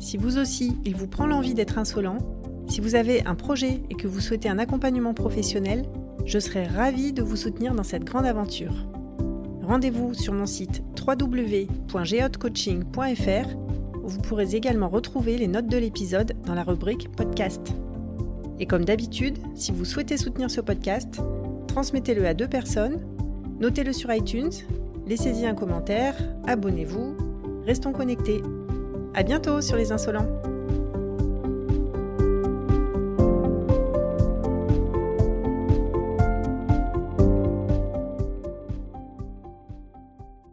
Si 0.00 0.16
vous 0.16 0.38
aussi, 0.38 0.76
il 0.84 0.96
vous 0.96 1.06
prend 1.06 1.26
l'envie 1.26 1.54
d'être 1.54 1.78
insolent, 1.78 2.18
si 2.66 2.80
vous 2.80 2.96
avez 2.96 3.24
un 3.24 3.36
projet 3.36 3.84
et 3.88 3.94
que 3.94 4.08
vous 4.08 4.18
souhaitez 4.18 4.48
un 4.48 4.58
accompagnement 4.58 5.14
professionnel, 5.14 5.84
je 6.24 6.40
serai 6.40 6.64
ravie 6.64 7.12
de 7.12 7.22
vous 7.22 7.36
soutenir 7.36 7.72
dans 7.74 7.84
cette 7.84 8.04
grande 8.04 8.26
aventure. 8.26 8.74
Rendez-vous 9.62 10.12
sur 10.12 10.32
mon 10.32 10.46
site 10.46 10.82
www.geotcoaching.fr 10.98 13.56
où 14.02 14.08
vous 14.08 14.20
pourrez 14.20 14.56
également 14.56 14.88
retrouver 14.88 15.38
les 15.38 15.46
notes 15.46 15.68
de 15.68 15.78
l'épisode 15.78 16.32
dans 16.44 16.54
la 16.54 16.64
rubrique 16.64 17.12
podcast. 17.12 17.72
Et 18.58 18.66
comme 18.66 18.84
d'habitude, 18.84 19.38
si 19.54 19.70
vous 19.70 19.84
souhaitez 19.84 20.16
soutenir 20.16 20.50
ce 20.50 20.60
podcast, 20.60 21.20
transmettez-le 21.68 22.26
à 22.26 22.34
deux 22.34 22.48
personnes, 22.48 23.06
notez-le 23.60 23.92
sur 23.92 24.12
iTunes, 24.12 24.50
laissez-y 25.06 25.46
un 25.46 25.54
commentaire, 25.54 26.16
abonnez-vous, 26.46 27.31
restons 27.66 27.92
connectés. 27.92 28.42
À 29.14 29.22
bientôt 29.22 29.60
sur 29.60 29.76
les 29.76 29.92
insolents. 29.92 30.26